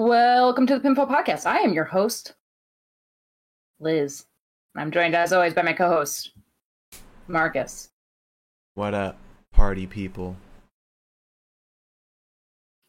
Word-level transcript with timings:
Welcome 0.00 0.66
to 0.66 0.78
the 0.78 0.86
Pinfall 0.86 1.08
Podcast. 1.08 1.46
I 1.46 1.60
am 1.60 1.72
your 1.72 1.86
host, 1.86 2.34
Liz. 3.80 4.26
I'm 4.76 4.90
joined 4.90 5.14
as 5.16 5.32
always 5.32 5.54
by 5.54 5.62
my 5.62 5.72
co-host, 5.72 6.32
Marcus. 7.28 7.88
What 8.74 8.92
up, 8.92 9.16
party 9.54 9.86
people? 9.86 10.36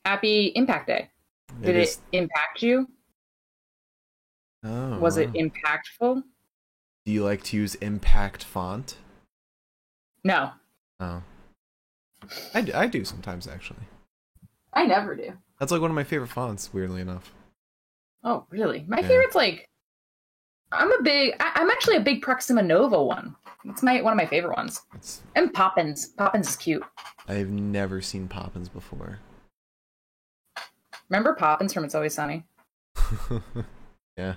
Happy 0.04 0.48
Impact 0.48 0.88
Day. 0.88 1.10
Did 1.62 1.78
it, 1.78 1.84
is- 1.84 2.02
impact 2.12 2.62
you? 2.62 2.89
Oh, 4.66 5.00
Was 5.00 5.16
it 5.16 5.32
impactful? 5.32 6.24
Do 7.05 7.12
you 7.14 7.24
like 7.24 7.42
to 7.44 7.55
use 7.55 7.76
impact 7.76 8.44
font? 8.44 8.98
No, 10.26 10.52
Oh, 11.00 11.24
I 12.54 12.70
I 12.76 12.88
do 12.88 13.05
sometimes 13.05 13.48
actually. 13.48 13.88
I 14.74 14.86
never 14.86 15.16
do. 15.16 15.32
That's 15.60 15.71
like 15.71 15.82
one 15.82 15.89
of 15.92 15.96
my 15.96 16.04
favorite 16.04 16.28
fonts. 16.30 16.71
Weirdly 16.73 17.02
enough. 17.02 17.34
Oh, 18.23 18.45
really? 18.50 18.86
My 18.88 19.00
Yeah. 19.00 19.08
favorite's 19.08 19.36
like 19.36 19.68
I'm 20.72 20.91
a 20.91 21.02
big. 21.02 21.34
I, 21.40 21.52
I'm 21.55 21.70
actually 21.70 21.95
a 21.95 22.02
big 22.02 22.22
Proxima 22.22 22.62
Nova 22.62 23.02
one. 23.02 23.36
It's 23.66 23.81
my 23.81 24.02
one 24.02 24.14
of 24.14 24.17
my 24.17 24.26
favorite 24.26 24.55
ones. 24.58 24.81
It's, 24.95 25.22
And 25.36 25.54
Poppins. 25.54 26.08
Poppins 26.08 26.50
is 26.50 26.55
cute. 26.58 26.84
I've 27.28 27.50
never 27.50 28.02
seen 28.02 28.28
Poppins 28.28 28.67
before. 28.70 29.20
Remember 31.09 31.34
Poppins 31.36 31.73
from 31.73 31.86
It's 31.86 31.95
Always 31.95 32.14
Sunny? 32.14 32.44
yeah, 34.17 34.34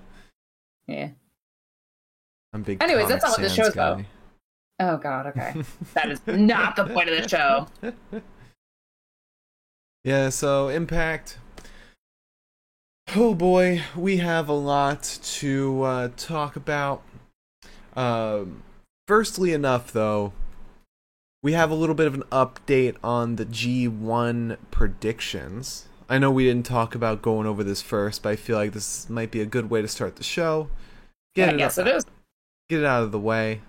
Yeah. 0.86 1.08
I'm 2.52 2.62
big. 2.62 2.82
Anyways, 2.82 3.08
that's 3.08 3.24
not 3.24 3.32
what 3.32 3.40
the 3.42 3.48
show's 3.48 3.72
about. 3.72 4.02
Oh 4.78 4.96
God. 4.96 5.26
Okay. 5.28 5.54
that 5.94 6.10
is 6.10 6.20
not 6.26 6.76
the 6.76 6.84
point 6.86 7.08
of 7.08 7.20
the 7.22 7.28
show. 7.28 7.66
Yeah, 10.04 10.30
so 10.30 10.68
Impact. 10.68 11.38
Oh 13.14 13.34
boy, 13.34 13.82
we 13.96 14.18
have 14.18 14.48
a 14.48 14.54
lot 14.54 15.18
to 15.22 15.82
uh, 15.82 16.08
talk 16.16 16.56
about. 16.56 17.02
Um, 17.96 18.62
firstly, 19.08 19.52
enough 19.52 19.92
though, 19.92 20.32
we 21.42 21.52
have 21.52 21.70
a 21.70 21.74
little 21.74 21.94
bit 21.94 22.06
of 22.06 22.14
an 22.14 22.22
update 22.30 22.96
on 23.02 23.36
the 23.36 23.44
G1 23.44 24.58
predictions. 24.70 25.88
I 26.08 26.18
know 26.18 26.30
we 26.30 26.44
didn't 26.44 26.66
talk 26.66 26.94
about 26.94 27.20
going 27.20 27.46
over 27.46 27.64
this 27.64 27.82
first, 27.82 28.22
but 28.22 28.30
I 28.30 28.36
feel 28.36 28.56
like 28.56 28.72
this 28.72 29.10
might 29.10 29.30
be 29.30 29.40
a 29.40 29.46
good 29.46 29.70
way 29.70 29.82
to 29.82 29.88
start 29.88 30.16
the 30.16 30.22
show. 30.22 30.70
Get 31.34 31.56
guess 31.58 31.78
it, 31.78 31.86
it 31.86 31.96
is. 31.96 32.06
get 32.68 32.80
it 32.80 32.86
out 32.86 33.02
of 33.02 33.12
the 33.12 33.18
way. 33.18 33.60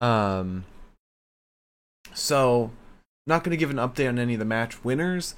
Um, 0.00 0.64
so, 2.14 2.70
not 3.26 3.44
going 3.44 3.50
to 3.50 3.56
give 3.56 3.70
an 3.70 3.76
update 3.76 4.08
on 4.08 4.18
any 4.18 4.34
of 4.34 4.38
the 4.38 4.44
match 4.44 4.84
winners, 4.84 5.34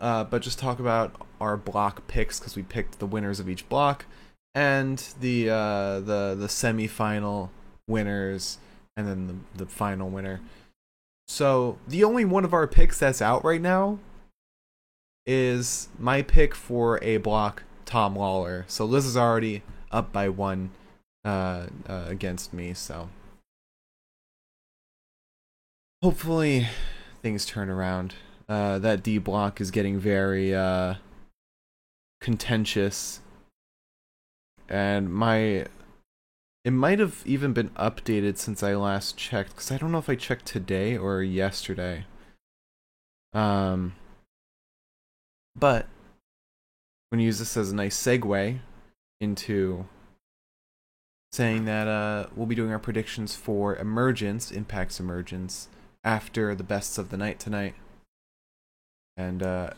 uh, 0.00 0.24
but 0.24 0.42
just 0.42 0.58
talk 0.58 0.78
about 0.78 1.14
our 1.40 1.56
block 1.56 2.06
picks 2.06 2.38
because 2.38 2.56
we 2.56 2.62
picked 2.62 2.98
the 2.98 3.06
winners 3.06 3.40
of 3.40 3.48
each 3.48 3.68
block 3.68 4.06
and 4.54 4.98
the 5.20 5.50
uh, 5.50 6.00
the 6.00 6.36
the 6.38 6.46
semifinal 6.46 7.50
winners 7.88 8.58
and 8.96 9.08
then 9.08 9.26
the, 9.26 9.64
the 9.64 9.70
final 9.70 10.08
winner. 10.08 10.40
So 11.26 11.78
the 11.88 12.04
only 12.04 12.24
one 12.24 12.44
of 12.44 12.52
our 12.52 12.66
picks 12.66 12.98
that's 12.98 13.22
out 13.22 13.44
right 13.44 13.60
now 13.60 13.98
is 15.26 15.88
my 15.98 16.22
pick 16.22 16.54
for 16.54 17.02
a 17.02 17.16
block, 17.16 17.64
Tom 17.86 18.14
Lawlor. 18.14 18.64
So 18.68 18.84
Liz 18.84 19.06
is 19.06 19.16
already 19.16 19.62
up 19.90 20.12
by 20.12 20.28
one 20.28 20.70
uh, 21.24 21.66
uh, 21.88 22.04
against 22.08 22.52
me. 22.52 22.74
So 22.74 23.08
hopefully 26.02 26.68
things 27.22 27.46
turn 27.46 27.70
around. 27.70 28.14
Uh, 28.48 28.78
that 28.78 29.02
D 29.02 29.18
block 29.18 29.60
is 29.60 29.70
getting 29.70 29.98
very 29.98 30.54
uh, 30.54 30.94
contentious, 32.20 33.20
and 34.68 35.12
my 35.12 35.66
it 36.64 36.72
might 36.72 36.98
have 36.98 37.22
even 37.26 37.52
been 37.52 37.70
updated 37.70 38.38
since 38.38 38.62
I 38.62 38.74
last 38.74 39.16
checked 39.16 39.50
because 39.50 39.70
I 39.70 39.76
don't 39.76 39.92
know 39.92 39.98
if 39.98 40.08
I 40.08 40.14
checked 40.14 40.46
today 40.46 40.96
or 40.96 41.22
yesterday. 41.22 42.06
Um, 43.32 43.94
but 45.56 45.84
I'm 45.84 47.18
gonna 47.18 47.24
use 47.24 47.38
this 47.38 47.56
as 47.56 47.70
a 47.70 47.74
nice 47.74 47.96
segue 47.96 48.58
into 49.20 49.86
saying 51.32 51.64
that 51.64 51.88
uh, 51.88 52.26
we'll 52.36 52.46
be 52.46 52.54
doing 52.54 52.70
our 52.70 52.78
predictions 52.78 53.34
for 53.34 53.76
Emergence, 53.76 54.52
Impact's 54.52 55.00
Emergence, 55.00 55.68
after 56.04 56.54
the 56.54 56.62
bests 56.62 56.96
of 56.96 57.10
the 57.10 57.16
night 57.16 57.40
tonight. 57.40 57.74
And 59.16 59.42
uh, 59.42 59.70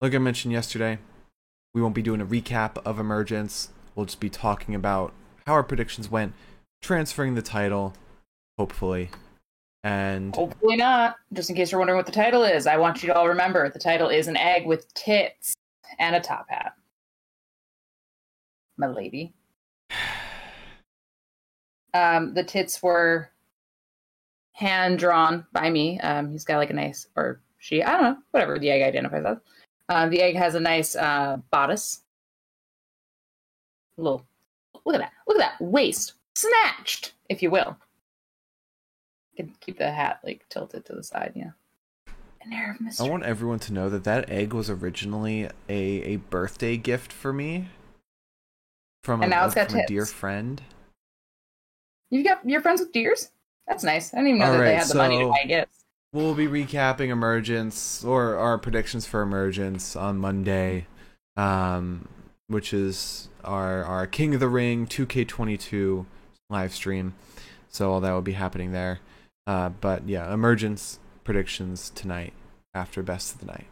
like 0.00 0.14
I 0.14 0.18
mentioned 0.18 0.52
yesterday, 0.52 0.98
we 1.74 1.80
won't 1.80 1.94
be 1.94 2.02
doing 2.02 2.20
a 2.20 2.26
recap 2.26 2.78
of 2.84 2.98
Emergence. 2.98 3.70
We'll 3.94 4.06
just 4.06 4.20
be 4.20 4.30
talking 4.30 4.74
about 4.74 5.12
how 5.46 5.54
our 5.54 5.62
predictions 5.62 6.10
went, 6.10 6.34
transferring 6.82 7.34
the 7.34 7.42
title, 7.42 7.94
hopefully. 8.58 9.10
And 9.84 10.34
Hopefully 10.34 10.76
not. 10.76 11.16
Just 11.32 11.50
in 11.50 11.56
case 11.56 11.72
you're 11.72 11.78
wondering 11.78 11.96
what 11.96 12.06
the 12.06 12.12
title 12.12 12.44
is, 12.44 12.66
I 12.66 12.76
want 12.76 13.02
you 13.02 13.08
to 13.08 13.14
all 13.14 13.28
remember 13.28 13.68
the 13.68 13.78
title 13.78 14.08
is 14.08 14.28
an 14.28 14.36
egg 14.36 14.66
with 14.66 14.92
tits 14.94 15.54
and 15.98 16.14
a 16.14 16.20
top 16.20 16.46
hat. 16.48 16.74
My 18.76 18.86
lady. 18.86 19.32
Um, 21.94 22.32
the 22.32 22.42
tits 22.42 22.82
were 22.82 23.28
hand 24.52 24.98
drawn 24.98 25.46
by 25.52 25.68
me. 25.68 26.00
Um, 26.00 26.30
he's 26.30 26.42
got 26.42 26.56
like 26.56 26.70
a 26.70 26.72
nice, 26.72 27.06
or 27.16 27.42
she, 27.62 27.80
I 27.80 27.92
don't 27.92 28.02
know, 28.02 28.16
whatever 28.32 28.58
the 28.58 28.70
egg 28.70 28.82
identifies 28.82 29.24
as. 29.24 29.36
Um, 29.88 30.10
the 30.10 30.20
egg 30.20 30.34
has 30.34 30.56
a 30.56 30.60
nice 30.60 30.96
uh, 30.96 31.36
bodice. 31.52 32.02
Little, 33.96 34.26
look 34.84 34.96
at 34.96 34.98
that. 34.98 35.12
Look 35.28 35.40
at 35.40 35.58
that 35.58 35.64
waist 35.64 36.14
snatched, 36.34 37.12
if 37.28 37.40
you 37.40 37.52
will. 37.52 37.76
Can 39.36 39.54
keep 39.60 39.78
the 39.78 39.92
hat 39.92 40.18
like 40.24 40.44
tilted 40.48 40.84
to 40.86 40.94
the 40.94 41.04
side, 41.04 41.34
yeah. 41.36 41.52
An 42.44 42.52
air 42.52 42.72
of 42.72 42.80
mystery. 42.80 43.06
I 43.06 43.10
want 43.10 43.22
everyone 43.22 43.60
to 43.60 43.72
know 43.72 43.88
that 43.90 44.02
that 44.02 44.28
egg 44.28 44.52
was 44.52 44.68
originally 44.68 45.44
a, 45.44 45.52
a 45.68 46.16
birthday 46.16 46.76
gift 46.76 47.12
for 47.12 47.32
me 47.32 47.68
from 49.04 49.22
a, 49.22 49.28
now 49.28 49.46
it's 49.46 49.54
got 49.54 49.70
from 49.70 49.80
a 49.80 49.86
dear 49.86 50.04
friend. 50.04 50.60
You've 52.10 52.26
got 52.26 52.40
you're 52.44 52.60
friends 52.60 52.80
with 52.80 52.92
deers? 52.92 53.30
That's 53.68 53.84
nice. 53.84 54.12
I 54.12 54.16
didn't 54.16 54.30
even 54.30 54.40
know 54.40 54.52
that 54.52 54.64
they 54.64 54.74
had 54.74 54.88
the 54.88 54.96
money 54.96 55.18
to 55.18 55.24
so- 55.26 55.30
buy 55.30 55.44
gifts. 55.46 55.81
We'll 56.12 56.34
be 56.34 56.46
recapping 56.46 57.08
Emergence 57.08 58.04
or 58.04 58.36
our 58.36 58.58
predictions 58.58 59.06
for 59.06 59.22
Emergence 59.22 59.96
on 59.96 60.18
Monday, 60.18 60.86
um, 61.38 62.06
which 62.48 62.74
is 62.74 63.30
our 63.44 63.82
our 63.84 64.06
King 64.06 64.34
of 64.34 64.40
the 64.40 64.48
Ring 64.48 64.86
2K22 64.86 66.04
live 66.50 66.74
stream. 66.74 67.14
So 67.70 67.90
all 67.90 68.00
that 68.00 68.12
will 68.12 68.20
be 68.20 68.32
happening 68.32 68.72
there. 68.72 69.00
Uh, 69.46 69.70
but 69.70 70.06
yeah, 70.06 70.32
Emergence 70.32 70.98
predictions 71.24 71.88
tonight 71.88 72.34
after 72.74 73.02
Best 73.02 73.34
of 73.34 73.40
the 73.40 73.46
Night. 73.46 73.66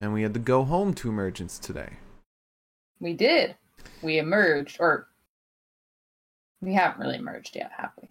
And 0.00 0.14
we 0.14 0.22
had 0.22 0.32
to 0.32 0.40
go 0.40 0.64
home 0.64 0.94
to 0.94 1.10
Emergence 1.10 1.58
today. 1.58 1.94
We 2.98 3.12
did. 3.12 3.56
We 4.00 4.18
emerged, 4.18 4.78
or 4.80 5.08
we 6.62 6.72
haven't 6.72 7.00
really 7.00 7.16
emerged 7.16 7.56
yet, 7.56 7.72
have 7.76 7.92
we? 8.00 8.08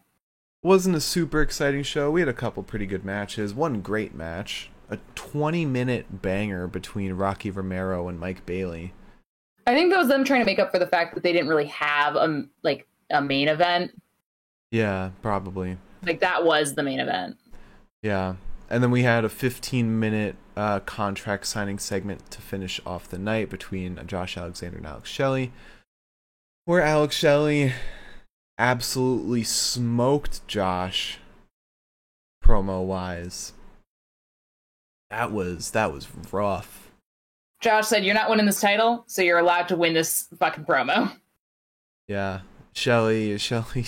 Wasn't 0.66 0.96
a 0.96 1.02
super 1.02 1.42
exciting 1.42 1.84
show. 1.84 2.10
We 2.10 2.22
had 2.22 2.28
a 2.28 2.34
couple 2.34 2.64
pretty 2.64 2.88
good 2.88 3.06
matches. 3.06 3.54
One 3.54 3.82
great 3.82 4.16
match, 4.16 4.72
a 4.90 4.98
20 5.14 5.64
minute 5.66 6.22
banger 6.22 6.68
between 6.68 7.14
Rocky 7.14 7.52
Romero 7.52 8.08
and 8.08 8.20
Mike 8.20 8.46
Bailey. 8.48 8.94
I 9.68 9.76
think 9.76 9.92
that 9.92 10.00
was 10.00 10.08
them 10.08 10.24
trying 10.24 10.42
to 10.42 10.46
make 10.46 10.60
up 10.60 10.72
for 10.72 10.80
the 10.80 10.88
fact 10.88 11.14
that 11.14 11.24
they 11.24 11.32
didn't 11.32 11.50
really 11.50 11.68
have 11.68 12.16
a 12.16 12.46
like 12.64 12.88
a 13.12 13.22
main 13.22 13.48
event. 13.48 13.92
Yeah, 14.72 15.12
probably. 15.22 15.78
Like 16.04 16.20
that 16.22 16.44
was 16.44 16.74
the 16.74 16.84
main 16.84 17.00
event. 17.00 17.38
Yeah. 18.02 18.36
And 18.68 18.82
then 18.82 18.90
we 18.90 19.04
had 19.04 19.24
a 19.24 19.30
15 19.30 20.00
minute 20.00 20.36
uh, 20.58 20.80
contract 20.80 21.46
signing 21.46 21.78
segment 21.78 22.32
to 22.32 22.42
finish 22.42 22.82
off 22.88 23.08
the 23.08 23.20
night 23.20 23.52
between 23.52 24.00
Josh 24.08 24.36
Alexander 24.36 24.78
and 24.78 24.88
Alex 24.88 25.12
Shelley, 25.12 25.52
where 26.66 26.82
Alex 26.82 27.16
Shelley 27.16 27.74
absolutely 28.58 29.44
smoked 29.44 30.48
Josh 30.48 31.20
promo 32.44 32.84
wise. 32.84 33.54
That 35.10 35.32
was 35.32 35.72
that 35.72 35.92
was 35.92 36.08
rough. 36.32 36.92
Josh 37.62 37.88
said, 37.88 38.04
"You're 38.06 38.16
not 38.16 38.30
winning 38.30 38.46
this 38.46 38.62
title, 38.62 39.04
so 39.08 39.22
you're 39.22 39.40
allowed 39.40 39.68
to 39.70 39.76
win 39.76 39.94
this 39.94 40.28
fucking 40.38 40.66
promo." 40.66 41.16
Yeah, 42.08 42.42
Shelley, 42.74 43.38
Shelley, 43.38 43.86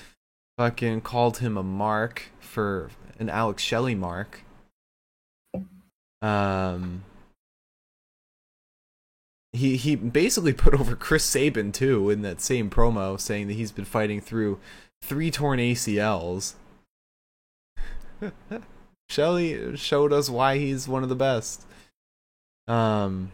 fucking 0.58 1.00
called 1.00 1.38
him 1.38 1.56
a 1.56 1.62
mark 1.62 2.30
for 2.38 2.90
an 3.18 3.28
Alex 3.28 3.62
Shelley 3.62 3.94
mark. 3.94 4.42
Um, 6.22 7.04
he 9.56 9.76
he 9.76 9.96
basically 9.96 10.52
put 10.52 10.74
over 10.74 10.94
Chris 10.96 11.24
Sabin 11.24 11.72
too 11.72 12.10
in 12.10 12.22
that 12.22 12.40
same 12.40 12.70
promo, 12.70 13.20
saying 13.20 13.48
that 13.48 13.54
he's 13.54 13.72
been 13.72 13.84
fighting 13.84 14.20
through 14.20 14.58
three 15.02 15.30
torn 15.30 15.58
ACLs. 15.58 16.54
Shelley 19.08 19.76
showed 19.76 20.12
us 20.12 20.28
why 20.28 20.58
he's 20.58 20.88
one 20.88 21.02
of 21.02 21.08
the 21.08 21.14
best. 21.14 21.64
Um, 22.66 23.32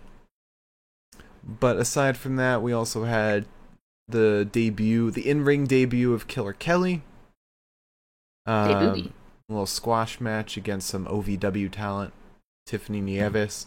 but 1.42 1.76
aside 1.76 2.16
from 2.16 2.36
that, 2.36 2.62
we 2.62 2.72
also 2.72 3.04
had 3.04 3.46
the 4.08 4.46
debut, 4.50 5.10
the 5.10 5.28
in-ring 5.28 5.66
debut 5.66 6.12
of 6.12 6.28
Killer 6.28 6.52
Kelly. 6.52 7.02
Um, 8.44 9.12
a 9.48 9.52
little 9.52 9.66
squash 9.66 10.20
match 10.20 10.56
against 10.56 10.88
some 10.88 11.06
OVW 11.06 11.70
talent, 11.70 12.12
Tiffany 12.66 13.00
Nieves. 13.00 13.66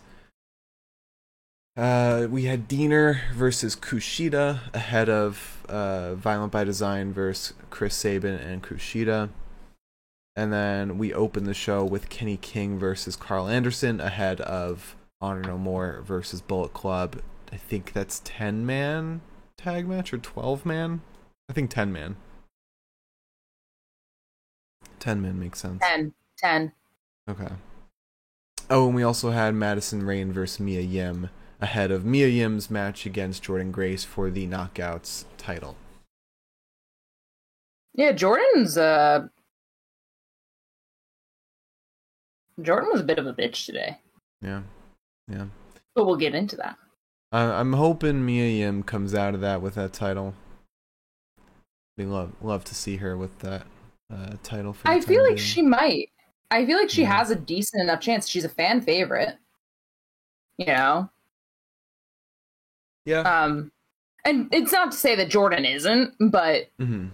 Uh, 1.78 2.28
we 2.30 2.46
had 2.46 2.70
Deaner 2.70 3.32
versus 3.34 3.76
Kushida 3.76 4.74
ahead 4.74 5.10
of 5.10 5.66
uh, 5.68 6.16
Violent 6.16 6.52
by 6.52 6.64
Design 6.64 7.12
versus 7.12 7.54
Chris 7.70 7.96
Sabin 7.96 8.36
and 8.36 8.64
Kushida. 8.64 9.30
And 10.38 10.54
then 10.54 10.98
we 10.98 11.14
opened 11.14 11.48
the 11.48 11.54
show 11.54 11.84
with 11.84 12.10
Kenny 12.10 12.38
King 12.38 12.80
versus 12.80 13.16
Karl 13.16 13.48
Anderson 13.48 14.00
ahead 14.00 14.40
of 14.42 14.96
Honor 15.20 15.42
No 15.42 15.58
More 15.58 16.02
versus 16.06 16.42
Bullet 16.42 16.74
Club. 16.74 17.22
I 17.52 17.58
think 17.58 17.92
that's 17.94 18.22
10 18.24 18.66
man 18.66 19.22
tag 19.58 19.88
match 19.88 20.14
or 20.14 20.18
12 20.18 20.66
man? 20.66 21.02
I 21.50 21.54
think 21.54 21.70
10 21.72 21.92
man. 21.92 22.16
10 25.00 25.22
man 25.22 25.40
makes 25.40 25.60
sense. 25.60 25.82
10. 25.82 26.14
10. 26.38 26.72
Okay. 27.30 27.54
Oh, 28.70 28.88
and 28.88 28.96
we 28.96 29.04
also 29.04 29.32
had 29.32 29.54
Madison 29.56 30.04
Rayne 30.04 30.32
versus 30.32 30.60
Mia 30.60 30.82
Yim 30.82 31.30
ahead 31.62 31.92
of 31.92 32.06
Mia 32.06 32.28
Yim's 32.28 32.70
match 32.70 33.06
against 33.06 33.44
Jordynne 33.44 33.72
Grace 33.72 34.04
for 34.04 34.30
the 34.30 34.48
Knockouts 34.48 35.26
title. 35.38 35.76
Yeah, 37.94 38.12
Jordynne's 38.12 38.78
uh 38.78 39.28
Jordynne 42.60 42.92
was 42.92 43.02
a 43.02 43.06
bit 43.06 43.20
of 43.20 43.28
a 43.28 43.34
bitch 43.34 43.66
today. 43.66 43.98
Yeah. 44.42 44.62
Yeah. 45.30 45.46
But 45.94 46.06
we'll 46.06 46.16
get 46.18 46.36
into 46.36 46.56
that. 46.58 46.78
I 47.32 47.42
I'm 47.44 47.74
hoping 47.74 48.26
Mia 48.26 48.48
Yim 48.48 48.84
comes 48.84 49.14
out 49.14 49.34
of 49.36 49.42
that 49.42 49.62
with 49.62 49.76
that 49.76 49.94
title. 49.94 50.34
We 51.98 52.06
love 52.06 52.34
love 52.42 52.64
to 52.66 52.76
see 52.76 52.98
her 52.98 53.18
with 53.18 53.40
that 53.40 53.66
uh, 54.14 54.34
title. 54.44 54.74
For 54.74 54.88
I 54.88 55.00
feel 55.02 55.22
like 55.24 55.36
being. 55.36 55.38
she 55.38 55.62
might. 55.62 56.10
I 56.52 56.66
feel 56.66 56.78
like 56.78 56.90
she 56.90 57.02
Yeah. 57.02 57.18
has 57.18 57.32
a 57.32 57.36
decent 57.36 57.82
enough 57.82 58.02
chance. 58.02 58.28
She's 58.28 58.46
a 58.46 58.50
fan 58.50 58.82
favorite. 58.82 59.38
You 60.58 60.68
know? 60.68 61.10
Yeah. 63.06 63.20
Um 63.22 63.72
and 64.24 64.50
it's 64.52 64.72
not 64.72 64.92
to 64.92 64.98
say 64.98 65.16
that 65.16 65.30
Jordynne 65.30 65.72
isn't, 65.72 66.16
but 66.20 66.70
mm-hmm. 66.80 67.08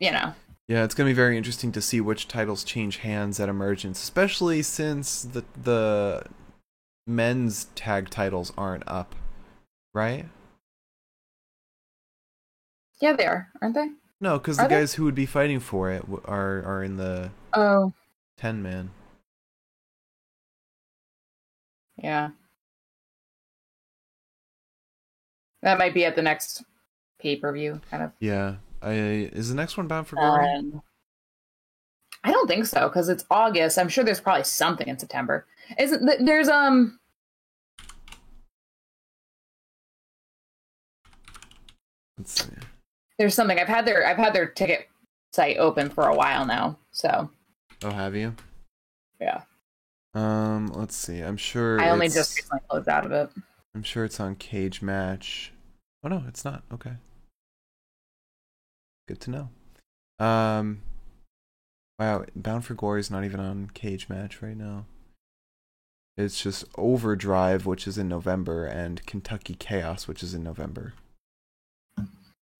you 0.00 0.10
know. 0.10 0.34
Yeah, 0.66 0.84
it's 0.84 0.94
gonna 0.94 1.10
be 1.10 1.14
very 1.14 1.36
interesting 1.36 1.72
to 1.72 1.80
see 1.82 2.00
which 2.00 2.26
titles 2.26 2.64
change 2.64 2.98
hands 2.98 3.38
at 3.38 3.48
Emergence, 3.48 4.02
especially 4.02 4.62
since 4.62 5.22
the 5.22 5.44
the 5.62 6.24
men's 7.06 7.66
tag 7.74 8.10
titles 8.10 8.52
aren't 8.56 8.84
up, 8.88 9.14
right? 9.94 10.26
Yeah, 13.00 13.12
they 13.14 13.26
are, 13.26 13.48
aren't 13.60 13.74
they? 13.74 13.88
No, 14.20 14.38
because 14.38 14.56
the 14.56 14.62
they? 14.64 14.68
guys 14.70 14.94
who 14.94 15.04
would 15.04 15.14
be 15.14 15.26
fighting 15.26 15.60
for 15.60 15.90
it 15.90 16.04
are 16.24 16.62
are 16.64 16.82
in 16.82 16.96
the 16.96 17.30
Oh, 17.52 17.92
ten 18.38 18.62
man. 18.62 18.90
yeah. 22.02 22.30
That 25.64 25.78
might 25.78 25.94
be 25.94 26.04
at 26.04 26.14
the 26.14 26.20
next 26.22 26.62
pay 27.18 27.36
per 27.36 27.50
view, 27.50 27.80
kind 27.90 28.02
of. 28.02 28.12
Yeah, 28.20 28.56
I 28.82 28.92
is 28.92 29.48
the 29.48 29.54
next 29.54 29.76
one 29.78 29.88
bound 29.88 30.06
for 30.06 30.16
glory? 30.16 30.46
Um, 30.46 30.82
I 32.22 32.30
don't 32.30 32.46
think 32.46 32.66
so 32.66 32.86
because 32.88 33.08
it's 33.08 33.24
August. 33.30 33.78
I'm 33.78 33.88
sure 33.88 34.04
there's 34.04 34.20
probably 34.20 34.44
something 34.44 34.86
in 34.86 34.98
September. 34.98 35.46
Isn't 35.78 36.06
th- 36.06 36.20
there's 36.20 36.48
um 36.48 36.98
Let's 42.18 42.44
see. 42.44 42.50
there's 43.18 43.34
something 43.34 43.58
I've 43.58 43.66
had 43.68 43.86
their 43.86 44.06
I've 44.06 44.16
had 44.18 44.34
their 44.34 44.46
ticket 44.46 44.88
site 45.32 45.56
open 45.56 45.88
for 45.90 46.08
a 46.08 46.14
while 46.14 46.46
now. 46.46 46.78
So 46.92 47.30
Oh, 47.82 47.90
have 47.90 48.14
you? 48.14 48.34
yeah, 49.20 49.42
Um, 50.14 50.66
let's 50.68 50.94
see. 50.96 51.20
I'm 51.20 51.36
sure. 51.38 51.80
I 51.80 51.88
only 51.90 52.08
just 52.08 52.36
recently 52.36 52.60
closed 52.68 52.88
out 52.88 53.06
of 53.06 53.12
it. 53.12 53.30
I'm 53.74 53.82
sure 53.82 54.04
it's 54.04 54.20
on 54.20 54.36
Cage 54.36 54.80
Match. 54.82 55.52
Oh 56.04 56.08
no, 56.08 56.22
it's 56.28 56.44
not. 56.44 56.62
Okay. 56.72 56.92
Good 59.08 59.20
to 59.22 59.30
know. 59.30 59.48
Um 60.24 60.82
Wow, 61.98 62.24
Bound 62.34 62.64
for 62.64 62.74
Glory 62.74 63.00
is 63.00 63.10
not 63.10 63.24
even 63.24 63.40
on 63.40 63.70
Cage 63.72 64.08
Match 64.08 64.42
right 64.42 64.56
now. 64.56 64.86
It's 66.16 66.40
just 66.42 66.64
Overdrive, 66.76 67.66
which 67.66 67.86
is 67.86 67.98
in 67.98 68.08
November, 68.08 68.66
and 68.66 69.04
Kentucky 69.06 69.54
Chaos, 69.54 70.06
which 70.06 70.22
is 70.22 70.34
in 70.34 70.42
November. 70.42 70.94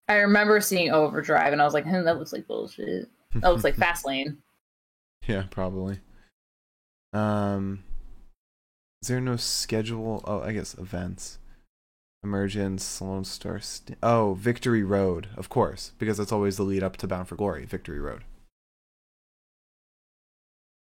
I 0.07 0.15
remember 0.15 0.59
seeing 0.61 0.91
Overdrive 0.91 1.51
and 1.51 1.61
I 1.61 1.65
was 1.65 1.73
like, 1.73 1.85
hmm, 1.85 2.03
that 2.03 2.17
looks 2.17 2.31
like 2.31 2.47
bullshit. 2.47 3.09
That 3.35 3.49
looks 3.49 3.63
like 3.63 3.75
Fastlane. 3.77 4.37
Yeah, 5.27 5.45
probably. 5.49 5.99
Um, 7.11 7.83
is 9.01 9.07
there 9.07 9.21
no 9.21 9.35
schedule? 9.35 10.23
Oh, 10.25 10.41
I 10.41 10.51
guess 10.51 10.75
events. 10.75 11.39
Emergence, 12.25 12.99
Lone 12.99 13.23
Star. 13.23 13.59
St- 13.59 13.97
oh, 14.01 14.33
Victory 14.33 14.83
Road, 14.83 15.27
of 15.37 15.47
course, 15.47 15.91
because 15.99 16.17
that's 16.17 16.31
always 16.31 16.57
the 16.57 16.63
lead 16.63 16.81
up 16.83 16.97
to 16.97 17.07
Bound 17.07 17.27
for 17.27 17.35
Glory. 17.35 17.65
Victory 17.65 17.99
Road, 17.99 18.23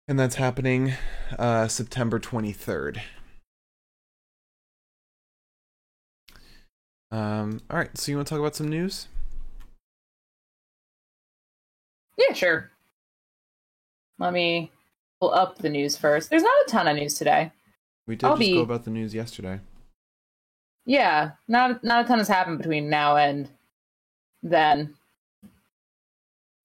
and 0.07 0.19
that's 0.19 0.35
happening 0.37 0.93
uh, 1.39 1.67
September 1.67 2.19
twenty 2.19 2.53
third. 2.53 3.03
Um, 7.11 7.61
all 7.71 7.79
right, 7.79 7.97
so 7.99 8.13
you 8.13 8.19
want 8.19 8.29
to 8.29 8.35
talk 8.35 8.39
about 8.41 8.55
some 8.55 8.69
news? 8.69 9.09
Yeah, 12.17 12.35
sure. 12.35 12.71
Let 14.19 14.33
me 14.35 14.71
pull 15.21 15.33
up 15.33 15.57
the 15.59 15.71
news 15.71 15.97
first. 15.97 16.29
There's 16.29 16.43
not 16.43 16.67
a 16.67 16.71
ton 16.71 16.87
of 16.87 16.97
news 16.97 17.15
today. 17.15 17.51
We 18.07 18.15
did 18.17 18.27
I'll 18.27 18.33
just 18.37 18.41
be- 18.41 18.55
go 18.55 18.61
about 18.61 18.85
the 18.85 18.91
news 18.91 19.15
yesterday. 19.15 19.61
Yeah, 20.85 21.33
not 21.47 21.85
not 21.85 22.05
a 22.05 22.09
ton 22.09 22.19
has 22.19 22.29
happened 22.29 22.59
between 22.59 22.89
now 22.89 23.17
and 23.17 23.49
then. 24.43 24.95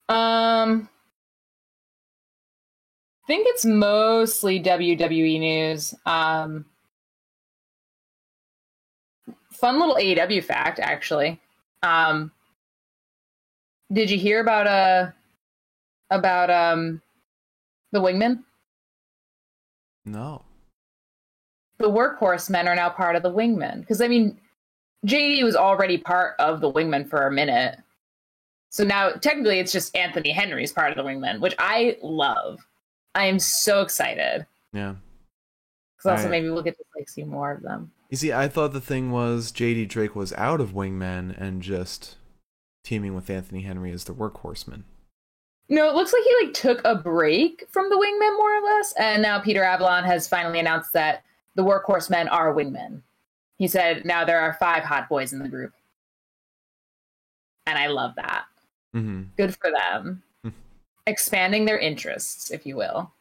Um, 0.07 0.89
I 3.23 3.27
think 3.27 3.47
it's 3.50 3.65
mostly 3.65 4.62
WWE 4.62 5.39
news. 5.39 5.93
Um, 6.05 6.65
fun 9.51 9.79
little 9.79 9.95
AEW 9.95 10.43
fact, 10.43 10.79
actually. 10.79 11.39
Um, 11.81 12.31
did 13.91 14.10
you 14.10 14.17
hear 14.17 14.39
about 14.39 14.67
uh 14.67 15.12
about 16.10 16.50
um 16.50 17.01
the 17.91 18.00
Wingmen? 18.00 18.43
No. 20.05 20.43
The 21.77 21.89
workhorse 21.89 22.50
men 22.50 22.67
are 22.67 22.75
now 22.75 22.89
part 22.89 23.15
of 23.15 23.24
the 23.24 23.32
wingmen 23.32 23.79
because 23.82 24.01
i 24.01 24.08
mean 24.08 24.38
jd 25.05 25.44
was 25.44 25.55
already 25.55 25.98
part 25.98 26.36
of 26.39 26.62
the 26.62 26.72
wingmen 26.72 27.08
for 27.10 27.27
a 27.27 27.32
minute 27.32 27.77
so 28.70 28.84
now 28.84 29.10
technically 29.12 29.60
it's 29.60 29.72
just 29.72 29.96
anthony 29.96 30.32
henry's 30.32 30.72
part 30.72 30.89
of 30.91 30.98
the 30.98 31.03
wingmen 31.03 31.39
which 31.39 31.55
i 31.60 31.98
love 32.01 32.60
i 33.13 33.25
am 33.25 33.39
so 33.39 33.82
excited 33.82 34.46
Yeah. 34.74 34.96
because 35.98 36.12
also 36.12 36.24
Right. 36.24 36.32
maybe 36.32 36.50
we'll 36.50 36.63
get 36.63 36.77
to 36.77 36.84
like 36.98 37.10
see 37.10 37.24
more 37.24 37.51
of 37.51 37.62
them 37.62 37.91
You 38.10 38.17
see, 38.17 38.32
I 38.32 38.48
thought 38.48 38.72
the 38.74 38.82
thing 38.82 39.12
was 39.12 39.51
JD 39.51 39.88
Drake 39.89 40.15
was 40.15 40.32
out 40.34 40.62
of 40.62 40.74
Wingmen 40.74 41.36
and 41.41 41.62
just 41.62 42.17
teaming 42.84 43.15
with 43.15 43.29
Anthony 43.32 43.62
Henry 43.63 43.91
as 43.91 44.03
the 44.03 44.13
workhorseman. 44.13 44.84
no 45.70 45.89
it 45.89 45.96
looks 45.96 46.13
like 46.13 46.24
he 46.24 46.46
like 46.46 46.53
took 46.53 46.82
a 46.86 46.96
break 46.96 47.65
from 47.72 47.89
the 47.89 47.96
wingmen 47.98 48.38
more 48.38 48.55
or 48.58 48.62
less 48.63 48.94
and 49.00 49.22
now 49.24 49.39
peter 49.39 49.63
avalon 49.63 50.03
has 50.03 50.27
finally 50.27 50.60
announced 50.60 50.94
that 50.94 51.24
the 51.55 51.63
workhorse 51.63 52.09
men 52.09 52.27
are 52.27 52.53
wingmen. 52.53 53.01
He 53.57 53.67
said 53.67 54.05
now 54.05 54.25
there 54.25 54.39
are 54.39 54.57
five 54.59 54.83
hot 54.83 55.07
boys 55.09 55.33
in 55.33 55.39
the 55.39 55.50
group. 55.50 55.74
And 57.65 57.77
i 57.77 57.88
love 57.88 58.13
that. 58.15 58.45
Mm-hmm. 58.95 59.24
good 59.38 59.55
for 59.55 59.71
them. 59.71 60.24
Hmm. 60.43 60.50
expanding 61.07 61.65
their 61.65 61.79
interests 61.79 62.51
if 62.51 62.65
you 62.65 62.75
will. 62.75 63.12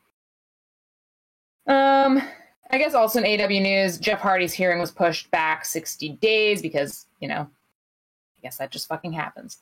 Um 1.66 2.22
i 2.70 2.78
guess 2.78 2.94
also 2.94 3.22
in 3.22 3.40
aw 3.40 3.46
news 3.46 3.98
jeff 3.98 4.20
hardy's 4.20 4.52
hearing 4.52 4.80
was 4.80 4.90
pushed 4.90 5.30
back 5.30 5.64
60 5.64 6.10
days 6.20 6.62
because 6.62 7.06
you 7.20 7.28
know 7.28 7.40
i 7.42 8.40
guess 8.42 8.58
that 8.58 8.70
just 8.70 8.88
fucking 8.88 9.12
happens. 9.12 9.58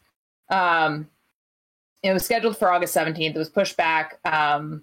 Um 0.48 1.08
it 2.02 2.12
was 2.12 2.24
scheduled 2.24 2.56
for 2.56 2.72
august 2.72 2.96
17th 2.96 3.34
it 3.34 3.38
was 3.38 3.50
pushed 3.50 3.76
back 3.76 4.18
um 4.24 4.82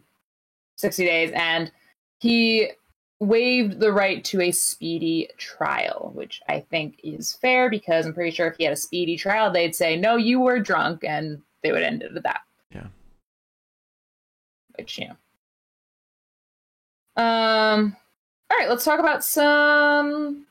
60 0.79 1.05
days. 1.05 1.31
And 1.33 1.71
he 2.19 2.71
waived 3.19 3.79
the 3.79 3.91
right 3.91 4.23
to 4.23 4.39
a 4.41 4.51
speedy 4.51 5.27
trial 5.37 6.11
which 6.15 6.41
i 6.47 6.59
think 6.59 6.99
is 7.03 7.33
fair 7.33 7.69
because 7.69 8.05
i'm 8.05 8.13
pretty 8.13 8.31
sure 8.31 8.47
if 8.47 8.55
he 8.57 8.63
had 8.63 8.71
a 8.73 8.77
speedy 8.77 9.17
trial 9.17 9.51
they'd 9.51 9.75
say 9.75 9.95
no 9.97 10.15
you 10.15 10.39
were 10.39 10.59
drunk 10.59 11.03
and 11.03 11.41
they 11.61 11.71
would 11.73 11.83
end 11.83 12.01
it 12.01 12.15
at 12.15 12.23
that 12.23 12.41
Yeah. 12.73 12.87
which 14.77 14.97
you 14.97 15.07
know 15.07 15.15
Um. 17.21 17.95
All 18.49 18.57
right, 18.57 18.69
let's 18.69 18.85
talk 18.85 18.99
about 19.01 19.23
some 19.25 20.45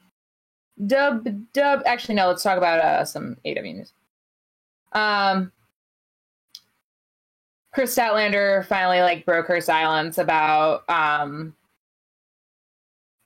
dub 0.86 1.26
dub. 1.54 1.82
Actually, 1.86 2.16
no. 2.16 2.28
Let's 2.28 2.42
talk 2.42 2.58
about 2.58 2.80
uh, 2.80 3.04
some 3.06 3.38
AW 3.46 3.60
news. 3.62 3.92
Um. 4.92 5.50
Kris 7.72 7.96
Statlander 7.96 8.66
finally 8.66 9.00
like 9.00 9.24
broke 9.24 9.46
her 9.46 9.60
silence 9.62 10.18
about 10.18 10.88
um 10.90 11.54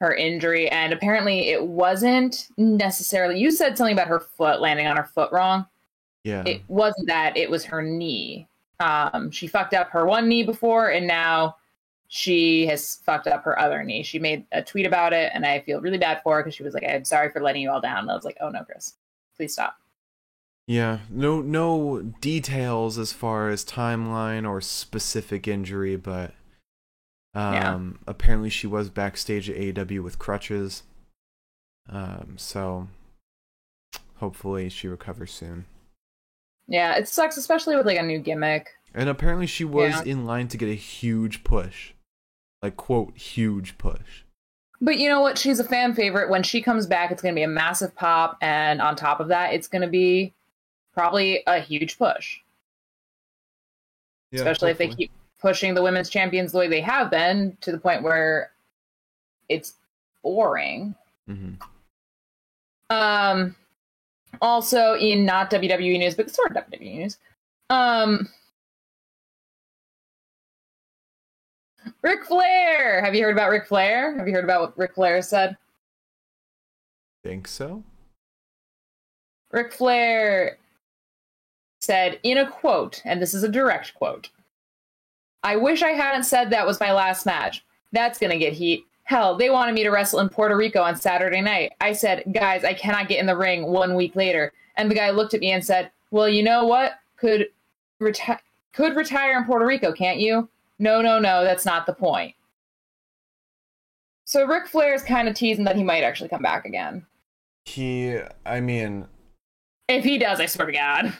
her 0.02 0.12
injury 0.12 0.68
and 0.68 0.92
apparently 0.92 1.50
it 1.50 1.64
wasn't 1.64 2.48
necessarily 2.56 3.38
you 3.38 3.52
said 3.52 3.78
something 3.78 3.92
about 3.92 4.08
her 4.08 4.18
foot 4.18 4.60
landing 4.60 4.88
on 4.88 4.96
her 4.96 5.04
foot 5.04 5.30
wrong? 5.30 5.64
Yeah. 6.24 6.42
it 6.44 6.62
wasn't 6.66 7.06
that 7.06 7.36
it 7.36 7.48
was 7.48 7.64
her 7.64 7.82
knee. 7.82 8.48
Um 8.80 9.30
she 9.30 9.46
fucked 9.46 9.74
up 9.74 9.90
her 9.90 10.04
one 10.04 10.28
knee 10.28 10.42
before 10.42 10.88
and 10.88 11.06
now 11.06 11.56
she 12.08 12.66
has 12.66 12.96
fucked 12.96 13.28
up 13.28 13.44
her 13.44 13.56
other 13.56 13.84
knee. 13.84 14.02
She 14.02 14.18
made 14.18 14.44
a 14.50 14.60
tweet 14.60 14.86
about 14.86 15.12
it 15.12 15.30
and 15.34 15.46
i 15.46 15.60
feel 15.60 15.80
really 15.80 15.98
bad 15.98 16.20
for 16.24 16.34
her 16.34 16.42
because 16.42 16.56
she 16.56 16.64
was 16.64 16.74
like 16.74 16.84
i'm 16.86 17.04
sorry 17.04 17.30
for 17.30 17.40
letting 17.40 17.62
you 17.62 17.70
all 17.70 17.80
down. 17.80 18.00
And 18.00 18.10
i 18.10 18.14
was 18.14 18.24
like 18.24 18.38
oh 18.40 18.48
no 18.48 18.64
kris. 18.64 18.94
Please 19.36 19.52
stop. 19.52 19.76
Yeah, 20.66 20.98
no 21.10 21.40
no 21.40 22.02
details 22.20 22.98
as 22.98 23.12
far 23.12 23.50
as 23.50 23.64
timeline 23.64 24.48
or 24.48 24.60
specific 24.60 25.46
injury, 25.46 25.94
but 25.94 26.32
um 27.34 27.54
Yeah. 27.54 28.10
apparently 28.10 28.50
she 28.50 28.66
was 28.66 28.90
backstage 28.90 29.48
at 29.50 29.56
AEW 29.56 30.02
with 30.02 30.18
crutches. 30.18 30.82
Um 31.88 32.34
so 32.36 32.88
hopefully 34.16 34.68
she 34.68 34.86
recovers 34.88 35.32
soon. 35.32 35.64
yeah 36.68 36.94
it 36.94 37.08
sucks 37.08 37.36
especially 37.36 37.76
with 37.76 37.86
like 37.86 37.98
a 37.98 38.02
new 38.02 38.18
gimmick 38.20 38.70
And 38.94 39.08
apparently 39.08 39.46
she 39.46 39.64
was 39.64 39.92
Yeah. 39.92 40.02
in 40.12 40.24
line 40.26 40.48
to 40.48 40.56
get 40.56 40.68
a 40.68 40.74
huge 40.74 41.42
push. 41.44 41.92
Like 42.62 42.76
quote 42.76 43.16
huge 43.16 43.78
push. 43.78 44.22
But 44.80 44.98
you 44.98 45.08
know 45.08 45.20
what? 45.20 45.38
She's 45.38 45.60
a 45.60 45.64
fan 45.64 45.94
favorite. 45.94 46.28
When 46.28 46.42
she 46.42 46.60
comes 46.60 46.86
back, 46.86 47.10
it's 47.12 47.22
going 47.22 47.34
to 47.34 47.38
be 47.38 47.44
a 47.44 47.48
massive 47.48 47.94
pop. 47.94 48.36
And 48.42 48.80
on 48.82 48.96
top 48.96 49.20
of 49.20 49.28
that, 49.28 49.54
it's 49.54 49.68
going 49.68 49.82
to 49.82 49.88
be 49.88 50.34
probably 50.92 51.42
a 51.46 51.60
huge 51.60 51.96
push, 51.98 52.38
especially 54.32 54.72
if 54.72 54.78
they 54.78 54.88
keep 54.88 55.10
pushing 55.42 55.74
the 55.74 55.82
women's 55.82 56.08
champions 56.08 56.52
the 56.52 56.58
way 56.58 56.68
they 56.68 56.80
have 56.80 57.10
been 57.10 57.56
to 57.60 57.72
the 57.72 57.78
point 57.78 58.02
where 58.02 58.52
it's 59.48 59.74
boring. 60.22 60.94
hmm 61.26 61.54
Um, 62.88 63.56
also, 64.40 64.94
in 64.94 65.26
not 65.26 65.50
WWE 65.50 65.98
news, 65.98 66.14
but 66.14 66.30
sort 66.30 66.56
of 66.56 66.64
WWE 66.70 66.94
news, 66.98 67.18
um, 67.68 68.28
Ric 72.02 72.24
Flair. 72.24 73.04
Have 73.04 73.14
you 73.14 73.24
heard 73.24 73.34
about 73.34 73.50
Ric 73.50 73.66
Flair? 73.66 74.16
Have 74.16 74.26
you 74.28 74.34
heard 74.34 74.44
about 74.44 74.60
what 74.60 74.78
Ric 74.78 74.94
Flair 74.94 75.20
said? 75.22 75.56
Think 77.24 77.46
so? 77.48 77.82
Ric 79.50 79.72
Flair 79.72 80.58
said 81.80 82.18
in 82.22 82.38
a 82.38 82.48
quote, 82.50 83.02
and 83.04 83.20
this 83.20 83.34
is 83.34 83.42
a 83.42 83.48
direct 83.48 83.94
quote 83.94 84.30
I 85.42 85.56
wish 85.56 85.82
I 85.82 85.90
hadn't 85.90 86.24
said 86.24 86.50
that 86.50 86.66
was 86.66 86.80
my 86.80 86.92
last 86.92 87.26
match. 87.26 87.64
That's 87.92 88.18
gonna 88.18 88.38
get 88.38 88.52
heat. 88.52 88.84
Hell, 89.04 89.36
they 89.36 89.50
wanted 89.50 89.74
me 89.74 89.82
to 89.82 89.90
wrestle 89.90 90.20
in 90.20 90.28
Puerto 90.28 90.56
Rico 90.56 90.80
on 90.80 90.94
Saturday 90.96 91.40
night. 91.40 91.72
I 91.80 91.92
said, 91.92 92.24
guys, 92.32 92.64
I 92.64 92.72
cannot 92.72 93.08
get 93.08 93.18
in 93.18 93.26
the 93.26 93.36
ring 93.36 93.66
one 93.66 93.94
week 93.94 94.14
later. 94.14 94.52
And 94.76 94.90
the 94.90 94.94
guy 94.94 95.10
looked 95.10 95.34
at 95.34 95.40
me 95.40 95.50
and 95.52 95.64
said, 95.64 95.90
Well, 96.10 96.28
you 96.28 96.42
know 96.42 96.64
what? 96.66 96.92
Could 97.16 97.48
reti- 98.00 98.38
could 98.72 98.96
retire 98.96 99.36
in 99.36 99.44
Puerto 99.44 99.66
Rico, 99.66 99.92
can't 99.92 100.18
you? 100.18 100.48
No, 100.78 101.02
no, 101.02 101.18
no, 101.18 101.44
that's 101.44 101.66
not 101.66 101.84
the 101.86 101.92
point. 101.92 102.34
So 104.24 104.46
Ric 104.46 104.66
Flair 104.66 104.94
is 104.94 105.02
kind 105.02 105.28
of 105.28 105.34
teasing 105.34 105.64
that 105.64 105.76
he 105.76 105.84
might 105.84 106.04
actually 106.04 106.28
come 106.30 106.42
back 106.42 106.64
again. 106.64 107.04
He 107.64 108.18
I 108.46 108.60
mean 108.60 109.06
If 109.88 110.04
he 110.04 110.18
does, 110.18 110.40
I 110.40 110.46
swear 110.46 110.66
to 110.66 110.72
God. 110.72 111.12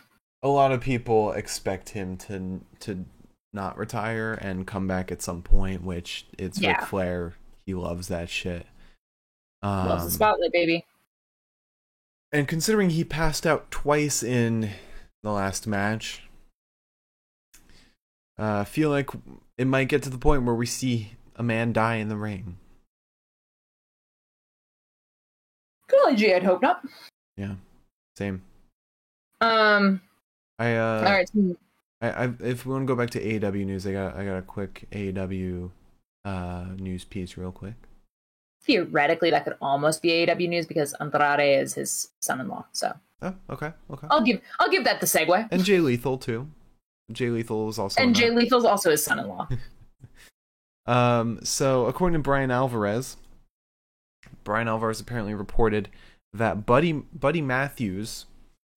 a 0.43 0.49
lot 0.49 0.73
of 0.73 0.81
people 0.81 1.33
expect 1.33 1.91
him 1.91 2.17
to 2.19 2.61
to 2.81 3.05
not 3.52 3.76
retire 3.78 4.32
and 4.35 4.66
come 4.66 4.87
back 4.88 5.12
at 5.12 5.23
some 5.23 5.42
point, 5.42 5.82
which 5.82 6.26
it's 6.38 6.61
Ric 6.61 6.80
Flair. 6.82 7.35
He 7.66 7.75
loves 7.75 8.09
that 8.09 8.28
shit. 8.28 8.66
Um, 9.62 9.88
Loves 9.88 10.04
the 10.04 10.11
spotlight, 10.11 10.52
baby. 10.52 10.85
and 12.32 12.49
considering 12.49 12.90
he 12.90 13.04
passed 13.04 13.47
out 13.47 13.71
twice 13.71 14.23
in 14.23 14.71
the 15.23 15.30
last 15.30 15.66
match, 15.68 16.23
uh, 18.38 18.61
I 18.61 18.64
feel 18.64 18.90
like 18.90 19.11
it 19.59 19.66
might 19.66 19.88
get 19.88 20.02
to 20.02 20.11
the 20.11 20.18
point 20.18 20.42
where 20.44 20.54
we 20.54 20.66
see 20.66 21.12
a 21.37 21.42
man 21.44 21.73
die 21.73 21.97
in 21.97 22.09
the 22.09 22.16
ring. 22.16 22.59
Golly 25.88 26.16
gee, 26.16 26.35
I'd 26.35 26.42
hope 26.42 26.62
not. 26.62 26.85
Yeah, 27.37 27.54
same. 28.16 28.42
Um, 29.40 30.00
I 30.59 30.75
uh, 30.75 30.97
all 31.06 31.12
right. 31.12 31.28
so- 31.28 31.56
I, 32.02 32.25
I 32.25 32.32
if 32.40 32.66
we 32.66 32.73
want 32.73 32.82
to 32.82 32.87
go 32.87 32.97
back 32.97 33.11
to 33.11 33.21
AEW 33.21 33.64
news, 33.64 33.87
I 33.87 33.92
got 33.92 34.16
I 34.16 34.25
got 34.25 34.37
a 34.37 34.42
quick 34.42 34.87
AEW 34.92 35.71
uh 36.25 36.66
news 36.76 37.04
piece 37.04 37.37
real 37.37 37.52
quick. 37.52 37.75
Theoretically, 38.64 39.30
that 39.30 39.44
could 39.44 39.56
almost 39.61 40.02
be 40.02 40.11
AEW 40.11 40.49
news 40.49 40.66
because 40.66 40.94
Andrade 41.00 41.62
is 41.62 41.75
his 41.75 42.11
son-in-law. 42.21 42.66
So 42.73 42.92
Oh, 43.23 43.35
okay, 43.50 43.73
okay. 43.90 44.06
I'll 44.11 44.23
give 44.23 44.40
I'll 44.59 44.68
give 44.68 44.85
that 44.85 45.00
the 45.00 45.06
segue. 45.06 45.49
And 45.50 45.64
Jay 45.64 45.78
Lethal 45.78 46.18
too. 46.18 46.49
Jay 47.12 47.30
Lethal 47.30 47.66
was 47.66 47.78
also 47.78 48.02
And 48.02 48.14
Jay 48.14 48.28
that. 48.30 48.37
Lethal's 48.37 48.64
also 48.64 48.90
his 48.90 49.04
son-in-law. 49.04 49.49
Um, 50.87 51.38
so 51.44 51.87
according 51.87 52.14
to 52.14 52.23
Bryan 52.23 52.50
Alvarez, 52.50 53.16
Bryan 54.44 54.68
Alvarez 54.68 55.00
apparently 55.00 55.35
reported 55.35 55.88
that 56.32 56.66
Buddy 56.66 56.92
Buddy 56.92 57.40
Matthews 57.40 58.26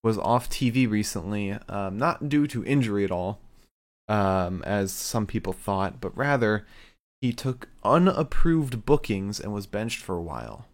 was 0.05 0.17
off 0.19 0.49
TV 0.49 0.89
recently, 0.89 1.51
um, 1.67 1.97
not 1.97 2.29
due 2.29 2.47
to 2.47 2.63
injury 2.63 3.03
at 3.03 3.11
all, 3.11 3.39
um, 4.07 4.61
as 4.63 4.91
some 4.93 5.25
people 5.25 5.51
thought, 5.51 5.99
but 5.99 6.15
rather 6.15 6.65
he 7.21 7.33
took 7.33 7.67
unapproved 7.83 8.85
bookings 8.85 9.39
and 9.39 9.51
was 9.51 9.65
benched 9.65 9.99
for 9.99 10.15
a 10.15 10.21
while. 10.21 10.67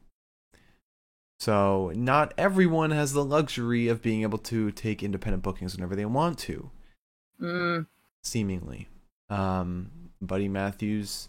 So 1.39 1.91
not 1.95 2.33
everyone 2.37 2.91
has 2.91 3.13
the 3.13 3.25
luxury 3.25 3.87
of 3.87 4.01
being 4.01 4.21
able 4.21 4.37
to 4.39 4.69
take 4.71 5.01
independent 5.01 5.41
bookings 5.41 5.73
whenever 5.73 5.95
they 5.95 6.05
want 6.05 6.37
to 6.39 6.69
Mm, 7.41 7.87
seemingly. 8.23 8.87
Um, 9.29 9.89
Buddy 10.21 10.47
Matthews 10.47 11.27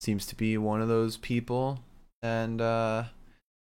seems 0.00 0.26
to 0.26 0.36
be 0.36 0.56
one 0.56 0.80
of 0.80 0.88
those 0.88 1.16
people, 1.16 1.80
and 2.22 2.60
uh, 2.60 3.04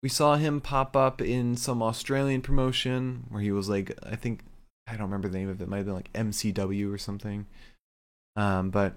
we 0.02 0.08
saw 0.08 0.36
him 0.36 0.60
pop 0.60 0.96
up 0.96 1.20
in 1.20 1.56
some 1.56 1.82
Australian 1.82 2.42
promotion 2.42 3.26
where 3.28 3.42
he 3.42 3.52
was 3.52 3.68
like, 3.68 3.96
I 4.02 4.16
think 4.16 4.40
I 4.86 4.92
don't 4.92 5.02
remember 5.02 5.28
the 5.28 5.38
name 5.38 5.48
of 5.48 5.60
it. 5.60 5.64
it 5.64 5.68
might 5.68 5.78
have 5.78 5.86
been 5.86 5.94
like 5.94 6.12
MCW 6.12 6.92
or 6.92 6.98
something. 6.98 7.46
Um, 8.36 8.70
but 8.70 8.94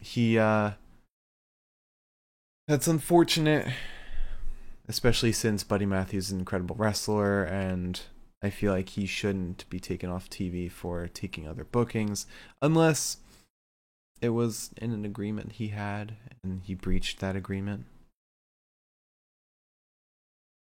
he 0.00 0.38
uh, 0.38 0.72
that's 2.68 2.86
unfortunate, 2.86 3.66
especially 4.88 5.32
since 5.32 5.64
Buddy 5.64 5.86
Matthews 5.86 6.26
is 6.26 6.32
an 6.32 6.38
incredible 6.38 6.76
wrestler 6.76 7.44
and 7.44 8.00
I 8.42 8.50
feel 8.50 8.72
like 8.72 8.90
he 8.90 9.06
shouldn't 9.06 9.68
be 9.68 9.80
taken 9.80 10.08
off 10.08 10.30
TV 10.30 10.70
for 10.70 11.08
taking 11.08 11.46
other 11.46 11.64
bookings 11.64 12.26
unless 12.62 13.18
it 14.22 14.30
was 14.30 14.70
in 14.80 14.92
an 14.92 15.04
agreement 15.04 15.52
he 15.52 15.68
had 15.68 16.14
and 16.42 16.62
he 16.62 16.74
breached 16.74 17.20
that 17.20 17.36
agreement. 17.36 17.86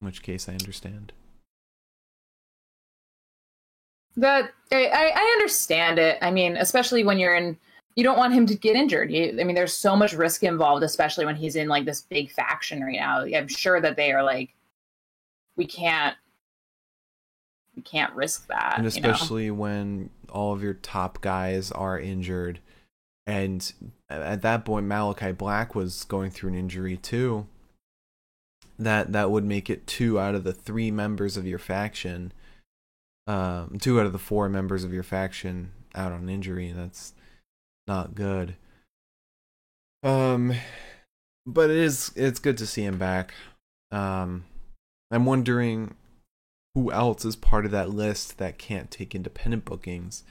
In 0.01 0.07
which 0.07 0.23
case 0.23 0.49
I 0.49 0.53
understand. 0.53 1.13
that 4.19 4.51
I, 4.73 5.13
I 5.15 5.33
understand 5.37 5.99
it. 5.99 6.19
I 6.21 6.31
mean, 6.31 6.57
especially 6.57 7.05
when 7.05 7.19
you're 7.19 7.37
in, 7.37 7.57
you 7.95 8.05
don't 8.05 8.19
want 8.19 8.35
him 8.35 8.47
to 8.47 8.55
get 8.55 8.77
injured. 8.77 9.11
You, 9.11 9.37
I 9.41 9.45
mean, 9.45 9.55
there's 9.55 9.77
so 9.77 9.97
much 9.97 10.13
risk 10.13 10.43
involved, 10.43 10.83
especially 10.83 11.25
when 11.25 11.37
he's 11.37 11.57
in 11.57 11.69
like 11.69 11.85
this 11.85 12.03
big 12.03 12.31
faction 12.31 12.83
right 12.83 12.99
now. 12.99 13.23
I'm 13.23 13.49
sure 13.49 13.81
that 13.81 13.97
they 13.97 14.13
are 14.13 14.23
like, 14.23 14.55
we 15.57 15.67
can't, 15.67 16.17
we 17.77 17.83
can't 17.83 18.13
risk 18.15 18.49
that. 18.49 18.75
and 18.77 18.95
you 18.95 19.01
know? 19.01 19.11
especially 19.11 19.51
when 19.51 20.11
all 20.29 20.53
of 20.53 20.63
your 20.63 20.75
top 20.75 21.21
guys 21.21 21.73
are 21.73 21.99
injured 21.99 22.61
and 23.27 23.73
at 24.09 24.43
that 24.43 24.65
point 24.65 24.87
Malakai 24.87 25.37
Black 25.37 25.75
was 25.75 26.05
going 26.05 26.31
through 26.31 26.51
an 26.51 26.59
injury 26.59 26.97
too 26.97 27.47
that 28.79 29.13
that 29.13 29.31
would 29.31 29.45
make 29.45 29.69
it 29.69 29.87
two 29.87 30.19
out 30.19 30.35
of 30.35 30.45
the 30.45 30.53
three 30.53 30.91
members 30.91 31.37
of 31.37 31.47
your 31.47 31.59
faction 31.59 32.33
um 33.27 33.79
two 33.81 34.01
out 34.01 34.07
of 34.07 34.13
the 34.13 34.19
four 34.19 34.49
members 34.49 34.85
of 34.85 34.93
your 34.93 35.03
faction 35.03 35.71
out 35.95 36.13
on 36.13 36.29
injury 36.29 36.73
that's 36.75 37.13
not 37.87 38.15
good 38.15 38.55
um 40.03 40.55
but 41.47 41.71
it 41.71 41.77
is 41.77 42.13
it's 42.15 42.39
good 42.39 42.57
to 42.57 42.67
see 42.67 42.85
him 42.85 42.99
back 42.99 43.35
um 43.91 44.45
i'm 45.11 45.27
wondering 45.27 45.95
who 46.79 46.93
else 46.93 47.25
is 47.25 47.35
part 47.35 47.65
of 47.65 47.73
that 47.73 47.91
list 47.91 48.39
that 48.39 48.57
can't 48.57 48.89
take 48.89 49.13
independent 49.13 49.65
bookings. 49.65 50.23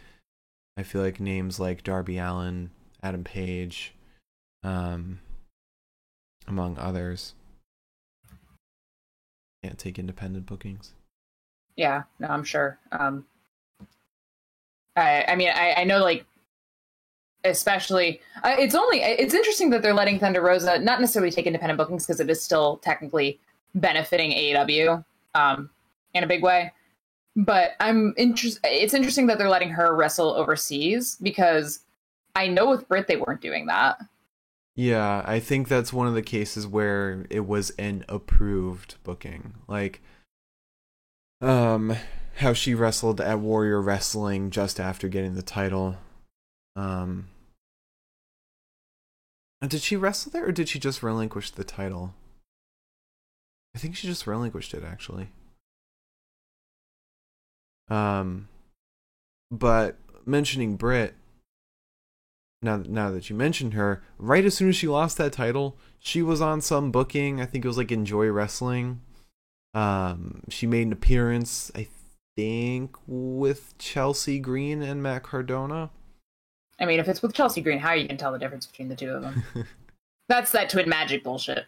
I 0.77 0.83
feel 0.83 1.01
like 1.01 1.19
names 1.19 1.59
like 1.59 1.83
Darby 1.83 2.17
Allin, 2.17 2.69
Adam 3.03 3.25
Page, 3.25 3.93
um, 4.63 5.19
among 6.47 6.77
others. 6.77 7.33
Can't 9.63 9.77
take 9.77 9.99
independent 9.99 10.45
bookings. 10.45 10.93
Yeah, 11.75 12.03
no, 12.19 12.27
I'm 12.27 12.43
sure. 12.43 12.79
Um, 12.91 13.25
I, 14.95 15.25
I 15.27 15.35
mean, 15.35 15.49
I, 15.49 15.73
I 15.77 15.83
know, 15.83 15.99
like, 15.99 16.25
especially, 17.43 18.19
uh, 18.43 18.55
it's 18.57 18.75
only, 18.75 18.99
it's 19.01 19.33
interesting 19.33 19.69
that 19.69 19.81
they're 19.81 19.93
letting 19.93 20.19
Thunder 20.19 20.41
Rosa 20.41 20.79
not 20.79 20.99
necessarily 20.99 21.31
take 21.31 21.45
independent 21.45 21.77
bookings 21.77 22.05
because 22.05 22.19
it 22.19 22.29
is 22.29 22.41
still 22.41 22.77
technically 22.77 23.39
benefiting 23.75 24.31
AEW 24.31 25.03
um, 25.35 25.69
in 26.13 26.23
a 26.23 26.27
big 26.27 26.43
way. 26.43 26.73
But 27.35 27.73
I'm 27.79 28.15
interested. 28.17 28.61
It's 28.63 28.95
interesting 28.95 29.27
that 29.27 29.37
they're 29.37 29.49
letting 29.49 29.69
her 29.69 29.95
wrestle 29.95 30.33
overseas 30.33 31.17
because 31.21 31.81
I 32.35 32.47
know 32.47 32.69
with 32.69 32.87
brit 32.87 33.07
they 33.07 33.17
weren't 33.17 33.41
doing 33.41 33.67
that. 33.67 33.99
Yeah, 34.77 35.23
I 35.25 35.39
think 35.39 35.67
that's 35.67 35.91
one 35.91 36.05
of 36.05 36.13
the 36.13 36.21
cases 36.21 36.67
where 36.67 37.25
it 37.31 37.47
was 37.47 37.71
an 37.79 38.05
approved 38.07 38.93
booking. 39.03 39.55
Like, 39.67 40.03
um, 41.41 41.95
how 42.35 42.53
she 42.53 42.75
wrestled 42.75 43.19
at 43.19 43.39
Warrior 43.39 43.81
Wrestling 43.81 44.51
just 44.51 44.79
after 44.79 45.07
getting 45.07 45.33
the 45.33 45.41
title. 45.41 45.97
Um, 46.75 47.27
did 49.67 49.81
she 49.81 49.95
wrestle 49.95 50.31
there 50.31 50.45
or 50.45 50.51
did 50.51 50.69
she 50.69 50.77
just 50.77 51.01
relinquish 51.01 51.49
the 51.49 51.63
title? 51.63 52.13
I 53.75 53.79
think 53.79 53.95
she 53.95 54.05
just 54.05 54.27
relinquished 54.27 54.75
it 54.75 54.83
actually. 54.83 55.29
Um, 57.89 58.47
but 59.49 59.97
mentioning 60.23 60.75
Britt, 60.75 61.15
now 62.61 62.83
now 62.87 63.11
that 63.11 63.29
you 63.29 63.35
mentioned 63.35 63.73
her, 63.73 64.01
right 64.17 64.45
as 64.45 64.55
soon 64.55 64.69
as 64.69 64.75
she 64.75 64.87
lost 64.87 65.17
that 65.17 65.33
title, 65.33 65.77
she 65.99 66.21
was 66.21 66.41
on 66.41 66.61
some 66.61 66.91
booking. 66.91 67.39
I 67.41 67.45
think 67.45 67.63
it 67.63 67.67
was 67.67 67.77
like 67.77 67.91
Enjoy 67.91 68.27
Wrestling. 68.27 69.01
Um, 69.73 70.41
she 70.49 70.65
made 70.65 70.87
an 70.87 70.93
appearance, 70.93 71.71
I 71.75 71.87
think, 72.35 72.95
with 73.05 73.77
Chelsea 73.77 74.39
Green 74.39 74.81
and 74.81 75.03
Matt 75.03 75.23
Cardona. 75.23 75.91
I 76.79 76.85
mean, 76.85 76.99
if 76.99 77.07
it's 77.07 77.21
with 77.21 77.33
Chelsea 77.33 77.61
Green, 77.61 77.79
how 77.79 77.89
are 77.89 77.95
you 77.95 78.07
gonna 78.07 78.17
tell 78.17 78.31
the 78.31 78.39
difference 78.39 78.65
between 78.65 78.89
the 78.89 78.95
two 78.95 79.11
of 79.11 79.21
them? 79.21 79.43
That's 80.29 80.51
that 80.51 80.69
twin 80.69 80.89
magic 80.89 81.23
bullshit. 81.23 81.65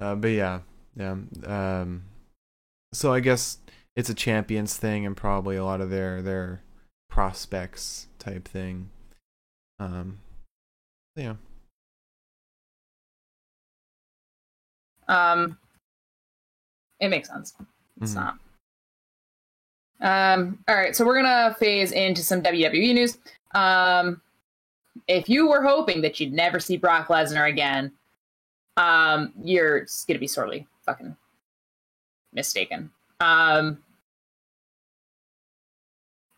Uh, 0.00 0.14
but 0.14 0.28
yeah, 0.28 0.60
yeah. 0.96 1.16
Um, 1.46 2.04
so 2.92 3.12
I 3.12 3.20
guess 3.20 3.58
it's 3.96 4.08
a 4.08 4.14
champions 4.14 4.76
thing 4.76 5.06
and 5.06 5.16
probably 5.16 5.56
a 5.56 5.64
lot 5.64 5.80
of 5.80 5.90
their 5.90 6.22
their 6.22 6.62
prospects 7.08 8.08
type 8.18 8.46
thing. 8.46 8.90
Um, 9.78 10.18
yeah. 11.16 11.34
Um, 15.08 15.58
it 17.00 17.08
makes 17.08 17.28
sense. 17.28 17.54
It's 18.00 18.12
Mhm. 18.12 18.14
not. 18.14 18.38
Um, 20.00 20.64
all 20.68 20.74
right, 20.74 20.94
so 20.94 21.04
we're 21.04 21.14
gonna 21.20 21.54
phase 21.58 21.92
into 21.92 22.22
some 22.22 22.42
WWE 22.42 22.92
news. 22.94 23.18
Um, 23.54 24.20
if 25.06 25.28
you 25.28 25.48
were 25.48 25.62
hoping 25.62 26.00
that 26.02 26.20
you'd 26.20 26.32
never 26.32 26.60
see 26.60 26.76
Brock 26.76 27.08
Lesnar 27.08 27.48
again, 27.48 27.92
um, 28.76 29.32
you're 29.42 29.86
gonna 30.06 30.18
be 30.18 30.26
sorely 30.26 30.66
fucking 30.82 31.16
mistaken. 32.32 32.90
Um, 33.20 33.82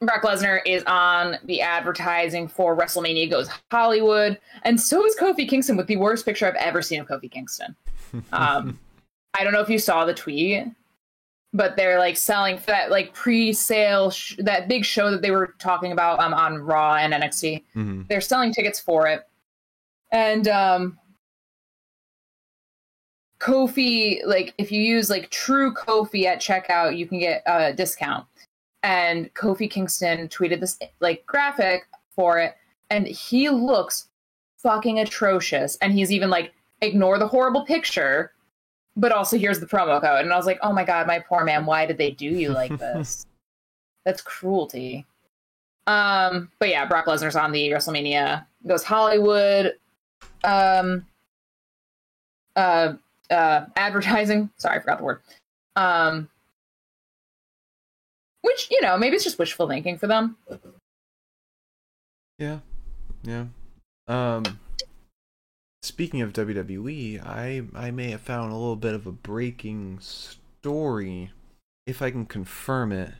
Brock 0.00 0.22
Lesnar 0.22 0.60
is 0.66 0.82
on 0.86 1.38
the 1.44 1.62
advertising 1.62 2.48
for 2.48 2.76
WrestleMania 2.76 3.30
Goes 3.30 3.48
Hollywood, 3.70 4.38
and 4.62 4.78
so 4.80 5.04
is 5.06 5.16
Kofi 5.16 5.48
Kingston 5.48 5.76
with 5.76 5.86
the 5.86 5.96
worst 5.96 6.26
picture 6.26 6.46
I've 6.46 6.54
ever 6.56 6.82
seen 6.82 7.00
of 7.00 7.06
Kofi 7.08 7.30
Kingston. 7.30 7.74
Um, 8.32 8.78
I 9.34 9.42
don't 9.44 9.52
know 9.52 9.60
if 9.60 9.68
you 9.68 9.78
saw 9.78 10.04
the 10.06 10.14
tweet, 10.14 10.64
but 11.52 11.76
they're 11.76 11.98
like 11.98 12.16
selling 12.16 12.58
that 12.66 12.90
like 12.90 13.12
pre-sale 13.12 14.10
sh- 14.10 14.36
that 14.38 14.68
big 14.68 14.84
show 14.84 15.10
that 15.10 15.22
they 15.22 15.32
were 15.32 15.54
talking 15.58 15.92
about 15.92 16.20
um, 16.20 16.32
on 16.32 16.58
Raw 16.58 16.94
and 16.94 17.12
NXT. 17.12 17.64
Mhm. 17.74 18.06
They're 18.08 18.20
selling 18.22 18.52
tickets 18.52 18.78
for 18.80 19.06
it, 19.08 19.26
and 20.12 20.46
um, 20.48 20.98
Kofi 23.40 24.20
like 24.24 24.54
if 24.56 24.70
you 24.72 24.80
use 24.80 25.10
like 25.10 25.28
True 25.30 25.74
Kofi 25.74 26.24
at 26.24 26.40
checkout, 26.40 26.96
you 26.96 27.06
can 27.06 27.18
get 27.18 27.42
a 27.44 27.72
discount. 27.72 28.24
And 28.86 29.34
Kofi 29.34 29.68
Kingston 29.68 30.28
tweeted 30.28 30.60
this 30.60 30.78
like 31.00 31.26
graphic 31.26 31.88
for 32.14 32.38
it, 32.38 32.54
and 32.88 33.08
he 33.08 33.50
looks 33.50 34.06
fucking 34.58 35.00
atrocious. 35.00 35.76
And 35.80 35.92
he's 35.92 36.12
even 36.12 36.30
like, 36.30 36.52
ignore 36.80 37.18
the 37.18 37.26
horrible 37.26 37.64
picture, 37.64 38.30
but 38.96 39.10
also 39.10 39.36
here's 39.36 39.58
the 39.58 39.66
promo 39.66 40.00
code. 40.00 40.20
And 40.20 40.32
I 40.32 40.36
was 40.36 40.46
like, 40.46 40.60
oh 40.62 40.72
my 40.72 40.84
god, 40.84 41.08
my 41.08 41.18
poor 41.18 41.42
man, 41.42 41.66
why 41.66 41.84
did 41.84 41.98
they 41.98 42.12
do 42.12 42.26
you 42.26 42.50
like 42.50 42.78
this? 42.78 43.26
That's 44.04 44.22
cruelty. 44.22 45.04
Um, 45.88 46.52
but 46.60 46.68
yeah, 46.68 46.84
Brock 46.86 47.06
Lesnar's 47.06 47.34
on 47.34 47.50
the 47.50 47.70
WrestleMania 47.70 48.46
goes 48.68 48.84
Hollywood 48.84 49.74
um 50.44 51.04
uh 52.54 52.94
uh 53.32 53.64
advertising. 53.74 54.48
Sorry, 54.58 54.76
I 54.76 54.80
forgot 54.80 54.98
the 54.98 55.04
word. 55.04 55.22
Um 55.74 56.28
which, 58.46 58.68
you 58.70 58.80
know, 58.80 58.96
maybe 58.96 59.16
it's 59.16 59.24
just 59.24 59.38
wishful 59.38 59.68
thinking 59.68 59.98
for 59.98 60.06
them. 60.06 60.36
Yeah, 62.38 62.60
yeah. 63.24 63.46
Um, 64.06 64.44
speaking 65.82 66.22
of 66.22 66.32
WWE, 66.32 67.24
I 67.26 67.62
I 67.74 67.90
may 67.90 68.10
have 68.10 68.20
found 68.20 68.52
a 68.52 68.56
little 68.56 68.76
bit 68.76 68.94
of 68.94 69.06
a 69.06 69.12
breaking 69.12 69.98
story, 70.00 71.32
if 71.86 72.02
I 72.02 72.10
can 72.10 72.24
confirm 72.24 72.92
it. 72.92 73.12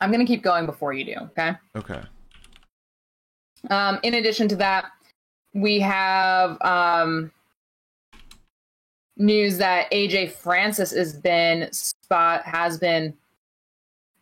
I'm 0.00 0.10
gonna 0.10 0.26
keep 0.26 0.42
going 0.42 0.66
before 0.66 0.92
you 0.92 1.04
do, 1.04 1.14
okay? 1.30 1.52
Okay. 1.76 2.02
Um, 3.68 4.00
in 4.02 4.14
addition 4.14 4.48
to 4.48 4.56
that, 4.56 4.86
we 5.54 5.78
have 5.80 6.60
um, 6.62 7.30
news 9.16 9.58
that 9.58 9.90
AJ 9.92 10.32
Francis 10.32 10.90
has 10.92 11.12
been 11.12 11.70
spot 11.72 12.42
has 12.44 12.78
been 12.78 13.14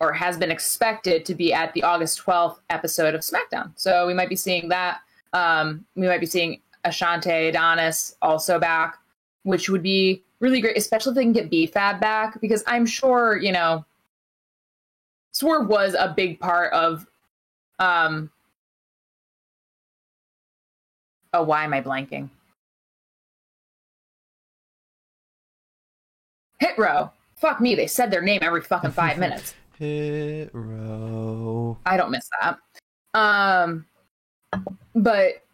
or 0.01 0.13
has 0.13 0.37
been 0.37 0.51
expected 0.51 1.25
to 1.27 1.35
be 1.35 1.53
at 1.53 1.73
the 1.75 1.83
August 1.83 2.23
12th 2.25 2.59
episode 2.71 3.15
of 3.15 3.23
SmackDown. 3.23 3.73
So 3.77 4.07
we 4.07 4.15
might 4.15 4.29
be 4.29 4.37
seeing 4.37 4.69
that. 4.69 5.01
Um, 5.33 5.85
we 5.97 6.07
might 6.07 6.21
be 6.21 6.27
seeing 6.27 6.61
Ashante 6.85 7.49
Adonis 7.49 8.17
also 8.23 8.59
back, 8.59 8.97
which 9.43 9.69
would 9.69 9.83
be 9.83 10.23
really 10.41 10.61
great, 10.61 10.77
especially 10.77 11.11
if 11.11 11.17
they 11.17 11.25
can 11.25 11.33
get 11.33 11.51
BFAB 11.51 12.01
back, 12.01 12.41
because 12.41 12.63
I'm 12.67 12.87
sure, 12.87 13.37
you 13.37 13.53
know, 13.53 13.85
Swerve 15.33 15.69
was 15.69 15.95
a 15.95 16.15
big 16.17 16.39
part 16.39 16.73
of 16.73 17.07
um, 17.79 18.31
Oh, 21.33 21.43
why 21.43 21.65
am 21.65 21.75
I 21.75 21.83
blanking? 21.83 22.31
Hit 26.59 26.77
row. 26.79 27.13
Fuck 27.37 27.61
me, 27.61 27.75
they 27.75 27.87
said 27.87 28.11
their 28.11 28.23
name 28.23 28.41
every 28.43 28.63
fucking 28.63 28.93
five 28.93 29.19
minutes. 29.21 29.55
I 31.87 31.97
don't 31.97 32.11
miss 32.11 32.29
that. 32.41 32.59
Um, 33.15 33.87
but 34.95 35.45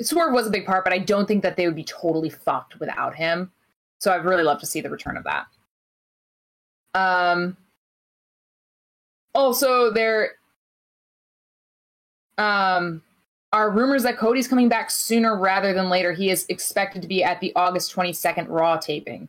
Swerve 0.00 0.32
was 0.32 0.46
a 0.46 0.50
big 0.50 0.66
part, 0.66 0.84
but 0.84 0.92
I 0.92 0.98
don't 0.98 1.26
think 1.26 1.42
that 1.42 1.56
they 1.56 1.66
would 1.66 1.76
be 1.76 1.84
totally 1.84 2.30
fucked 2.30 2.80
without 2.80 3.14
him. 3.14 3.52
So 3.98 4.12
I'd 4.12 4.24
really 4.24 4.42
love 4.42 4.60
to 4.60 4.66
see 4.66 4.80
the 4.80 4.90
return 4.90 5.16
of 5.16 5.24
that. 5.24 5.46
Um, 6.94 7.56
also, 9.34 9.90
there 9.90 10.32
um, 12.38 13.02
are 13.52 13.70
rumors 13.70 14.02
that 14.02 14.18
Cody's 14.18 14.48
coming 14.48 14.68
back 14.68 14.90
sooner 14.90 15.38
rather 15.38 15.72
than 15.72 15.88
later. 15.88 16.12
He 16.12 16.30
is 16.30 16.46
expected 16.48 17.02
to 17.02 17.08
be 17.08 17.22
at 17.22 17.40
the 17.40 17.52
August 17.54 17.94
22nd 17.94 18.46
Raw 18.48 18.76
taping. 18.78 19.28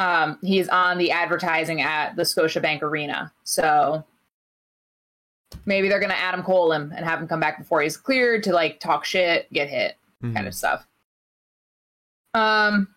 Um, 0.00 0.38
he 0.42 0.58
is 0.58 0.68
on 0.70 0.96
the 0.96 1.10
advertising 1.10 1.82
at 1.82 2.16
the 2.16 2.22
Scotiabank 2.22 2.80
Arena. 2.80 3.30
So 3.44 4.02
maybe 5.66 5.88
they're 5.90 6.00
going 6.00 6.10
to 6.10 6.18
Adam 6.18 6.42
Cole 6.42 6.72
him 6.72 6.90
and 6.96 7.04
have 7.04 7.20
him 7.20 7.28
come 7.28 7.38
back 7.38 7.58
before 7.58 7.82
he's 7.82 7.98
cleared 7.98 8.42
to 8.44 8.52
like 8.54 8.80
talk 8.80 9.04
shit, 9.04 9.52
get 9.52 9.68
hit, 9.68 9.96
Mhm. 10.22 10.34
kind 10.34 10.46
of 10.48 10.54
stuff. 10.54 10.86
Um, 12.32 12.88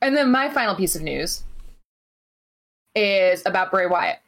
and 0.00 0.16
then 0.16 0.30
my 0.30 0.50
final 0.50 0.76
piece 0.76 0.94
of 0.94 1.02
news 1.02 1.42
is 2.94 3.44
about 3.44 3.72
Bray 3.72 3.86
Wyatt. 3.86 4.20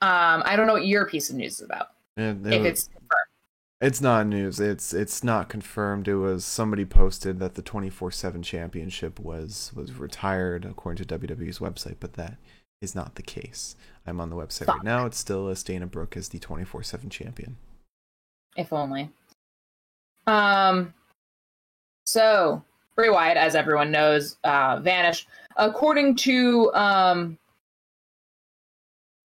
Um, 0.00 0.42
I 0.46 0.54
don't 0.56 0.66
know 0.68 0.74
what 0.74 0.86
your 0.86 1.06
piece 1.06 1.28
of 1.28 1.34
news 1.36 1.54
is 1.54 1.62
about. 1.62 1.88
It 2.16 2.22
if 2.46 2.62
was- 2.62 2.66
it's. 2.66 2.88
It's 3.80 4.00
not 4.02 4.26
news. 4.26 4.60
It's 4.60 4.92
it's 4.92 5.24
not 5.24 5.48
confirmed. 5.48 6.06
It 6.06 6.16
was 6.16 6.44
somebody 6.44 6.84
posted 6.84 7.38
that 7.40 7.54
the 7.54 7.62
24/7 7.62 8.42
championship 8.42 9.18
was 9.18 9.72
was 9.74 9.92
retired 9.94 10.66
according 10.66 11.02
to 11.06 11.18
WWE's 11.18 11.60
website, 11.60 11.96
but 11.98 12.12
that 12.14 12.36
is 12.82 12.94
not 12.94 13.14
the 13.14 13.22
case. 13.22 13.76
I'm 14.06 14.20
on 14.20 14.28
the 14.28 14.36
website 14.36 14.66
Fuck. 14.66 14.76
right 14.76 14.84
now. 14.84 15.06
It's 15.06 15.16
still 15.18 15.48
as 15.48 15.62
Dana 15.62 15.86
Brooke 15.86 16.16
as 16.16 16.28
the 16.28 16.38
24/7 16.38 17.08
champion. 17.10 17.56
if 18.56 18.72
only. 18.72 19.10
Um, 20.26 20.92
So 22.04 22.62
Bray 22.96 23.08
Wyatt, 23.08 23.38
as 23.38 23.54
everyone 23.54 23.90
knows, 23.90 24.36
uh, 24.44 24.78
vanished. 24.80 25.26
According 25.56 26.16
to 26.16 26.70
um, 26.74 27.38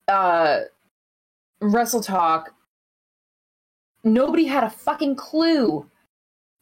uh, 0.08 0.62
Wrestle 1.60 2.02
Talk, 2.02 2.55
nobody 4.06 4.46
had 4.46 4.63
a 4.63 4.70
fucking 4.70 5.15
clue 5.15 5.86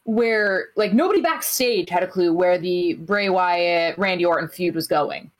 where, 0.04 0.68
like, 0.76 0.92
nobody 0.92 1.20
backstage 1.20 1.88
had 1.88 2.02
a 2.02 2.06
clue 2.06 2.32
where 2.32 2.58
the 2.58 2.94
Bray 2.94 3.28
Wyatt 3.28 3.96
Randy 3.96 4.24
Orton 4.24 4.48
feud 4.48 4.74
was 4.74 4.86
going. 4.86 5.30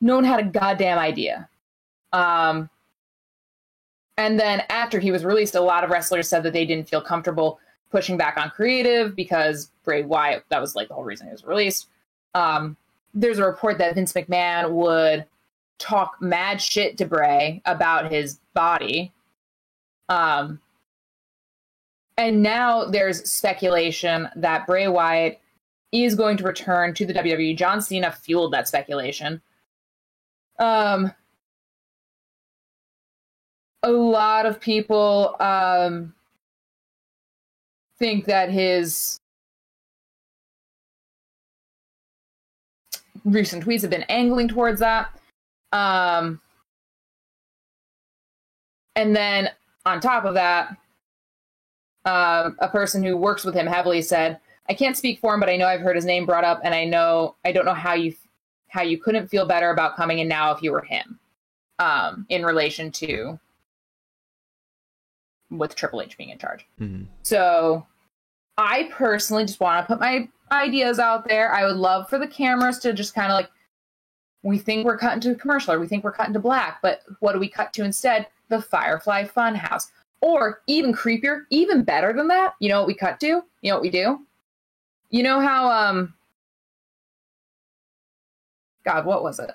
No 0.00 0.16
one 0.16 0.24
had 0.24 0.40
a 0.40 0.44
goddamn 0.44 0.98
idea. 0.98 1.48
Um, 2.12 2.68
and 4.16 4.38
then 4.38 4.62
after 4.68 4.98
he 4.98 5.12
was 5.12 5.24
released, 5.24 5.54
a 5.54 5.60
lot 5.60 5.84
of 5.84 5.90
wrestlers 5.90 6.28
said 6.28 6.42
that 6.42 6.52
they 6.52 6.66
didn't 6.66 6.88
feel 6.88 7.00
comfortable 7.00 7.60
pushing 7.90 8.16
back 8.16 8.36
on 8.36 8.50
creative 8.50 9.14
because 9.14 9.70
Bray 9.84 10.02
Wyatt, 10.02 10.44
that 10.50 10.60
was 10.60 10.74
like 10.74 10.88
the 10.88 10.94
whole 10.94 11.04
reason 11.04 11.26
he 11.26 11.32
was 11.32 11.44
released. 11.44 11.88
Um, 12.34 12.76
there's 13.14 13.38
a 13.38 13.44
report 13.44 13.78
that 13.78 13.94
Vince 13.94 14.12
McMahon 14.12 14.70
would 14.70 15.24
talk 15.78 16.16
mad 16.20 16.60
shit 16.60 16.98
to 16.98 17.06
Bray 17.06 17.62
about 17.64 18.10
his 18.10 18.38
body. 18.54 19.12
Um, 20.08 20.60
and 22.18 22.42
now 22.42 22.84
there's 22.84 23.30
speculation 23.30 24.28
that 24.34 24.66
Bray 24.66 24.88
Wyatt 24.88 25.40
is 25.92 26.16
going 26.16 26.36
to 26.38 26.44
return 26.44 26.92
to 26.94 27.06
the 27.06 27.14
WWE. 27.14 27.56
John 27.56 27.80
Cena 27.80 28.10
fueled 28.10 28.52
that 28.52 28.66
speculation. 28.66 29.40
Um, 30.58 31.14
a 33.84 33.90
lot 33.90 34.46
of 34.46 34.60
people 34.60 35.36
um, 35.38 36.12
think 38.00 38.24
that 38.24 38.50
his 38.50 39.20
recent 43.24 43.64
tweets 43.64 43.82
have 43.82 43.90
been 43.90 44.02
angling 44.02 44.48
towards 44.48 44.80
that. 44.80 45.16
Um, 45.70 46.40
and 48.96 49.14
then 49.14 49.50
on 49.86 50.00
top 50.00 50.24
of 50.24 50.34
that, 50.34 50.76
uh, 52.08 52.50
a 52.58 52.68
person 52.68 53.02
who 53.02 53.16
works 53.16 53.44
with 53.44 53.54
him 53.54 53.66
heavily 53.66 54.02
said, 54.02 54.40
"I 54.68 54.74
can't 54.74 54.96
speak 54.96 55.20
for 55.20 55.34
him, 55.34 55.40
but 55.40 55.50
I 55.50 55.56
know 55.56 55.66
I've 55.66 55.80
heard 55.80 55.96
his 55.96 56.04
name 56.04 56.26
brought 56.26 56.44
up, 56.44 56.60
and 56.64 56.74
I 56.74 56.84
know 56.84 57.36
I 57.44 57.52
don't 57.52 57.64
know 57.64 57.74
how 57.74 57.94
you 57.94 58.14
how 58.68 58.82
you 58.82 58.98
couldn't 58.98 59.28
feel 59.28 59.46
better 59.46 59.70
about 59.70 59.96
coming 59.96 60.18
in 60.18 60.28
now 60.28 60.52
if 60.52 60.62
you 60.62 60.72
were 60.72 60.82
him." 60.82 61.18
Um, 61.80 62.26
in 62.28 62.44
relation 62.44 62.90
to 62.92 63.38
with 65.50 65.76
Triple 65.76 66.02
H 66.02 66.16
being 66.18 66.30
in 66.30 66.38
charge. 66.38 66.66
Mm-hmm. 66.80 67.04
So 67.22 67.86
I 68.56 68.90
personally 68.92 69.44
just 69.44 69.60
want 69.60 69.82
to 69.82 69.86
put 69.86 70.00
my 70.00 70.28
ideas 70.50 70.98
out 70.98 71.28
there. 71.28 71.52
I 71.52 71.64
would 71.64 71.76
love 71.76 72.08
for 72.08 72.18
the 72.18 72.26
cameras 72.26 72.78
to 72.80 72.92
just 72.92 73.14
kind 73.14 73.30
of 73.30 73.36
like, 73.36 73.48
we 74.42 74.58
think 74.58 74.84
we're 74.84 74.98
cutting 74.98 75.20
to 75.20 75.34
commercial 75.34 75.72
or 75.74 75.80
we 75.80 75.86
think 75.86 76.04
we're 76.04 76.12
cutting 76.12 76.34
to 76.34 76.40
black, 76.40 76.80
but 76.82 77.02
what 77.20 77.32
do 77.32 77.38
we 77.38 77.48
cut 77.48 77.72
to 77.74 77.84
instead? 77.84 78.26
The 78.48 78.60
Firefly 78.60 79.24
Funhouse. 79.24 79.84
Or 80.20 80.62
even 80.66 80.92
creepier, 80.92 81.42
even 81.50 81.84
better 81.84 82.12
than 82.12 82.28
that, 82.28 82.54
you 82.60 82.68
know 82.68 82.80
what 82.80 82.88
we 82.88 82.94
cut 82.94 83.20
to? 83.20 83.26
You 83.26 83.44
know 83.62 83.74
what 83.74 83.82
we 83.82 83.90
do? 83.90 84.18
You 85.10 85.22
know 85.22 85.40
how, 85.40 85.70
um, 85.70 86.14
God, 88.84 89.06
what 89.06 89.22
was 89.22 89.38
it? 89.38 89.50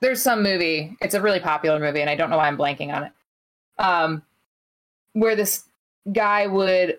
There's 0.00 0.22
some 0.22 0.42
movie, 0.42 0.96
it's 1.00 1.14
a 1.14 1.20
really 1.20 1.40
popular 1.40 1.80
movie, 1.80 2.00
and 2.02 2.10
I 2.10 2.14
don't 2.14 2.28
know 2.28 2.36
why 2.36 2.48
I'm 2.48 2.58
blanking 2.58 2.94
on 2.94 3.04
it. 3.04 3.12
Um, 3.78 4.22
where 5.14 5.34
this 5.34 5.64
guy 6.12 6.46
would 6.46 6.98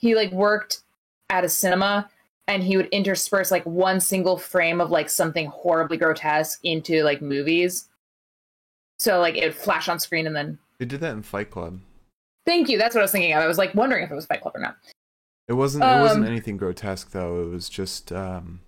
he 0.00 0.14
like 0.14 0.32
worked 0.32 0.82
at 1.28 1.44
a 1.44 1.48
cinema 1.48 2.08
and 2.48 2.62
he 2.62 2.76
would 2.76 2.88
intersperse 2.88 3.50
like 3.50 3.64
one 3.64 4.00
single 4.00 4.36
frame 4.36 4.80
of 4.80 4.90
like 4.90 5.08
something 5.08 5.46
horribly 5.46 5.96
grotesque 5.96 6.60
into 6.64 7.02
like 7.02 7.22
movies. 7.22 7.88
So 8.98 9.20
like 9.20 9.36
it 9.36 9.44
would 9.44 9.54
flash 9.54 9.88
on 9.88 9.98
screen 9.98 10.26
and 10.26 10.34
then 10.34 10.58
They 10.80 10.86
did 10.86 11.00
that 11.00 11.12
in 11.12 11.22
Fight 11.22 11.50
Club. 11.50 11.78
Thank 12.46 12.70
you. 12.70 12.78
That's 12.78 12.94
what 12.94 13.02
I 13.02 13.04
was 13.04 13.12
thinking 13.12 13.34
of. 13.34 13.38
I 13.42 13.46
was 13.46 13.58
like 13.58 13.74
wondering 13.74 14.02
if 14.02 14.10
it 14.10 14.14
was 14.14 14.24
Fight 14.26 14.40
Club 14.40 14.56
or 14.56 14.60
not. 14.60 14.76
It 15.46 15.52
wasn't. 15.52 15.84
It 15.84 16.00
wasn't 16.00 16.24
Um, 16.24 16.30
anything 16.30 16.56
grotesque 16.56 17.10
though. 17.10 17.42
It 17.42 17.50
was 17.50 17.68
just. 17.68 18.10
um 18.12 18.60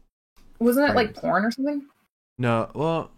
Wasn't 0.61 0.89
it 0.89 0.95
like 0.95 1.15
porn 1.15 1.45
or 1.47 1.51
something? 1.51 1.87
No, 2.39 2.71
well, 2.75 3.11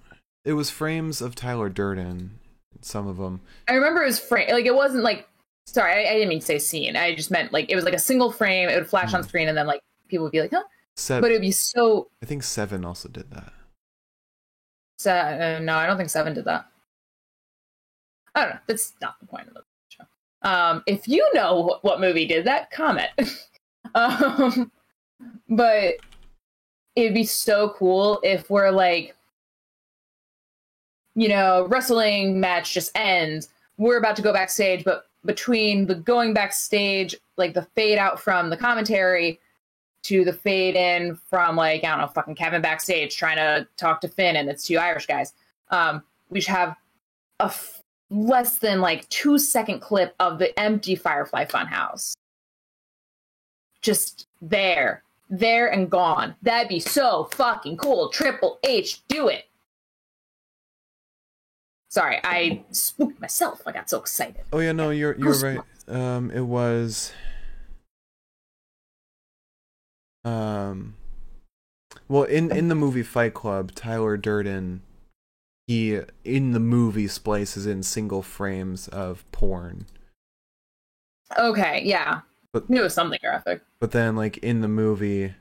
it 0.44 0.52
was 0.52 0.70
frames 0.70 1.20
of 1.20 1.34
Tyler 1.34 1.68
Durden. 1.68 2.38
Some 2.82 3.08
of 3.08 3.16
them. 3.16 3.40
I 3.68 3.72
remember 3.74 4.02
it 4.02 4.06
was 4.06 4.20
frame 4.20 4.48
like 4.50 4.66
it 4.66 4.74
wasn't 4.74 5.02
like 5.02 5.26
sorry, 5.66 5.92
I, 6.06 6.10
I 6.10 6.14
didn't 6.14 6.28
mean 6.28 6.40
to 6.40 6.46
say 6.46 6.58
scene. 6.60 6.94
I 6.96 7.14
just 7.16 7.30
meant 7.32 7.52
like 7.52 7.68
it 7.70 7.74
was 7.74 7.84
like 7.84 7.94
a 7.94 7.98
single 7.98 8.30
frame, 8.30 8.68
it 8.68 8.76
would 8.76 8.88
flash 8.88 9.12
on 9.12 9.22
Mhm. 9.22 9.28
screen 9.28 9.48
and 9.48 9.56
then 9.58 9.66
like 9.66 9.80
people 10.08 10.24
would 10.24 10.32
be 10.32 10.40
like, 10.42 10.52
huh? 10.52 10.62
Seven. 10.96 11.20
But 11.22 11.30
it 11.32 11.34
would 11.34 11.40
be 11.40 11.50
so 11.50 12.08
I 12.22 12.26
think 12.26 12.42
Seven 12.44 12.84
also 12.84 13.08
did 13.08 13.28
that. 13.32 13.52
Se- 14.98 15.56
uh, 15.56 15.58
no, 15.60 15.76
I 15.76 15.86
don't 15.86 15.96
think 15.96 16.10
Seven 16.10 16.34
did 16.34 16.44
that. 16.44 16.66
I 18.34 18.44
don't 18.44 18.54
know. 18.54 18.60
That's 18.66 18.94
not 19.00 19.18
the 19.20 19.26
point 19.26 19.48
of 19.48 19.54
the 19.54 19.62
show. 19.88 20.04
Um, 20.42 20.82
if 20.86 21.06
you 21.08 21.28
know 21.34 21.78
what, 21.82 22.00
movie 22.00 22.26
did 22.26 22.44
that, 22.46 22.70
comment. 22.70 23.10
um, 23.94 24.70
but 25.48 25.94
it'd 26.96 27.14
be 27.14 27.24
so 27.24 27.70
cool 27.70 28.20
if 28.22 28.50
we're 28.50 28.70
like, 28.70 29.16
you 31.14 31.28
know, 31.28 31.66
wrestling 31.68 32.40
match 32.40 32.74
just 32.74 32.90
ends. 32.94 33.48
We're 33.78 33.98
about 33.98 34.16
to 34.16 34.22
go 34.22 34.32
backstage, 34.32 34.84
but 34.84 35.06
between 35.24 35.86
the 35.86 35.94
going 35.94 36.34
backstage, 36.34 37.14
like 37.36 37.54
the 37.54 37.62
fade 37.74 37.98
out 37.98 38.20
from 38.20 38.50
the 38.50 38.56
commentary 38.56 39.40
to 40.02 40.24
the 40.24 40.32
fade 40.32 40.76
in 40.76 41.16
from 41.16 41.56
like 41.56 41.82
I 41.84 41.88
don't 41.88 42.00
know, 42.00 42.06
fucking 42.08 42.34
Kevin 42.34 42.62
backstage 42.62 43.16
trying 43.16 43.36
to 43.36 43.66
talk 43.76 44.00
to 44.02 44.08
Finn 44.08 44.36
and 44.36 44.48
it's 44.48 44.66
two 44.66 44.78
Irish 44.78 45.06
guys. 45.06 45.32
Um, 45.70 46.02
we 46.28 46.40
should 46.40 46.54
have 46.54 46.76
a 47.40 47.52
less 48.10 48.58
than 48.58 48.80
like 48.80 49.08
two 49.08 49.38
second 49.38 49.80
clip 49.80 50.14
of 50.20 50.38
the 50.38 50.58
empty 50.58 50.94
Firefly 50.94 51.46
Funhouse, 51.46 52.14
just 53.82 54.26
there, 54.40 55.02
there 55.30 55.68
and 55.68 55.90
gone. 55.90 56.34
That'd 56.42 56.68
be 56.68 56.80
so 56.80 57.28
fucking 57.32 57.76
cool. 57.76 58.08
Triple 58.08 58.58
H, 58.64 59.02
do 59.08 59.28
it. 59.28 59.44
Sorry, 61.88 62.18
I 62.24 62.64
spooked 62.72 63.20
myself. 63.20 63.62
I 63.66 63.72
got 63.72 63.88
so 63.88 64.00
excited. 64.00 64.42
Oh 64.52 64.58
yeah, 64.58 64.72
no, 64.72 64.90
you're 64.90 65.16
you're 65.16 65.38
right. 65.38 65.60
Um, 65.86 66.30
it 66.32 66.40
was. 66.40 67.12
Um, 70.24 70.94
well, 72.08 72.24
in 72.24 72.50
in 72.50 72.68
the 72.68 72.74
movie 72.74 73.04
Fight 73.04 73.34
Club, 73.34 73.76
Tyler 73.76 74.16
Durden, 74.16 74.82
he 75.66 76.00
in 76.24 76.52
the 76.52 76.60
movie 76.60 77.08
splices 77.08 77.66
in 77.66 77.82
single 77.82 78.22
frames 78.22 78.88
of 78.88 79.24
porn, 79.32 79.86
Okay, 81.38 81.82
yeah. 81.84 82.20
But- 82.52 82.64
it 82.70 82.80
was 82.80 82.94
something 82.94 83.18
graphic. 83.22 83.62
but 83.80 83.90
then 83.92 84.14
like 84.14 84.36
in 84.38 84.60
the 84.60 84.68
movie, 84.68 85.34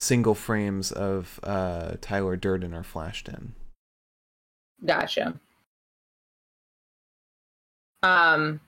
single 0.00 0.34
frames 0.34 0.92
of 0.92 1.40
uh 1.42 1.94
Tyler 2.00 2.36
Durden 2.36 2.74
are 2.74 2.82
flashed 2.82 3.28
in. 3.28 3.54
Gotcha. 4.84 5.38
Um 8.02 8.60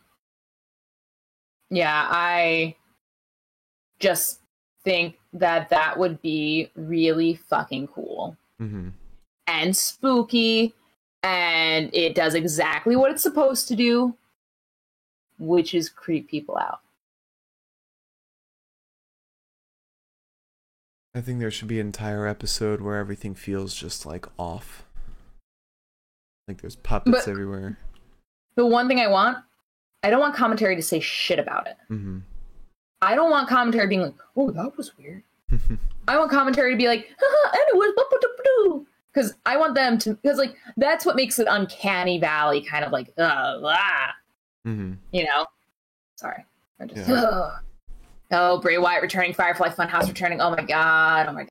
yeah, 1.69 2.07
I 2.09 2.77
just 3.99 4.41
think 4.85 5.19
that 5.33 5.69
that 5.71 5.99
would 5.99 6.23
be 6.23 6.71
really 6.77 7.35
fucking 7.35 7.89
cool 7.89 8.37
Mm-hmm. 8.63 8.89
And 9.47 9.77
spooky 9.77 10.75
and 11.23 11.91
it 11.95 12.15
does 12.15 12.35
exactly 12.35 12.95
what 12.97 13.11
it's 13.11 13.23
supposed 13.23 13.69
to 13.69 13.77
do, 13.77 14.15
which 15.39 15.75
is 15.75 15.89
creep 15.89 16.29
people 16.29 16.57
out. 16.57 16.81
I 21.15 21.21
think 21.23 21.39
there 21.41 21.51
should 21.51 21.69
be 21.69 21.81
an 21.81 21.87
entire 21.87 22.27
episode 22.27 22.81
where 22.81 22.97
everything 22.97 23.35
feels 23.35 23.75
just 23.75 24.05
like 24.05 24.27
off. 24.39 24.85
Like 26.47 26.61
there's 26.61 26.77
puppets 26.77 27.25
But- 27.25 27.31
everywhere. 27.31 27.79
The 28.57 28.65
one 28.67 28.89
thing 28.89 29.01
I 29.01 29.09
want, 29.09 29.39
I 30.03 30.09
don't 30.11 30.21
want 30.21 30.35
commentary 30.35 30.77
to 30.77 30.83
say 30.83 30.99
shit 31.01 31.39
about 31.39 31.67
it. 31.67 31.77
Mm-hmm. 31.91 32.21
I 33.03 33.15
don't 33.15 33.31
want 33.31 33.49
commentary 33.51 33.87
being 33.87 34.01
like, 34.01 34.15
"Oh, 34.35 34.51
that 34.51 34.75
was 34.79 34.97
weird." 34.97 35.23
I 36.09 36.17
want 36.19 36.31
commentary 36.31 36.71
to 36.73 36.77
be 36.79 36.87
like, 36.89 37.07
Haha, 37.21 37.57
anyways, 37.69 37.91
because 39.17 39.35
I 39.47 39.57
want 39.57 39.75
them 39.75 39.97
to, 39.99 40.15
because 40.15 40.37
like 40.37 40.57
that's 40.77 41.07
what 41.07 41.17
makes 41.17 41.39
it 41.39 41.47
uncanny 41.49 42.19
valley, 42.19 42.61
kind 42.61 42.85
of 42.85 42.93
like, 42.93 43.09
uh, 43.17 43.59
ah, 43.65 44.15
mm-hmm. 44.67 44.93
you 45.11 45.25
know. 45.25 45.47
Sorry, 46.17 46.45
just, 46.87 47.09
Yeah. 47.09 47.15
ugh. 47.15 47.53
oh, 48.33 48.61
Bray 48.61 48.77
Wyatt 48.77 49.03
returning, 49.03 49.33
Firefly 49.33 49.71
Funhouse 49.71 50.07
returning. 50.07 50.41
Oh 50.43 50.51
my 50.51 50.63
god, 50.63 51.27
oh 51.29 51.33
my 51.33 51.43
god. 51.43 51.49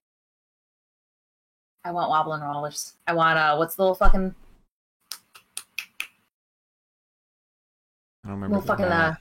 I 1.84 1.92
want 1.92 2.10
wobbling 2.10 2.42
rollers. 2.42 2.94
I 3.08 3.14
want 3.14 3.40
uh, 3.40 3.56
what's 3.58 3.76
the 3.76 3.82
little 3.82 3.96
fucking 3.96 4.36
I 8.24 8.28
don't 8.28 8.36
remember. 8.36 8.58
little 8.58 8.68
fucking 8.68 8.86
uh, 8.86 9.16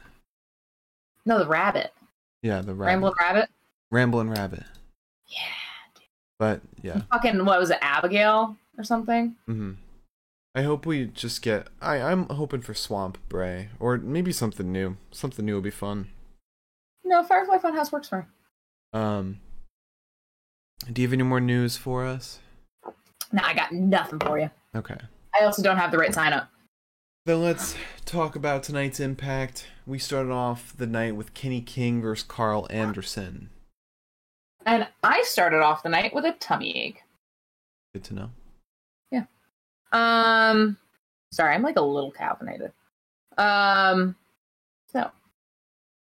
no, 1.24 1.38
the 1.38 1.46
rabbit, 1.46 1.94
yeah, 2.42 2.61
the 2.61 2.74
rabbit. 2.74 2.90
Ramblin' 2.90 3.14
Rabbit. 3.18 3.48
Ramblin' 3.90 4.30
Rabbit. 4.30 4.64
Yeah. 5.28 5.63
But 6.44 6.61
yeah. 6.83 7.00
Fucking 7.11 7.46
what 7.46 7.59
was 7.59 7.70
it, 7.70 7.78
Abigail 7.80 8.54
or 8.76 8.85
something? 8.85 9.35
hmm 9.46 9.72
I 10.54 10.61
hope 10.61 10.85
we 10.85 11.07
just 11.07 11.40
get. 11.40 11.68
I 11.80 11.96
I'm 12.02 12.28
hoping 12.28 12.61
for 12.61 12.74
Swamp 12.74 13.16
Bray 13.30 13.70
or 13.80 13.96
maybe 13.96 14.30
something 14.30 14.70
new. 14.70 14.98
Something 15.11 15.46
new 15.46 15.54
will 15.54 15.62
be 15.62 15.70
fun. 15.70 16.09
No, 17.02 17.22
Firefly 17.22 17.57
Funhouse 17.59 17.90
works 17.90 18.11
for 18.11 18.18
me. 18.18 18.24
Um. 18.92 19.40
Do 20.92 21.00
you 21.00 21.09
have 21.09 21.14
any 21.14 21.22
more 21.22 21.40
news 21.40 21.78
for 21.78 22.04
us? 22.04 22.40
No, 23.33 23.42
I 23.42 23.54
got 23.54 23.72
nothing 23.72 24.18
for 24.18 24.38
you. 24.38 24.50
Okay. 24.76 24.98
I 25.35 25.46
also 25.46 25.62
don't 25.62 25.78
have 25.78 25.92
the 25.92 25.98
right 25.98 26.12
sign 26.12 26.35
up. 26.35 26.50
Then 27.24 27.42
let's 27.42 27.74
talk 28.04 28.37
about 28.37 28.64
tonight's 28.64 29.00
impact. 29.00 29.66
We 29.87 29.98
started 29.98 30.30
off 30.30 30.74
the 30.76 30.87
night 30.87 31.16
with 31.16 31.33
Kenny 31.33 31.62
King 31.62 32.02
versus 32.02 32.22
Karl 32.22 32.66
Anderson. 32.68 33.48
And 34.66 34.87
I 35.03 35.22
started 35.22 35.61
off 35.61 35.83
the 35.83 35.88
night 35.88 36.14
with 36.14 36.24
a 36.24 36.33
tummy 36.33 36.77
ache. 36.77 37.03
Good 37.92 38.05
to 38.05 38.14
know. 38.14 38.31
Yeah. 39.11 39.24
Um, 39.92 40.77
sorry, 41.33 41.55
I'm 41.55 41.62
like 41.62 41.77
a 41.77 41.83
little 41.83 42.12
caffeinated. 42.12 42.72
Um, 43.37 44.16
so 44.90 45.11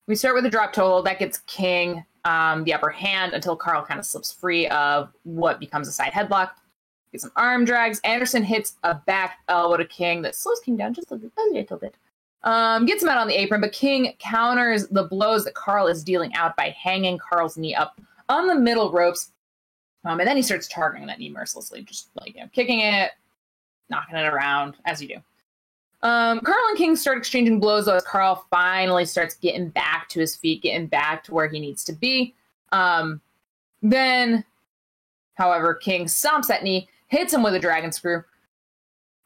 we 0.06 0.14
start 0.14 0.34
with 0.34 0.46
a 0.46 0.50
drop 0.50 0.72
toe 0.72 1.02
that 1.02 1.18
gets 1.18 1.38
King 1.46 2.04
um, 2.24 2.64
the 2.64 2.72
upper 2.72 2.90
hand 2.90 3.32
until 3.32 3.56
Karl 3.56 3.84
kind 3.84 3.98
of 3.98 4.06
slips 4.06 4.32
free 4.32 4.68
of 4.68 5.12
what 5.24 5.58
becomes 5.58 5.88
a 5.88 5.92
side 5.92 6.12
headlock. 6.12 6.50
Gets 7.10 7.24
some 7.24 7.32
arm 7.36 7.64
drags. 7.64 8.00
Anderson 8.04 8.42
hits 8.42 8.76
a 8.84 8.94
back 8.94 9.38
elbow 9.48 9.76
to 9.76 9.84
King 9.84 10.22
that 10.22 10.34
slows 10.34 10.60
King 10.60 10.76
down 10.76 10.94
just 10.94 11.10
a 11.10 11.14
little, 11.14 11.30
a 11.36 11.52
little 11.52 11.76
bit. 11.76 11.96
Um, 12.44 12.86
gets 12.86 13.02
him 13.02 13.08
out 13.08 13.18
on 13.18 13.28
the 13.28 13.38
apron, 13.38 13.60
but 13.60 13.72
King 13.72 14.14
counters 14.18 14.88
the 14.88 15.04
blows 15.04 15.44
that 15.44 15.54
Karl 15.54 15.86
is 15.86 16.02
dealing 16.02 16.34
out 16.34 16.56
by 16.56 16.70
hanging 16.70 17.18
Karl's 17.18 17.56
knee 17.56 17.74
up 17.74 18.00
on 18.28 18.46
the 18.46 18.54
middle 18.54 18.90
ropes. 18.92 19.32
Um, 20.04 20.18
and 20.18 20.28
then 20.28 20.36
he 20.36 20.42
starts 20.42 20.66
targeting 20.68 21.06
that 21.06 21.18
knee 21.18 21.30
mercilessly, 21.30 21.82
just 21.82 22.10
like 22.20 22.34
you 22.34 22.40
know, 22.40 22.48
kicking 22.52 22.80
it, 22.80 23.12
knocking 23.88 24.16
it 24.16 24.24
around 24.24 24.74
as 24.84 25.00
you 25.00 25.08
do. 25.08 25.16
Um, 26.02 26.40
Karl 26.40 26.58
and 26.68 26.78
King 26.78 26.96
start 26.96 27.18
exchanging 27.18 27.60
blows 27.60 27.86
as 27.86 28.02
Karl 28.02 28.44
finally 28.50 29.04
starts 29.04 29.36
getting 29.36 29.68
back 29.68 30.08
to 30.08 30.20
his 30.20 30.34
feet, 30.34 30.62
getting 30.62 30.88
back 30.88 31.22
to 31.24 31.34
where 31.34 31.48
he 31.48 31.60
needs 31.60 31.84
to 31.84 31.92
be. 31.92 32.34
Um, 32.72 33.20
then, 33.82 34.44
however, 35.34 35.74
King 35.74 36.06
stomps 36.06 36.48
that 36.48 36.64
knee, 36.64 36.88
hits 37.06 37.32
him 37.32 37.42
with 37.42 37.54
a 37.54 37.60
dragon 37.60 37.92
screw. 37.92 38.24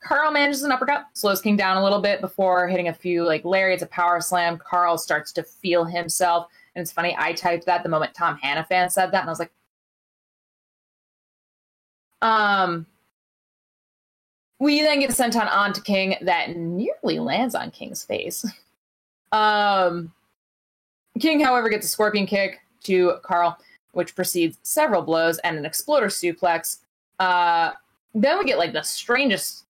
Karl 0.03 0.31
manages 0.31 0.63
an 0.63 0.73
uppercut, 0.73 1.07
slows 1.15 1.41
King 1.41 1.57
down 1.57 1.79
a 1.79 1.83
little 1.83 2.01
bit 2.01 2.21
before 2.21 2.69
hitting 2.69 2.89
a 2.89 2.93
few 2.93 3.25
like 3.25 3.45
lariats, 3.45 3.83
a 3.83 3.87
power 3.87 4.21
slam. 4.21 4.59
Karl 4.59 4.99
starts 4.99 5.33
to 5.33 5.43
feel 5.43 5.85
himself. 5.85 6.49
And 6.77 6.83
it's 6.83 6.93
funny, 6.93 7.17
I 7.19 7.33
typed 7.33 7.65
that 7.65 7.83
the 7.83 7.89
moment 7.89 8.13
Tom 8.15 8.39
Hannifan 8.39 8.93
said 8.93 9.11
that, 9.11 9.21
and 9.23 9.31
I 9.31 9.33
was 9.33 9.39
like, 9.39 9.51
um, 12.21 12.85
we 14.59 14.83
then 14.83 15.01
get 15.01 15.11
senton 15.11 15.51
on 15.51 15.73
to 15.73 15.81
King 15.81 16.17
that 16.21 16.55
nearly 16.55 17.19
lands 17.19 17.55
on 17.55 17.73
King's 17.73 18.05
face. 18.05 18.47
Um, 19.33 20.13
King, 21.21 21.41
however, 21.41 21.69
gets 21.69 21.85
a 21.85 21.89
scorpion 21.89 22.27
kick 22.27 22.61
to 22.85 23.15
Karl, 23.23 23.59
which 23.91 24.15
precedes 24.15 24.57
several 24.63 25.03
blows 25.03 25.39
and 25.39 25.59
an 25.59 25.67
exploder 25.67 26.07
suplex. 26.07 26.79
Uh, 27.19 27.73
then 28.15 28.39
we 28.39 28.45
get 28.45 28.57
like 28.57 28.73
the 28.73 28.83
strangest 28.83 29.65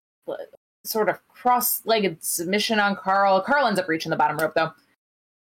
sort 0.85 1.09
of 1.09 1.27
cross-legged 1.29 2.23
submission 2.23 2.79
on 2.79 2.95
Karl. 2.97 3.41
Karl 3.41 3.67
ends 3.67 3.81
up 3.81 3.89
reaching 3.89 4.11
the 4.11 4.17
bottom 4.17 4.37
rope 4.37 4.53
though. 4.55 4.73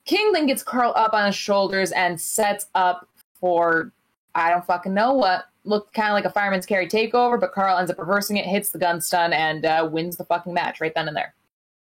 King 0.05 0.31
then 0.33 0.45
gets 0.45 0.63
Karl 0.63 0.93
up 0.95 1.13
on 1.13 1.27
his 1.27 1.35
shoulders 1.35 1.91
and 1.91 2.19
sets 2.19 2.67
up 2.75 3.07
for 3.39 3.91
I 4.35 4.49
don't 4.49 4.65
fucking 4.65 4.93
know 4.93 5.13
what 5.13 5.45
looked 5.63 5.93
kind 5.93 6.09
of 6.09 6.13
like 6.13 6.25
a 6.25 6.29
fireman's 6.29 6.65
carry 6.65 6.87
takeover, 6.87 7.39
but 7.39 7.53
Karl 7.53 7.77
ends 7.77 7.91
up 7.91 7.99
reversing 7.99 8.37
it, 8.37 8.45
hits 8.45 8.71
the 8.71 8.79
gun 8.79 8.99
stun, 8.99 9.33
and 9.33 9.65
uh, 9.65 9.87
wins 9.89 10.17
the 10.17 10.25
fucking 10.25 10.53
match 10.53 10.81
right 10.81 10.93
then 10.93 11.07
and 11.07 11.15
there. 11.15 11.33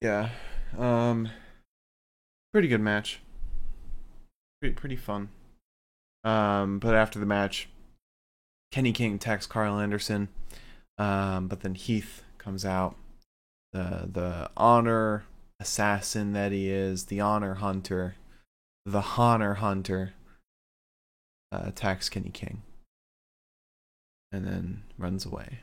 Yeah. 0.01 0.29
Um. 0.77 1.29
Pretty 2.51 2.67
good 2.67 2.81
match. 2.81 3.21
Pretty 4.59 4.75
pretty 4.75 4.95
fun. 4.95 5.29
Um. 6.23 6.79
But 6.79 6.95
after 6.95 7.19
the 7.19 7.25
match, 7.25 7.69
Kenny 8.71 8.91
King 8.91 9.15
attacks 9.15 9.45
Karl 9.45 9.79
Anderson. 9.79 10.29
Um. 10.97 11.47
But 11.47 11.61
then 11.61 11.75
Heath 11.75 12.23
comes 12.37 12.65
out. 12.65 12.95
The 13.73 14.09
the 14.11 14.49
honor 14.57 15.23
assassin 15.61 16.33
that 16.33 16.51
he 16.51 16.69
is, 16.69 17.05
the 17.05 17.21
honor 17.21 17.55
hunter, 17.55 18.15
the 18.85 19.03
honor 19.17 19.55
hunter, 19.55 20.13
uh, 21.51 21.63
attacks 21.65 22.09
Kenny 22.09 22.29
King 22.29 22.61
and 24.31 24.45
then 24.45 24.83
runs 24.97 25.25
away. 25.25 25.59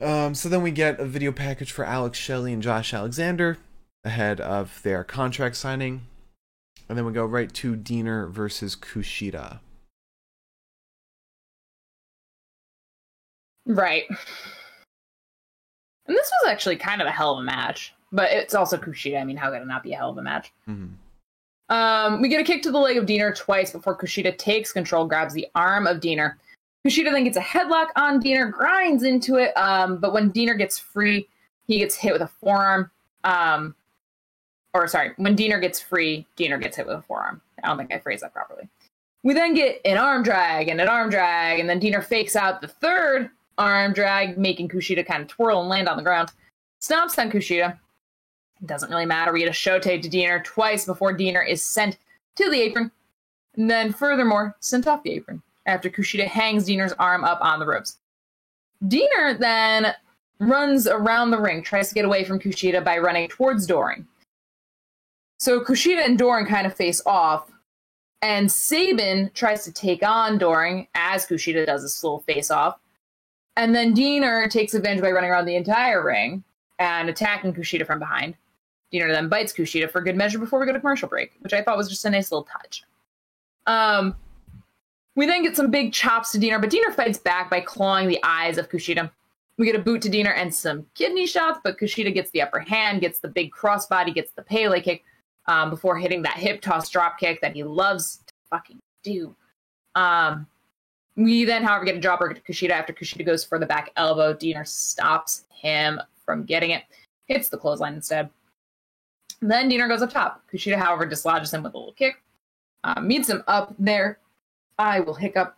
Um, 0.00 0.34
so 0.34 0.48
then 0.48 0.62
we 0.62 0.70
get 0.70 1.00
a 1.00 1.06
video 1.06 1.32
package 1.32 1.72
for 1.72 1.84
Alex 1.84 2.18
Shelley 2.18 2.52
and 2.52 2.62
Josh 2.62 2.92
Alexander 2.92 3.58
ahead 4.04 4.40
of 4.40 4.82
their 4.82 5.04
contract 5.04 5.56
signing. 5.56 6.06
And 6.88 6.96
then 6.96 7.04
we 7.04 7.12
go 7.12 7.24
right 7.24 7.52
to 7.54 7.76
Deaner 7.76 8.30
versus 8.30 8.76
Kushida. 8.76 9.60
Right. 13.66 14.04
And 14.08 16.16
this 16.16 16.30
was 16.42 16.50
actually 16.50 16.76
kind 16.76 17.00
of 17.00 17.08
a 17.08 17.10
hell 17.10 17.32
of 17.32 17.40
a 17.40 17.42
match, 17.42 17.94
but 18.16 18.32
it's 18.32 18.54
also 18.54 18.78
Kushida. 18.78 19.20
I 19.20 19.24
mean, 19.24 19.36
how 19.36 19.50
could 19.50 19.60
it 19.60 19.66
not 19.66 19.82
be 19.82 19.92
a 19.92 19.96
hell 19.96 20.10
of 20.10 20.18
a 20.18 20.22
match? 20.22 20.52
Mm-hmm. 20.68 20.94
Um, 21.68 22.22
we 22.22 22.28
get 22.28 22.40
a 22.40 22.44
kick 22.44 22.62
to 22.62 22.70
the 22.70 22.78
leg 22.78 22.96
of 22.96 23.04
Deaner 23.04 23.36
twice 23.36 23.72
before 23.72 23.96
Kushida 23.96 24.36
takes 24.38 24.72
control, 24.72 25.06
grabs 25.06 25.34
the 25.34 25.46
arm 25.54 25.86
of 25.86 25.98
Deaner. 25.98 26.34
Kushida 26.86 27.12
then 27.12 27.24
gets 27.24 27.36
a 27.36 27.40
headlock 27.40 27.88
on 27.96 28.22
Deaner, 28.22 28.50
grinds 28.50 29.02
into 29.02 29.36
it, 29.36 29.52
um, 29.56 29.98
but 29.98 30.12
when 30.12 30.32
Deaner 30.32 30.56
gets 30.56 30.78
free, 30.78 31.28
he 31.66 31.78
gets 31.78 31.94
hit 31.94 32.12
with 32.12 32.22
a 32.22 32.28
forearm. 32.28 32.90
Um, 33.24 33.74
or 34.72 34.86
sorry, 34.86 35.12
when 35.16 35.36
Deaner 35.36 35.60
gets 35.60 35.80
free, 35.80 36.26
Deaner 36.36 36.60
gets 36.60 36.76
hit 36.76 36.86
with 36.86 36.96
a 36.96 37.02
forearm. 37.02 37.42
I 37.62 37.68
don't 37.68 37.76
think 37.76 37.92
I 37.92 37.98
phrased 37.98 38.22
that 38.22 38.32
properly. 38.32 38.68
We 39.24 39.34
then 39.34 39.54
get 39.54 39.80
an 39.84 39.98
arm 39.98 40.22
drag 40.22 40.68
and 40.68 40.80
an 40.80 40.88
arm 40.88 41.10
drag, 41.10 41.58
and 41.58 41.68
then 41.68 41.80
Deaner 41.80 42.04
fakes 42.04 42.36
out 42.36 42.60
the 42.60 42.68
third 42.68 43.30
arm 43.58 43.92
drag, 43.92 44.38
making 44.38 44.68
Kushida 44.68 45.04
kind 45.04 45.22
of 45.22 45.28
twirl 45.28 45.60
and 45.60 45.68
land 45.68 45.88
on 45.88 45.96
the 45.96 46.02
ground. 46.02 46.30
Stomps 46.80 47.18
on 47.18 47.30
Kushida. 47.30 47.76
It 48.60 48.66
doesn't 48.66 48.90
really 48.90 49.06
matter. 49.06 49.32
We 49.32 49.40
get 49.40 49.48
a 49.48 49.52
shote 49.52 49.82
to 49.82 49.98
Deaner 49.98 50.42
twice 50.42 50.84
before 50.84 51.16
Deaner 51.16 51.46
is 51.46 51.64
sent 51.64 51.98
to 52.36 52.50
the 52.50 52.60
apron, 52.60 52.90
and 53.56 53.70
then 53.70 53.92
furthermore, 53.92 54.56
sent 54.60 54.86
off 54.86 55.02
the 55.02 55.12
apron 55.12 55.42
after 55.66 55.90
Kushida 55.90 56.26
hangs 56.26 56.66
Deaner's 56.66 56.94
arm 56.98 57.24
up 57.24 57.38
on 57.40 57.58
the 57.58 57.66
ropes. 57.66 57.98
Deaner 58.84 59.38
then 59.38 59.94
runs 60.38 60.86
around 60.86 61.30
the 61.30 61.40
ring, 61.40 61.62
tries 61.62 61.88
to 61.88 61.94
get 61.94 62.04
away 62.04 62.24
from 62.24 62.38
Kushida 62.38 62.84
by 62.84 62.98
running 62.98 63.28
towards 63.28 63.66
Doering. 63.66 64.06
So 65.38 65.60
Kushida 65.60 66.04
and 66.04 66.18
Doering 66.18 66.46
kind 66.46 66.66
of 66.66 66.74
face 66.74 67.02
off, 67.04 67.50
and 68.22 68.50
Sabin 68.50 69.30
tries 69.34 69.64
to 69.64 69.72
take 69.72 70.02
on 70.02 70.38
Doering 70.38 70.88
as 70.94 71.26
Kushida 71.26 71.66
does 71.66 71.82
this 71.82 72.02
little 72.02 72.20
face 72.20 72.50
off. 72.50 72.78
And 73.56 73.74
then 73.74 73.94
Deaner 73.94 74.50
takes 74.50 74.74
advantage 74.74 75.02
by 75.02 75.10
running 75.10 75.30
around 75.30 75.46
the 75.46 75.56
entire 75.56 76.04
ring 76.04 76.44
and 76.78 77.08
attacking 77.08 77.54
Kushida 77.54 77.86
from 77.86 77.98
behind. 77.98 78.34
Deaner 78.92 79.12
then 79.12 79.28
bites 79.28 79.52
Kushida 79.52 79.90
for 79.90 80.00
good 80.00 80.16
measure 80.16 80.38
before 80.38 80.60
we 80.60 80.66
go 80.66 80.72
to 80.72 80.80
commercial 80.80 81.08
break, 81.08 81.32
which 81.40 81.52
I 81.52 81.62
thought 81.62 81.76
was 81.76 81.88
just 81.88 82.04
a 82.04 82.10
nice 82.10 82.30
little 82.30 82.44
touch. 82.44 82.84
Um, 83.66 84.14
we 85.16 85.26
then 85.26 85.42
get 85.42 85.56
some 85.56 85.70
big 85.70 85.92
chops 85.92 86.32
to 86.32 86.38
Deaner, 86.38 86.60
but 86.60 86.70
Deaner 86.70 86.94
fights 86.94 87.18
back 87.18 87.50
by 87.50 87.60
clawing 87.60 88.08
the 88.08 88.20
eyes 88.22 88.58
of 88.58 88.68
Kushida. 88.68 89.10
We 89.58 89.66
get 89.66 89.74
a 89.74 89.80
boot 89.80 90.02
to 90.02 90.10
Deaner 90.10 90.34
and 90.36 90.54
some 90.54 90.86
kidney 90.94 91.26
shots, 91.26 91.58
but 91.64 91.78
Kushida 91.78 92.12
gets 92.12 92.30
the 92.30 92.42
upper 92.42 92.60
hand, 92.60 93.00
gets 93.00 93.18
the 93.18 93.28
big 93.28 93.50
crossbody, 93.50 94.14
gets 94.14 94.32
the 94.32 94.42
Pele 94.42 94.80
kick 94.80 95.04
um, 95.46 95.70
before 95.70 95.96
hitting 95.96 96.22
that 96.22 96.36
hip 96.36 96.60
toss 96.60 96.90
drop 96.90 97.18
kick 97.18 97.40
that 97.40 97.54
he 97.54 97.64
loves 97.64 98.18
to 98.26 98.34
fucking 98.50 98.78
do. 99.02 99.34
Um, 99.94 100.46
we 101.16 101.44
then, 101.46 101.64
however, 101.64 101.86
get 101.86 101.96
a 101.96 102.00
dropper 102.00 102.32
to 102.32 102.40
Kushida 102.40 102.70
after 102.70 102.92
Kushida 102.92 103.24
goes 103.24 103.42
for 103.42 103.58
the 103.58 103.64
back 103.64 103.90
elbow. 103.96 104.34
Deaner 104.34 104.66
stops 104.66 105.44
him 105.48 106.00
from 106.24 106.44
getting 106.44 106.70
it, 106.70 106.82
hits 107.26 107.48
the 107.48 107.56
clothesline 107.56 107.94
instead. 107.94 108.28
Then 109.40 109.70
Deaner 109.70 109.88
goes 109.88 110.02
up 110.02 110.10
top. 110.10 110.42
Kushida, 110.52 110.76
however, 110.76 111.06
dislodges 111.06 111.52
him 111.52 111.62
with 111.62 111.74
a 111.74 111.78
little 111.78 111.92
kick, 111.92 112.22
uh, 112.84 113.00
meets 113.00 113.28
him 113.28 113.42
up 113.46 113.74
there. 113.78 114.18
I 114.78 115.00
will 115.00 115.14
hiccup. 115.14 115.56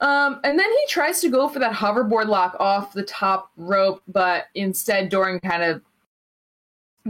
Um, 0.00 0.40
and 0.42 0.58
then 0.58 0.68
he 0.68 0.86
tries 0.88 1.20
to 1.20 1.28
go 1.28 1.48
for 1.48 1.60
that 1.60 1.72
hoverboard 1.72 2.26
lock 2.26 2.56
off 2.58 2.92
the 2.92 3.04
top 3.04 3.50
rope, 3.56 4.02
but 4.08 4.46
instead, 4.54 5.08
Doering 5.08 5.38
kind 5.40 5.62
of 5.62 5.82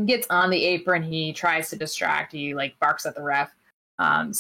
gets 0.07 0.27
on 0.31 0.51
the 0.51 0.63
apron. 0.63 1.03
He 1.03 1.33
tries 1.33 1.71
to 1.71 1.77
distract. 1.77 2.33
He 2.33 2.55
like 2.55 2.79
barks 2.81 3.07
at 3.07 3.15
the 3.15 3.23
ref. 3.23 3.51
Um, 3.99 4.33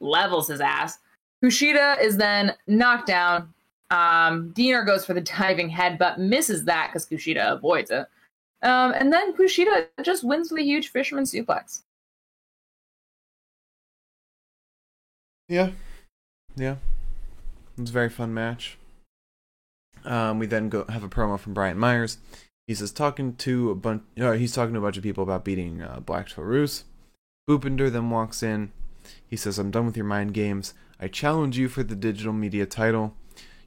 levels 0.00 0.48
his 0.48 0.60
ass. 0.60 0.98
Kushida 1.42 2.00
is 2.02 2.16
then 2.16 2.54
knocked 2.66 3.06
down. 3.06 3.52
Um, 3.90 4.52
Deaner 4.54 4.84
goes 4.84 5.04
for 5.04 5.14
the 5.14 5.20
diving 5.20 5.68
head, 5.68 5.98
but 5.98 6.18
misses 6.18 6.64
that 6.64 6.88
because 6.88 7.06
Kushida 7.06 7.52
avoids 7.52 7.90
it. 7.90 8.06
Um, 8.62 8.92
and 8.92 9.12
then 9.12 9.34
Kushida 9.34 9.88
just 10.02 10.24
wins 10.24 10.50
a 10.52 10.62
huge 10.62 10.88
fisherman 10.88 11.24
suplex. 11.24 11.82
Yeah, 15.48 15.70
yeah, 16.56 16.76
it 17.76 17.80
was 17.80 17.90
a 17.90 17.92
very 17.92 18.10
fun 18.10 18.34
match. 18.34 18.76
Um, 20.04 20.38
we 20.38 20.46
then 20.46 20.68
go 20.68 20.84
have 20.88 21.02
a 21.02 21.08
promo 21.08 21.38
from 21.38 21.54
Brian 21.54 21.78
Myers. 21.78 22.18
He 22.66 22.74
says 22.74 22.92
talking 22.92 23.34
to 23.36 23.70
a 23.70 23.74
bunch. 23.74 24.02
Uh, 24.20 24.32
he's 24.32 24.52
talking 24.52 24.74
to 24.74 24.80
a 24.80 24.82
bunch 24.82 24.96
of 24.98 25.02
people 25.02 25.22
about 25.22 25.44
beating 25.44 25.80
uh, 25.80 26.00
Black 26.00 26.28
Taurus. 26.28 26.84
Bhupinder 27.48 27.90
then 27.90 28.10
walks 28.10 28.42
in. 28.42 28.72
He 29.26 29.36
says, 29.36 29.58
"I'm 29.58 29.70
done 29.70 29.86
with 29.86 29.96
your 29.96 30.04
mind 30.04 30.34
games. 30.34 30.74
I 31.00 31.08
challenge 31.08 31.56
you 31.56 31.68
for 31.68 31.82
the 31.82 31.96
digital 31.96 32.32
media 32.32 32.66
title. 32.66 33.14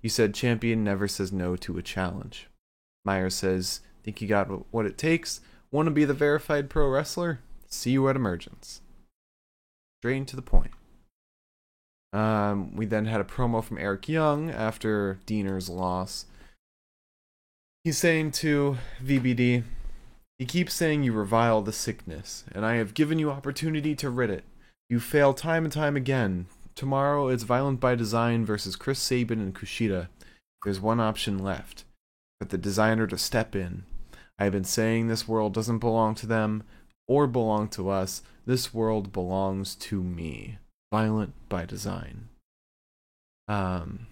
You 0.01 0.09
said 0.09 0.35
champion 0.35 0.83
never 0.83 1.07
says 1.07 1.31
no 1.31 1.55
to 1.55 1.77
a 1.77 1.81
challenge." 1.81 2.47
Myers 3.03 3.33
says, 3.33 3.81
"Think 4.03 4.21
you 4.21 4.27
got 4.27 4.47
what 4.73 4.85
it 4.85 4.97
takes? 4.97 5.41
Want 5.71 5.87
to 5.87 5.91
be 5.91 6.05
the 6.05 6.13
verified 6.13 6.69
pro 6.69 6.89
wrestler? 6.89 7.39
See 7.67 7.91
you 7.91 8.07
at 8.09 8.15
Emergence." 8.15 8.81
Straight 10.01 10.27
to 10.27 10.35
the 10.35 10.41
point. 10.41 10.71
Um, 12.13 12.75
we 12.75 12.85
then 12.85 13.05
had 13.05 13.21
a 13.21 13.25
promo 13.25 13.63
from 13.63 13.77
Eric 13.77 14.09
Young 14.09 14.49
after 14.49 15.19
Deaner's 15.25 15.69
loss. 15.69 16.25
He's 17.83 17.97
saying 17.97 18.31
to 18.31 18.77
VBD, 19.03 19.63
He 20.37 20.45
keeps 20.45 20.73
saying 20.73 21.03
you 21.03 21.13
revile 21.13 21.61
the 21.61 21.71
sickness, 21.71 22.43
and 22.51 22.65
I 22.65 22.75
have 22.75 22.93
given 22.93 23.19
you 23.19 23.31
opportunity 23.31 23.95
to 23.95 24.09
rid 24.09 24.29
it. 24.29 24.43
You 24.89 24.99
fail 24.99 25.33
time 25.33 25.63
and 25.63 25.71
time 25.71 25.95
again. 25.95 26.47
Tomorrow 26.75 27.27
it's 27.29 27.43
Violent 27.43 27.79
by 27.79 27.95
Design 27.95 28.45
versus 28.45 28.75
Chris 28.75 28.99
Sabin 28.99 29.39
and 29.39 29.55
Kushida. 29.55 30.09
There's 30.63 30.79
one 30.79 30.99
option 30.99 31.39
left 31.39 31.85
for 32.39 32.47
the 32.47 32.57
designer 32.57 33.07
to 33.07 33.17
step 33.17 33.55
in. 33.55 33.83
I 34.41 34.45
have 34.45 34.53
been 34.53 34.63
saying 34.63 35.05
this 35.05 35.27
world 35.27 35.53
doesn't 35.53 35.77
belong 35.77 36.15
to 36.15 36.25
them 36.25 36.63
or 37.07 37.27
belong 37.27 37.67
to 37.69 37.91
us. 37.91 38.23
This 38.47 38.73
world 38.73 39.13
belongs 39.13 39.75
to 39.75 40.01
me 40.01 40.57
violent 40.91 41.33
by 41.47 41.65
design. 41.65 42.29
Um, 43.47 44.07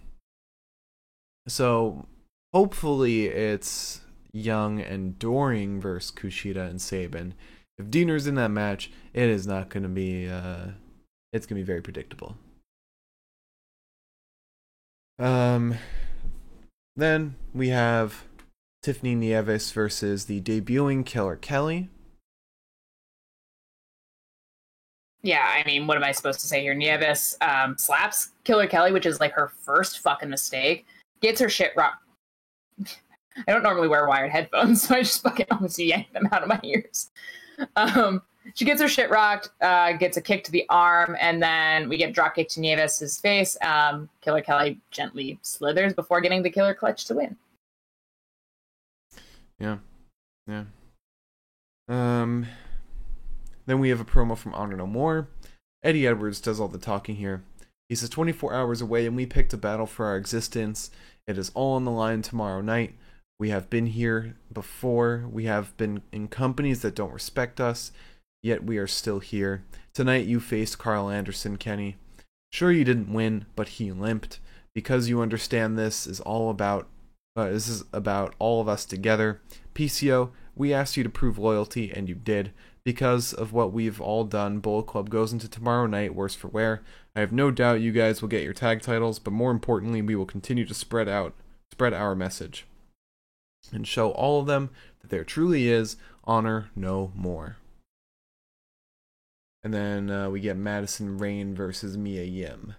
so 1.48 2.06
hopefully 2.54 3.26
it's 3.26 4.02
Young 4.32 4.80
and 4.80 5.18
Doering 5.18 5.82
versus 5.82 6.12
Kushida 6.12 6.70
and 6.70 6.80
Sabin. 6.80 7.34
If 7.80 7.90
Deaner's 7.90 8.28
in 8.28 8.36
that 8.36 8.52
match, 8.52 8.92
it 9.16 9.30
is 9.30 9.48
not 9.48 9.70
going 9.70 9.82
to 9.82 9.90
be. 9.90 10.30
Uh, 10.30 10.74
it's 11.34 11.48
going 11.48 11.60
to 11.60 11.64
be 11.64 11.66
very 11.66 11.82
predictable. 11.82 12.38
Um, 15.18 15.74
then 16.96 17.34
we 17.52 17.70
have 17.70 18.26
Tiffany 18.82 19.16
Nieves 19.16 19.72
versus 19.72 20.26
the 20.26 20.42
debuting 20.42 21.06
Killer 21.06 21.36
Kelly. 21.36 21.90
yeah, 25.22 25.46
I 25.54 25.64
mean, 25.66 25.86
what 25.86 25.98
am 25.98 26.04
I 26.04 26.12
supposed 26.12 26.40
to 26.42 26.48
say 26.48 26.62
here? 26.62 26.74
Nieves 26.74 27.38
um, 27.42 27.78
slaps 27.78 28.32
Killer 28.44 28.68
Kelly, 28.68 28.92
which 28.92 29.06
is 29.06 29.20
like 29.20 29.34
her 29.34 29.50
first 29.50 30.00
fucking 30.00 30.30
mistake. 30.30 30.86
Gets 31.22 31.42
her 31.42 31.50
shit 31.50 31.74
rocked. 31.76 32.04
I 33.48 33.52
don't 33.52 33.64
normally 33.64 33.88
wear 33.88 34.08
wired 34.08 34.32
headphones, 34.32 34.82
so 34.88 34.96
I 34.96 35.02
just 35.02 35.22
fucking 35.22 35.48
almost 35.52 35.78
yanked 35.78 36.14
them 36.14 36.30
out 36.32 36.42
of 36.44 36.48
my 36.48 36.60
ears. 36.64 37.12
Um, 37.76 38.22
she 38.56 38.64
gets 38.64 38.82
her 38.82 38.88
shit 38.88 39.10
rocked, 39.10 39.50
uh, 39.62 39.94
gets 39.94 40.16
a 40.16 40.22
kick 40.22 40.46
to 40.46 40.52
the 40.52 40.66
arm, 40.70 41.18
and 41.20 41.44
then 41.44 41.90
we 41.90 41.98
get 41.98 42.14
drop 42.14 42.36
kick 42.36 42.48
to 42.50 42.62
Nieves' 42.62 43.20
face. 43.20 43.58
Um, 43.62 44.10
Killer 44.22 44.42
Kelly 44.42 44.80
gently 44.92 45.38
slithers 45.42 45.94
before 45.94 46.22
getting 46.22 46.42
the 46.42 46.50
killer 46.50 46.74
clutch 46.74 47.06
to 47.06 47.16
win. 47.16 47.36
Yeah, 49.60 49.78
yeah. 50.48 50.64
Um, 51.88 52.48
then 53.66 53.80
we 53.80 53.90
have 53.90 54.00
a 54.00 54.06
promo 54.06 54.38
from 54.38 54.54
Honor 54.54 54.78
No 54.78 54.88
More. 54.88 55.28
Eddie 55.84 56.08
Edwards 56.08 56.42
does 56.42 56.60
all 56.60 56.68
the 56.68 56.78
talking 56.78 57.16
here. 57.16 57.44
He 57.88 57.96
says 57.96 58.10
24 58.10 58.54
hours 58.54 58.82
away 58.82 59.06
and 59.06 59.16
we 59.16 59.26
picked 59.26 59.54
a 59.54 59.58
battle 59.58 59.88
for 59.88 60.06
our 60.06 60.18
existence. 60.18 60.92
It 61.28 61.38
is 61.38 61.52
all 61.54 61.76
on 61.76 61.86
the 61.86 61.92
line 61.92 62.22
tomorrow 62.22 62.62
night. 62.62 62.96
We 63.40 63.50
have 63.50 63.70
been 63.70 63.88
here 63.88 64.36
before. 64.52 65.26
We 65.32 65.46
have 65.46 65.76
been 65.78 66.02
in 66.12 66.28
companies 66.28 66.82
that 66.82 66.96
don't 66.96 67.14
respect 67.14 67.60
us, 67.62 67.92
yet 68.44 68.64
we 68.64 68.78
are 68.78 68.88
still 68.88 69.20
here. 69.20 69.64
Tonight 69.94 70.26
you 70.26 70.40
faced 70.40 70.78
Karl 70.78 71.10
Anderson, 71.10 71.58
Kenny. 71.58 71.96
Sure 72.52 72.72
you 72.72 72.84
didn't 72.84 73.14
win, 73.14 73.46
but 73.56 73.70
he 73.70 73.92
limped. 73.92 74.40
Because 74.76 75.10
you 75.10 75.22
understand 75.22 75.78
this 75.78 76.06
is 76.06 76.20
all 76.20 76.50
about 76.50 76.88
uh, 77.40 77.50
this 77.50 77.68
is 77.68 77.84
about 77.94 78.36
all 78.40 78.62
of 78.62 78.68
us 78.68 78.86
together. 78.86 79.42
PCO, 79.74 80.32
we 80.56 80.74
asked 80.74 80.98
you 80.98 81.04
to 81.04 81.10
prove 81.10 81.38
loyalty 81.38 81.92
and 81.92 82.10
you 82.10 82.16
did 82.16 82.52
because 82.84 83.34
of 83.34 83.54
what 83.54 83.72
we've 83.72 84.02
all 84.02 84.24
done, 84.24 84.60
Bullet 84.60 84.88
Club 84.88 85.10
goes 85.10 85.34
into 85.34 85.48
tomorrow 85.48 85.86
night 85.86 86.16
worse 86.16 86.34
for 86.34 86.48
wear. 86.48 86.82
I 87.16 87.20
have 87.20 87.32
no 87.32 87.52
doubt 87.52 87.82
you 87.82 87.92
guys 87.92 88.22
will 88.22 88.30
get 88.30 88.44
your 88.44 88.54
tag 88.54 88.82
titles, 88.82 89.20
but 89.20 89.32
more 89.32 89.52
importantly, 89.52 90.02
we 90.02 90.16
will 90.16 90.26
continue 90.26 90.66
to 90.66 90.74
spread 90.74 91.08
out, 91.08 91.34
spread 91.72 91.94
our 91.94 92.16
message, 92.16 92.66
and 93.72 93.88
show 93.88 94.12
all 94.12 94.40
of 94.40 94.48
them 94.48 94.70
that 95.02 95.10
there 95.10 95.24
truly 95.24 95.68
is 95.68 95.98
honor 96.24 96.70
no 96.76 97.12
more. 97.16 97.58
And 99.62 99.74
then 99.74 100.10
uh, 100.10 100.30
we 100.30 100.40
get 100.40 100.58
Madison 100.58 101.18
Rayne 101.18 101.54
versus 101.54 101.98
Mia 101.98 102.24
Yim. 102.24 102.76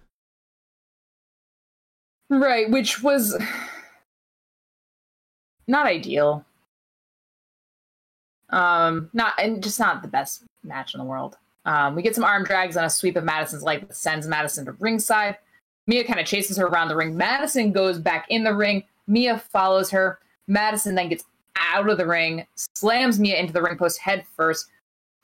Right, 2.29 2.69
which 2.69 3.03
was 3.03 3.37
not 5.71 5.87
ideal. 5.87 6.45
Um, 8.49 9.09
not 9.13 9.33
and 9.39 9.63
just 9.63 9.79
not 9.79 10.01
the 10.01 10.07
best 10.07 10.43
match 10.63 10.93
in 10.93 10.99
the 10.99 11.05
world. 11.05 11.37
Um, 11.65 11.95
we 11.95 12.01
get 12.01 12.15
some 12.15 12.23
arm 12.23 12.43
drags 12.43 12.75
on 12.75 12.83
a 12.83 12.89
sweep 12.89 13.15
of 13.15 13.23
Madison's 13.23 13.63
leg 13.63 13.87
that 13.87 13.95
sends 13.95 14.27
Madison 14.27 14.65
to 14.65 14.73
ringside. 14.73 15.37
Mia 15.87 16.03
kind 16.03 16.19
of 16.19 16.25
chases 16.25 16.57
her 16.57 16.67
around 16.67 16.89
the 16.89 16.95
ring. 16.95 17.15
Madison 17.15 17.71
goes 17.71 17.97
back 17.97 18.25
in 18.29 18.43
the 18.43 18.53
ring. 18.53 18.83
Mia 19.07 19.39
follows 19.39 19.89
her. 19.89 20.19
Madison 20.47 20.95
then 20.95 21.09
gets 21.09 21.23
out 21.57 21.89
of 21.89 21.97
the 21.97 22.05
ring, 22.05 22.45
slams 22.75 23.19
Mia 23.19 23.37
into 23.37 23.53
the 23.53 23.61
ring 23.61 23.77
post 23.77 23.99
head 23.99 24.25
first, 24.35 24.67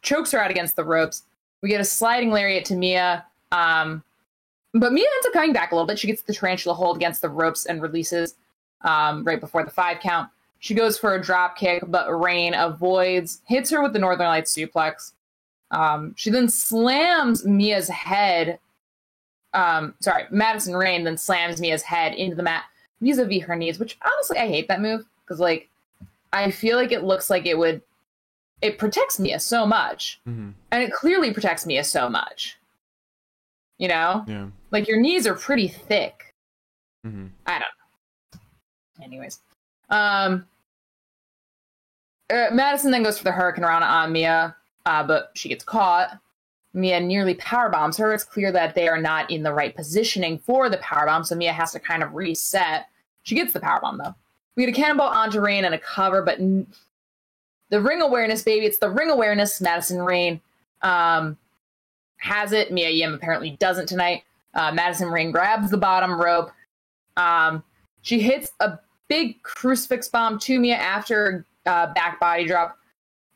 chokes 0.01 0.31
her 0.31 0.39
out 0.39 0.51
against 0.51 0.75
the 0.75 0.83
ropes. 0.83 1.23
We 1.61 1.69
get 1.69 1.81
a 1.81 1.85
sliding 1.85 2.31
lariat 2.31 2.65
to 2.65 2.75
Mia. 2.75 3.25
Um, 3.51 4.03
but 4.73 4.93
Mia 4.93 5.05
ends 5.15 5.27
up 5.27 5.33
coming 5.33 5.53
back 5.53 5.71
a 5.71 5.75
little 5.75 5.87
bit. 5.87 5.99
She 5.99 6.07
gets 6.07 6.21
the 6.21 6.33
tarantula 6.33 6.75
hold 6.75 6.97
against 6.97 7.21
the 7.21 7.29
ropes 7.29 7.65
and 7.65 7.81
releases 7.81 8.35
um, 8.81 9.23
right 9.23 9.39
before 9.39 9.63
the 9.63 9.71
five 9.71 9.99
count. 9.99 10.29
She 10.59 10.73
goes 10.73 10.97
for 10.97 11.15
a 11.15 11.21
drop 11.21 11.57
kick, 11.57 11.83
but 11.87 12.09
Rayne 12.09 12.53
avoids, 12.53 13.41
hits 13.45 13.69
her 13.69 13.81
with 13.81 13.93
the 13.93 13.99
Northern 13.99 14.27
Lights 14.27 14.55
suplex. 14.55 15.13
Um, 15.71 16.13
she 16.17 16.29
then 16.29 16.49
slams 16.49 17.45
Mia's 17.45 17.89
head. 17.89 18.59
Um, 19.53 19.93
sorry, 19.99 20.23
Madison 20.31 20.75
Rayne 20.75 21.03
then 21.03 21.17
slams 21.17 21.59
Mia's 21.61 21.83
head 21.83 22.13
into 22.13 22.35
the 22.35 22.43
mat 22.43 22.63
vis-a-vis 23.01 23.43
her 23.43 23.55
knees, 23.55 23.79
which 23.79 23.97
honestly 24.03 24.37
I 24.37 24.47
hate 24.47 24.67
that 24.67 24.81
move 24.81 25.05
because 25.23 25.39
like 25.39 25.69
I 26.33 26.51
feel 26.51 26.77
like 26.77 26.91
it 26.91 27.03
looks 27.03 27.29
like 27.29 27.45
it 27.45 27.57
would 27.57 27.81
it 28.61 28.77
protects 28.79 29.19
Mia 29.19 29.39
so 29.39 29.65
much, 29.67 30.19
mm-hmm. 30.27 30.49
and 30.71 30.83
it 30.83 30.91
clearly 30.91 31.31
protects 31.31 31.65
Mia 31.65 31.83
so 31.83 32.09
much. 32.09 32.57
You 33.77 33.87
know, 33.87 34.25
Yeah. 34.27 34.47
like 34.71 34.87
your 34.87 34.99
knees 34.99 35.27
are 35.27 35.35
pretty 35.35 35.67
thick. 35.67 36.33
Mm-hmm. 37.05 37.27
I 37.45 37.51
don't 37.51 37.61
know. 37.61 39.05
Anyways, 39.05 39.39
um, 39.89 40.45
uh, 42.29 42.47
Madison 42.51 42.91
then 42.91 43.03
goes 43.03 43.17
for 43.17 43.23
the 43.23 43.31
Hurricane 43.31 43.63
Rana 43.63 43.85
on 43.85 44.11
Mia, 44.11 44.55
uh, 44.85 45.03
but 45.03 45.31
she 45.35 45.49
gets 45.49 45.63
caught. 45.63 46.19
Mia 46.73 46.99
nearly 46.99 47.33
power 47.35 47.69
bombs 47.69 47.97
her. 47.97 48.13
It's 48.13 48.23
clear 48.23 48.51
that 48.51 48.75
they 48.75 48.87
are 48.87 49.01
not 49.01 49.31
in 49.31 49.43
the 49.43 49.53
right 49.53 49.75
positioning 49.75 50.37
for 50.37 50.69
the 50.69 50.77
power 50.77 51.05
bomb, 51.05 51.23
so 51.23 51.35
Mia 51.35 51.53
has 51.53 51.71
to 51.71 51.79
kind 51.79 52.03
of 52.03 52.13
reset. 52.13 52.87
She 53.23 53.35
gets 53.35 53.53
the 53.53 53.59
power 53.59 53.79
bomb 53.81 53.97
though. 53.97 54.15
We 54.55 54.65
get 54.65 54.73
a 54.73 54.75
cannonball 54.75 55.07
onto 55.07 55.39
Rayne 55.39 55.65
and 55.65 55.73
a 55.73 55.79
cover, 55.79 56.21
but 56.21 56.39
n- 56.39 56.67
the 57.69 57.81
ring 57.81 58.01
awareness, 58.01 58.43
baby, 58.43 58.65
it's 58.65 58.79
the 58.79 58.89
ring 58.89 59.09
awareness. 59.09 59.59
Madison 59.61 60.01
Rayne 60.01 60.41
um, 60.81 61.37
has 62.17 62.51
it. 62.51 62.71
Mia 62.71 62.89
Yim 62.89 63.13
apparently 63.13 63.51
doesn't 63.51 63.87
tonight. 63.87 64.23
Uh, 64.53 64.71
Madison 64.71 65.09
Rayne 65.09 65.31
grabs 65.31 65.69
the 65.69 65.77
bottom 65.77 66.19
rope. 66.19 66.51
Um, 67.17 67.63
she 68.01 68.19
hits 68.19 68.51
a 68.59 68.79
big 69.07 69.41
crucifix 69.43 70.07
bomb 70.07 70.39
to 70.39 70.59
Mia 70.59 70.75
after 70.75 71.45
uh, 71.65 71.93
back 71.93 72.19
body 72.19 72.45
drop, 72.45 72.77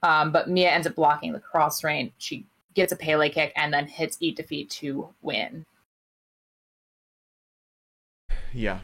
um, 0.04 0.32
but 0.32 0.50
Mia 0.50 0.70
ends 0.70 0.88
up 0.88 0.96
blocking 0.96 1.34
the 1.34 1.40
cross 1.40 1.84
Rayne. 1.84 2.12
She 2.18 2.46
gets 2.74 2.92
a 2.92 2.96
Pele 2.96 3.30
kick 3.30 3.54
and 3.56 3.74
then 3.74 3.88
hits 3.88 4.18
Eat 4.20 4.38
Defeat 4.38 4.70
to 4.72 5.10
win. 5.22 5.66
Yeah. 8.54 8.80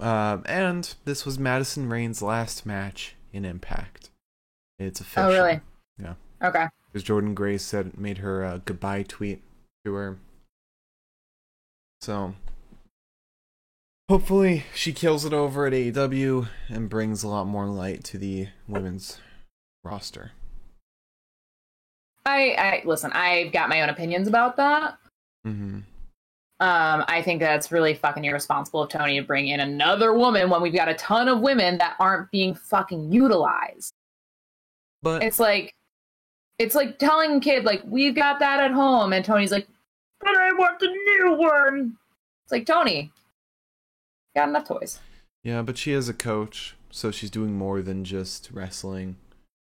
Um, 0.00 0.44
and 0.46 0.94
this 1.04 1.26
was 1.26 1.38
Madison 1.38 1.88
Rayne's 1.88 2.22
last 2.22 2.64
match 2.64 3.16
in 3.32 3.44
Impact. 3.44 4.10
It's 4.78 5.00
official. 5.00 5.30
Oh, 5.30 5.32
really? 5.32 5.60
Yeah. 6.00 6.14
Okay. 6.42 6.66
Because 6.92 7.06
Jordynne 7.06 7.34
Grace 7.34 7.64
said 7.64 7.98
made 7.98 8.18
her 8.18 8.44
a 8.44 8.62
goodbye 8.64 9.04
tweet 9.06 9.42
to 9.84 9.94
her. 9.94 10.18
So 12.00 12.34
hopefully 14.08 14.64
she 14.74 14.92
kills 14.92 15.24
it 15.24 15.32
over 15.32 15.66
at 15.66 15.72
AEW 15.72 16.48
and 16.68 16.88
brings 16.88 17.22
a 17.22 17.28
lot 17.28 17.46
more 17.46 17.66
light 17.66 18.04
to 18.04 18.18
the 18.18 18.48
women's 18.66 19.20
roster. 19.84 20.32
I, 22.24 22.50
I 22.58 22.82
listen. 22.84 23.10
I've 23.12 23.52
got 23.52 23.68
my 23.68 23.80
own 23.80 23.88
opinions 23.88 24.28
about 24.28 24.56
that. 24.56 24.98
Mm-hmm. 25.46 25.80
Um, 26.60 27.04
I 27.06 27.22
think 27.22 27.40
that's 27.40 27.70
really 27.70 27.94
fucking 27.94 28.24
irresponsible 28.24 28.82
of 28.82 28.90
Tony 28.90 29.20
to 29.20 29.26
bring 29.26 29.48
in 29.48 29.60
another 29.60 30.12
woman 30.12 30.50
when 30.50 30.60
we've 30.60 30.74
got 30.74 30.88
a 30.88 30.94
ton 30.94 31.28
of 31.28 31.40
women 31.40 31.78
that 31.78 31.94
aren't 32.00 32.30
being 32.32 32.54
fucking 32.54 33.12
utilized. 33.12 33.94
But 35.00 35.22
It's 35.22 35.38
like, 35.38 35.74
it's 36.58 36.74
like 36.74 36.98
telling 36.98 37.36
a 37.36 37.40
kid 37.40 37.64
like 37.64 37.82
we've 37.86 38.16
got 38.16 38.40
that 38.40 38.60
at 38.60 38.72
home, 38.72 39.12
and 39.12 39.24
Tony's 39.24 39.52
like, 39.52 39.68
but 40.20 40.36
I 40.36 40.52
want 40.52 40.80
the 40.80 40.88
new 40.88 41.36
one. 41.38 41.96
It's 42.44 42.52
like 42.52 42.66
Tony, 42.66 43.12
got 44.36 44.48
enough 44.48 44.68
toys. 44.68 45.00
yeah, 45.42 45.62
but 45.62 45.78
she 45.78 45.92
is 45.92 46.08
a 46.08 46.14
coach, 46.14 46.76
so 46.90 47.10
she's 47.10 47.30
doing 47.30 47.56
more 47.56 47.82
than 47.82 48.04
just 48.04 48.50
wrestling. 48.52 49.16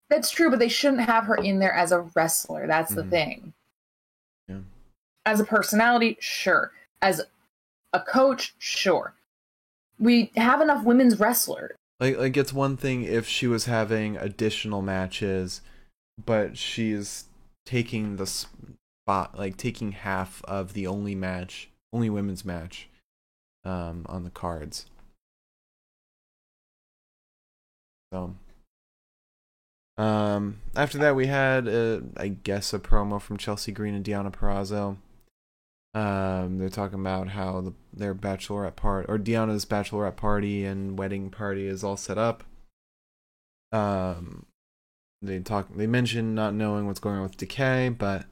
That's 0.08 0.30
true, 0.30 0.50
but 0.50 0.58
they 0.58 0.68
shouldn't 0.68 1.02
have 1.02 1.24
her 1.24 1.34
in 1.36 1.58
there 1.58 1.72
as 1.72 1.92
a 1.92 2.00
wrestler. 2.14 2.66
That's 2.66 2.94
the 2.94 3.02
Mhm. 3.02 3.10
thing. 3.10 3.52
Yeah. 4.48 4.60
As 5.24 5.40
a 5.40 5.44
personality, 5.44 6.16
sure. 6.20 6.72
As 7.02 7.22
a 7.92 8.00
coach, 8.00 8.54
sure. 8.58 9.14
We 9.98 10.30
have 10.36 10.60
enough 10.60 10.84
women's 10.84 11.18
wrestlers. 11.18 11.76
Like 11.98 12.18
like 12.18 12.36
it's 12.36 12.52
one 12.52 12.76
thing 12.76 13.02
if 13.04 13.26
she 13.26 13.46
was 13.46 13.64
having 13.64 14.16
additional 14.16 14.82
matches, 14.82 15.62
but 16.22 16.56
she's 16.58 17.24
taking 17.64 18.16
the 18.16 18.26
spot 18.26 19.36
like 19.38 19.56
taking 19.56 19.92
half 19.92 20.44
of 20.44 20.74
the 20.74 20.86
only 20.86 21.14
match, 21.14 21.70
only 21.92 22.10
women's 22.10 22.44
match 22.44 22.88
um 23.66 24.06
on 24.08 24.24
the 24.24 24.30
cards. 24.30 24.86
So 28.12 28.34
um 29.98 30.60
after 30.74 30.98
that 30.98 31.16
we 31.16 31.26
had 31.26 31.68
uh, 31.68 32.00
I 32.16 32.28
guess 32.28 32.72
a 32.72 32.78
promo 32.78 33.20
from 33.20 33.36
Chelsea 33.36 33.72
Green 33.72 33.94
and 33.94 34.04
Deonna 34.04 34.32
Purrazzo. 34.32 34.96
Um, 35.94 36.58
they're 36.58 36.68
talking 36.68 37.00
about 37.00 37.28
how 37.28 37.62
the, 37.62 37.72
their 37.94 38.14
bachelorette 38.14 38.76
part 38.76 39.06
or 39.08 39.18
Deonna's 39.18 39.64
bachelorette 39.64 40.16
party 40.16 40.62
and 40.66 40.98
wedding 40.98 41.30
party 41.30 41.66
is 41.66 41.82
all 41.82 41.96
set 41.96 42.18
up. 42.18 42.44
Um, 43.72 44.44
they 45.22 45.40
talk. 45.40 45.68
They 45.74 45.86
mention 45.86 46.34
not 46.34 46.54
knowing 46.54 46.86
what's 46.86 47.00
going 47.00 47.16
on 47.16 47.22
with 47.22 47.38
Decay, 47.38 47.88
but 47.90 48.26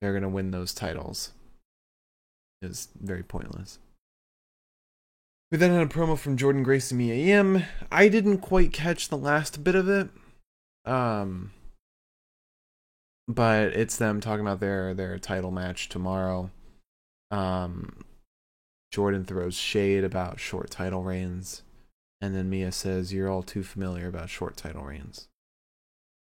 they're 0.00 0.14
gonna 0.14 0.28
win 0.28 0.50
those 0.50 0.72
titles. 0.72 1.32
Is 2.62 2.88
very 2.98 3.22
pointless. 3.22 3.78
We 5.50 5.58
then 5.58 5.72
had 5.72 5.82
a 5.82 5.86
promo 5.86 6.16
from 6.16 6.36
Jordynne 6.36 6.62
Grace 6.62 6.90
and 6.90 6.98
Mia 6.98 7.14
Yim. 7.14 7.64
I 7.90 8.08
didn't 8.08 8.38
quite 8.38 8.72
catch 8.72 9.08
the 9.08 9.16
last 9.16 9.64
bit 9.64 9.74
of 9.74 9.88
it. 9.88 10.08
Um, 10.84 11.52
but 13.26 13.72
it's 13.74 13.96
them 13.96 14.20
talking 14.20 14.42
about 14.46 14.60
their 14.60 14.94
their 14.94 15.18
title 15.18 15.50
match 15.50 15.88
tomorrow. 15.88 16.50
Um, 17.30 18.04
Jordynne 18.94 19.26
throws 19.26 19.54
shade 19.54 20.04
about 20.04 20.38
short 20.38 20.70
title 20.70 21.02
reigns, 21.02 21.62
and 22.20 22.34
then 22.34 22.48
Mia 22.48 22.70
says, 22.70 23.12
"You're 23.12 23.28
all 23.28 23.42
too 23.42 23.64
familiar 23.64 24.06
about 24.06 24.30
short 24.30 24.56
title 24.56 24.84
reigns." 24.84 25.28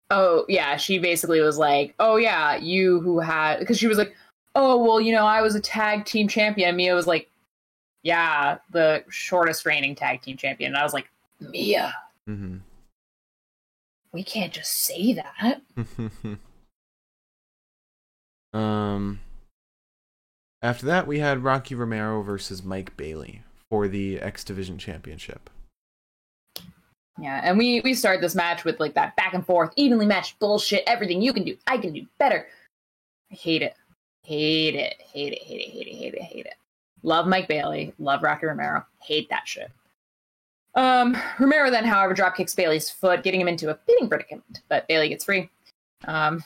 Oh, 0.09 0.45
yeah. 0.47 0.77
She 0.77 0.99
basically 0.99 1.41
was 1.41 1.57
like, 1.57 1.95
oh, 1.99 2.17
yeah, 2.17 2.55
you 2.55 2.99
who 3.01 3.19
had. 3.19 3.59
Because 3.59 3.79
she 3.79 3.87
was 3.87 3.97
like, 3.97 4.15
oh, 4.53 4.77
well, 4.77 5.01
you 5.01 5.11
know, 5.11 5.25
I 5.25 5.41
was 5.41 5.55
a 5.55 5.59
tag 5.59 6.05
team 6.05 6.27
champion. 6.27 6.69
And 6.69 6.77
Mia 6.77 6.93
was 6.93 7.07
like, 7.07 7.29
yeah, 8.03 8.57
the 8.71 9.03
shortest 9.09 9.65
reigning 9.65 9.95
tag 9.95 10.21
team 10.21 10.37
champion. 10.37 10.73
And 10.73 10.77
I 10.77 10.83
was 10.83 10.93
like, 10.93 11.09
Mia, 11.39 11.93
Mm-hmm. 12.29 12.57
we 14.13 14.23
can't 14.23 14.53
just 14.53 14.71
say 14.83 15.13
that. 15.13 15.61
um. 18.57 19.19
After 20.61 20.85
that, 20.85 21.07
we 21.07 21.19
had 21.19 21.43
Rocky 21.43 21.75
Romero 21.75 22.21
versus 22.21 22.63
Mike 22.63 22.95
Bailey 22.95 23.41
for 23.69 23.89
the 23.89 24.21
X 24.21 24.45
Division 24.45 24.77
Championship. 24.77 25.49
Yeah, 27.19 27.41
and 27.43 27.57
we 27.57 27.81
we 27.81 27.93
start 27.93 28.21
this 28.21 28.33
match 28.33 28.63
with 28.63 28.79
like 28.79 28.93
that 28.93 29.15
back 29.17 29.33
and 29.33 29.45
forth, 29.45 29.73
evenly 29.75 30.05
matched 30.05 30.39
bullshit. 30.39 30.83
Everything 30.87 31.21
you 31.21 31.33
can 31.33 31.43
do, 31.43 31.57
I 31.67 31.77
can 31.77 31.91
do 31.91 32.05
better. 32.17 32.47
I 33.29 33.35
hate 33.35 33.61
it, 33.61 33.75
hate 34.23 34.75
it, 34.75 34.95
hate 35.01 35.33
it, 35.33 35.43
hate 35.43 35.59
it, 35.61 35.69
hate 35.69 35.87
it, 35.87 35.95
hate 35.95 36.13
it, 36.13 36.21
hate 36.21 36.45
it. 36.45 36.53
Love 37.03 37.27
Mike 37.27 37.47
Bailey, 37.47 37.93
love 37.99 38.23
Rocky 38.23 38.45
Romero, 38.45 38.85
hate 39.01 39.29
that 39.29 39.47
shit. 39.47 39.69
Um, 40.75 41.15
Romero 41.39 41.69
then, 41.69 41.85
however, 41.85 42.13
drop 42.13 42.35
kicks 42.35 42.55
Bailey's 42.55 42.89
foot, 42.89 43.23
getting 43.23 43.41
him 43.41 43.47
into 43.47 43.69
a 43.69 43.75
fitting 43.85 44.09
predicament, 44.09 44.61
but 44.69 44.87
Bailey 44.87 45.09
gets 45.09 45.25
free. 45.25 45.49
Um, 46.05 46.43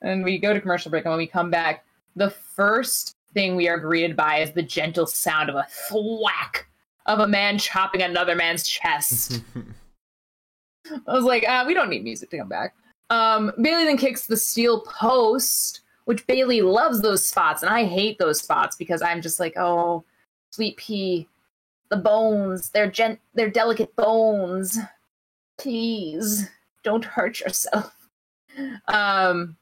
and 0.00 0.24
we 0.24 0.38
go 0.38 0.52
to 0.52 0.60
commercial 0.60 0.90
break, 0.90 1.04
and 1.04 1.12
when 1.12 1.18
we 1.18 1.26
come 1.26 1.50
back, 1.50 1.84
the 2.16 2.30
first 2.30 3.14
thing 3.34 3.54
we 3.54 3.68
are 3.68 3.78
greeted 3.78 4.16
by 4.16 4.38
is 4.38 4.52
the 4.52 4.62
gentle 4.62 5.06
sound 5.06 5.50
of 5.50 5.54
a 5.54 5.66
thwack 5.88 6.66
of 7.06 7.20
a 7.20 7.28
man 7.28 7.58
chopping 7.58 8.02
another 8.02 8.34
man's 8.34 8.66
chest. 8.66 9.42
I 11.06 11.12
was 11.14 11.24
like, 11.24 11.48
uh, 11.48 11.64
we 11.66 11.74
don't 11.74 11.90
need 11.90 12.04
music 12.04 12.30
to 12.30 12.38
come 12.38 12.48
back. 12.48 12.74
Um, 13.10 13.52
Bailey 13.60 13.84
then 13.84 13.96
kicks 13.96 14.26
the 14.26 14.36
steel 14.36 14.80
post, 14.80 15.80
which 16.10 16.26
Bailey 16.26 16.60
loves 16.60 17.02
those 17.02 17.24
spots, 17.24 17.62
and 17.62 17.70
I 17.72 17.84
hate 17.84 18.18
those 18.18 18.40
spots 18.40 18.74
because 18.74 19.00
I'm 19.00 19.22
just 19.22 19.38
like, 19.38 19.56
oh, 19.56 20.02
sweet 20.50 20.76
pea, 20.76 21.28
the 21.88 21.96
bones, 21.96 22.70
they're 22.70 22.90
gent, 22.90 23.20
they're 23.34 23.48
delicate 23.48 23.94
bones. 23.94 24.76
Please 25.56 26.50
don't 26.82 27.04
hurt 27.04 27.38
yourself. 27.38 27.94
Um, 28.88 29.56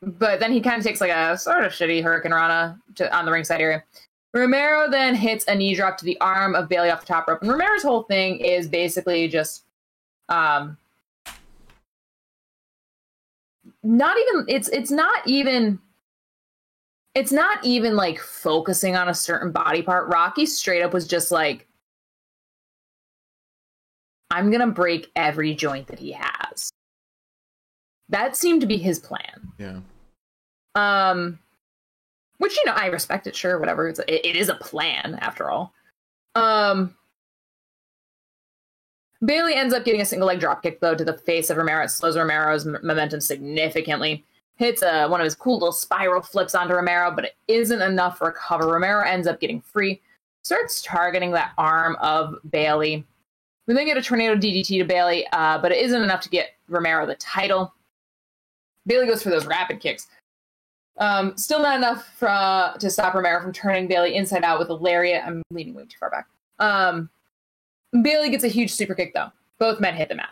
but 0.00 0.40
then 0.40 0.50
he 0.50 0.62
kind 0.62 0.78
of 0.78 0.82
takes 0.82 1.02
like 1.02 1.10
a 1.10 1.36
sort 1.36 1.62
of 1.62 1.72
shitty 1.72 2.02
Hurricane 2.02 2.32
Rana 2.32 2.80
to, 2.94 3.14
on 3.14 3.26
the 3.26 3.32
ringside 3.32 3.60
area. 3.60 3.84
Romero 4.32 4.90
then 4.90 5.14
hits 5.14 5.44
a 5.46 5.54
knee 5.54 5.74
drop 5.74 5.98
to 5.98 6.06
the 6.06 6.18
arm 6.22 6.54
of 6.54 6.70
Bailey 6.70 6.88
off 6.88 7.00
the 7.00 7.06
top 7.06 7.28
rope. 7.28 7.42
And 7.42 7.50
Romero's 7.50 7.82
whole 7.82 8.04
thing 8.04 8.38
is 8.38 8.66
basically 8.66 9.28
just 9.28 9.64
um 10.30 10.78
not 13.82 14.16
even 14.18 14.44
it's 14.48 14.68
it's 14.68 14.90
not 14.90 15.26
even 15.26 15.78
it's 17.14 17.32
not 17.32 17.64
even 17.64 17.96
like 17.96 18.18
focusing 18.18 18.96
on 18.96 19.08
a 19.08 19.14
certain 19.14 19.52
body 19.52 19.82
part. 19.82 20.08
Rocky 20.08 20.46
straight 20.46 20.82
up 20.82 20.92
was 20.92 21.06
just 21.06 21.30
like 21.30 21.66
I'm 24.30 24.50
going 24.50 24.66
to 24.66 24.72
break 24.72 25.10
every 25.14 25.54
joint 25.54 25.88
that 25.88 25.98
he 25.98 26.12
has. 26.12 26.70
That 28.08 28.34
seemed 28.34 28.62
to 28.62 28.66
be 28.66 28.78
his 28.78 28.98
plan. 28.98 29.52
yeah. 29.58 29.80
Um, 30.74 31.38
which 32.38 32.56
you 32.56 32.64
know 32.64 32.72
I 32.72 32.86
respect 32.86 33.26
it. 33.26 33.36
Sure, 33.36 33.58
whatever. 33.58 33.88
It's 33.88 33.98
it, 34.00 34.24
it 34.24 34.36
is 34.36 34.48
a 34.48 34.54
plan 34.54 35.18
after 35.20 35.50
all. 35.50 35.74
Um, 36.34 36.96
Bailey 39.24 39.54
ends 39.54 39.72
up 39.72 39.84
getting 39.84 40.00
a 40.00 40.04
single 40.04 40.26
leg 40.26 40.40
drop 40.40 40.62
kick 40.62 40.80
though 40.80 40.94
to 40.94 41.04
the 41.04 41.16
face 41.16 41.50
of 41.50 41.56
Romero. 41.56 41.86
Slows 41.86 42.16
Romero's 42.16 42.66
m- 42.66 42.78
momentum 42.82 43.20
significantly. 43.20 44.24
Hits 44.56 44.82
uh, 44.82 45.08
one 45.08 45.20
of 45.20 45.24
his 45.24 45.34
cool 45.34 45.54
little 45.54 45.72
spiral 45.72 46.22
flips 46.22 46.54
onto 46.54 46.74
Romero, 46.74 47.10
but 47.10 47.24
it 47.24 47.36
isn't 47.48 47.82
enough 47.82 48.18
to 48.18 48.26
recover. 48.26 48.66
Romero 48.66 49.04
ends 49.04 49.26
up 49.26 49.40
getting 49.40 49.60
free. 49.60 50.00
Starts 50.44 50.82
targeting 50.82 51.30
that 51.32 51.52
arm 51.56 51.96
of 52.00 52.36
Bailey. 52.50 53.04
We 53.66 53.74
then 53.74 53.86
get 53.86 53.96
a 53.96 54.02
tornado 54.02 54.34
DDT 54.34 54.66
to 54.80 54.84
Bailey, 54.84 55.26
uh, 55.32 55.58
but 55.58 55.70
it 55.70 55.78
isn't 55.78 56.02
enough 56.02 56.20
to 56.22 56.28
get 56.28 56.50
Romero 56.68 57.06
the 57.06 57.14
title. 57.14 57.72
Bailey 58.86 59.06
goes 59.06 59.22
for 59.22 59.30
those 59.30 59.46
rapid 59.46 59.78
kicks. 59.80 60.08
Um, 60.98 61.36
still 61.36 61.62
not 61.62 61.76
enough 61.76 62.06
for, 62.18 62.28
uh, 62.28 62.76
to 62.76 62.90
stop 62.90 63.14
Romero 63.14 63.40
from 63.40 63.52
turning 63.52 63.86
Bailey 63.86 64.16
inside 64.16 64.42
out 64.42 64.58
with 64.58 64.68
a 64.68 64.74
lariat. 64.74 65.24
I'm 65.24 65.42
leaning 65.50 65.74
way 65.74 65.84
too 65.84 65.96
far 65.98 66.10
back. 66.10 66.26
Um, 66.58 67.08
Bailey 68.00 68.30
gets 68.30 68.44
a 68.44 68.48
huge 68.48 68.72
super 68.72 68.94
kick 68.94 69.12
though. 69.14 69.30
Both 69.58 69.80
men 69.80 69.94
hit 69.94 70.08
the 70.08 70.14
mat. 70.14 70.30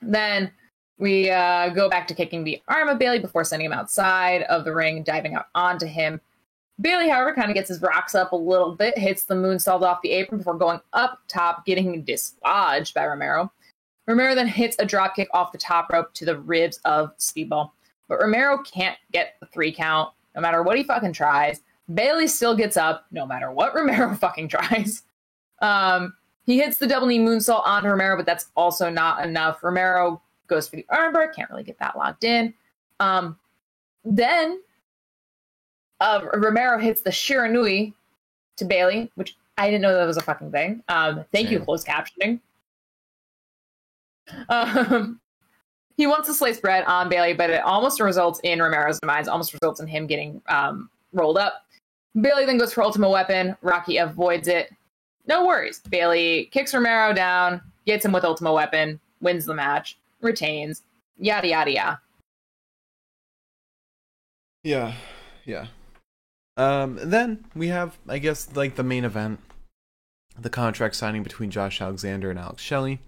Then 0.00 0.50
we 0.98 1.30
uh, 1.30 1.68
go 1.70 1.88
back 1.88 2.06
to 2.08 2.14
kicking 2.14 2.44
the 2.44 2.60
arm 2.68 2.88
of 2.88 2.98
Bailey 2.98 3.18
before 3.18 3.44
sending 3.44 3.66
him 3.66 3.72
outside 3.72 4.42
of 4.42 4.64
the 4.64 4.74
ring, 4.74 5.02
diving 5.02 5.34
out 5.34 5.46
onto 5.54 5.86
him. 5.86 6.20
Bailey, 6.80 7.08
however, 7.08 7.34
kind 7.34 7.50
of 7.50 7.54
gets 7.54 7.68
his 7.68 7.82
rocks 7.82 8.14
up 8.14 8.32
a 8.32 8.36
little 8.36 8.74
bit, 8.74 8.96
hits 8.96 9.24
the 9.24 9.34
moonsault 9.34 9.82
off 9.82 10.02
the 10.02 10.10
apron 10.10 10.38
before 10.38 10.56
going 10.56 10.80
up 10.92 11.20
top, 11.28 11.66
getting 11.66 12.02
dislodged 12.02 12.94
by 12.94 13.06
Romero. 13.06 13.52
Romero 14.06 14.34
then 14.34 14.48
hits 14.48 14.76
a 14.78 14.86
dropkick 14.86 15.26
off 15.32 15.52
the 15.52 15.58
top 15.58 15.90
rope 15.90 16.12
to 16.14 16.24
the 16.24 16.38
ribs 16.38 16.80
of 16.84 17.16
Speedball. 17.18 17.70
But 18.08 18.20
Romero 18.20 18.58
can't 18.62 18.98
get 19.12 19.36
the 19.40 19.46
three 19.46 19.72
count 19.72 20.12
no 20.34 20.40
matter 20.40 20.62
what 20.62 20.76
he 20.76 20.82
fucking 20.82 21.12
tries. 21.12 21.60
Bailey 21.94 22.26
still 22.26 22.56
gets 22.56 22.76
up 22.76 23.06
no 23.10 23.26
matter 23.26 23.50
what 23.52 23.74
Romero 23.74 24.14
fucking 24.14 24.48
tries. 24.48 25.02
Um, 25.60 26.14
he 26.44 26.58
hits 26.58 26.78
the 26.78 26.86
double 26.86 27.06
knee 27.06 27.18
moonsault 27.18 27.66
on 27.66 27.84
Romero, 27.84 28.16
but 28.16 28.26
that's 28.26 28.46
also 28.56 28.90
not 28.90 29.24
enough. 29.24 29.62
Romero 29.62 30.20
goes 30.48 30.68
for 30.68 30.76
the 30.76 30.86
armbar, 30.90 31.34
can't 31.34 31.50
really 31.50 31.62
get 31.62 31.78
that 31.78 31.96
locked 31.96 32.24
in. 32.24 32.52
Um, 33.00 33.38
then 34.04 34.60
uh, 36.00 36.20
Romero 36.34 36.78
hits 36.78 37.02
the 37.02 37.10
Shiranui 37.10 37.94
to 38.56 38.64
Bailey, 38.64 39.10
which 39.14 39.36
I 39.56 39.66
didn't 39.66 39.82
know 39.82 39.94
that 39.94 40.06
was 40.06 40.16
a 40.16 40.22
fucking 40.22 40.50
thing. 40.50 40.82
Um, 40.88 41.24
thank 41.32 41.50
you, 41.50 41.60
closed 41.60 41.86
captioning. 41.86 42.40
Um, 44.48 45.20
he 45.96 46.06
wants 46.06 46.28
to 46.28 46.34
slice 46.34 46.58
bread 46.58 46.84
on 46.84 47.08
Bailey, 47.08 47.34
but 47.34 47.50
it 47.50 47.62
almost 47.62 48.00
results 48.00 48.40
in 48.42 48.60
Romero's 48.60 48.98
demise, 49.00 49.28
almost 49.28 49.52
results 49.52 49.80
in 49.80 49.86
him 49.86 50.06
getting 50.06 50.42
um, 50.48 50.90
rolled 51.12 51.38
up. 51.38 51.64
Bailey 52.20 52.44
then 52.44 52.58
goes 52.58 52.72
for 52.72 52.82
Ultimate 52.82 53.10
Weapon. 53.10 53.56
Rocky 53.62 53.98
avoids 53.98 54.48
it. 54.48 54.70
No 55.26 55.46
worries. 55.46 55.80
Bailey 55.80 56.48
kicks 56.52 56.74
Romero 56.74 57.12
down, 57.12 57.60
gets 57.86 58.04
him 58.04 58.12
with 58.12 58.24
Ultimate 58.24 58.52
Weapon, 58.52 59.00
wins 59.20 59.44
the 59.44 59.54
match, 59.54 59.98
retains, 60.20 60.82
yada, 61.18 61.48
yada, 61.48 61.70
yada. 61.70 62.00
Yeah, 64.64 64.94
yeah. 65.44 65.66
Um, 66.56 66.98
then 67.02 67.44
we 67.54 67.68
have, 67.68 67.98
I 68.08 68.18
guess, 68.18 68.54
like 68.54 68.76
the 68.76 68.82
main 68.82 69.04
event, 69.04 69.40
the 70.38 70.50
contract 70.50 70.96
signing 70.96 71.22
between 71.22 71.50
Josh 71.50 71.80
Alexander 71.80 72.30
and 72.30 72.38
Alex 72.38 72.62
Shelley. 72.62 73.00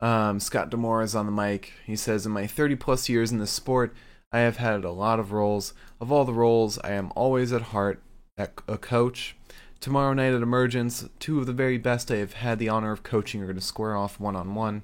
Um, 0.00 0.40
Scott 0.40 0.70
D'Amore 0.70 1.02
is 1.02 1.14
on 1.14 1.26
the 1.26 1.32
mic. 1.32 1.72
He 1.86 1.96
says, 1.96 2.26
"In 2.26 2.32
my 2.32 2.46
30 2.46 2.76
plus 2.76 3.08
years 3.08 3.30
in 3.30 3.38
this 3.38 3.50
sport, 3.50 3.94
I 4.32 4.40
have 4.40 4.56
had 4.56 4.84
a 4.84 4.90
lot 4.90 5.20
of 5.20 5.32
roles. 5.32 5.74
Of 6.00 6.10
all 6.10 6.24
the 6.24 6.32
roles, 6.32 6.78
I 6.80 6.92
am 6.92 7.12
always 7.14 7.52
at 7.52 7.62
heart 7.62 8.02
a 8.36 8.78
coach. 8.78 9.36
Tomorrow 9.84 10.14
night 10.14 10.32
at 10.32 10.40
Emergence, 10.40 11.06
two 11.18 11.38
of 11.38 11.44
the 11.44 11.52
very 11.52 11.76
best 11.76 12.10
I 12.10 12.16
have 12.16 12.32
had 12.32 12.58
the 12.58 12.70
honor 12.70 12.90
of 12.90 13.02
coaching 13.02 13.42
are 13.42 13.44
going 13.44 13.56
to 13.56 13.60
square 13.60 13.94
off 13.94 14.18
one 14.18 14.34
on 14.34 14.54
one. 14.54 14.80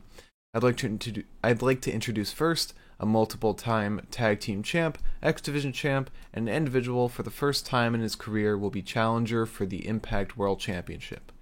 I'd 0.52 0.62
like 0.62 0.76
to 0.76 1.24
I'd 1.42 1.62
like 1.62 1.80
to 1.80 1.90
introduce 1.90 2.32
first 2.32 2.74
a 2.98 3.06
multiple 3.06 3.54
time 3.54 4.06
tag 4.10 4.40
team 4.40 4.62
champ, 4.62 4.98
X 5.22 5.40
Division 5.40 5.72
champ, 5.72 6.10
and 6.34 6.46
an 6.46 6.54
individual 6.54 7.08
for 7.08 7.22
the 7.22 7.30
first 7.30 7.64
time 7.64 7.94
in 7.94 8.02
his 8.02 8.14
career 8.14 8.58
will 8.58 8.68
be 8.68 8.82
challenger 8.82 9.46
for 9.46 9.64
the 9.64 9.88
Impact 9.88 10.36
World 10.36 10.60
Championship. 10.60 11.32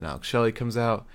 Now 0.00 0.18
Shelley 0.20 0.50
comes 0.50 0.76
out, 0.76 1.06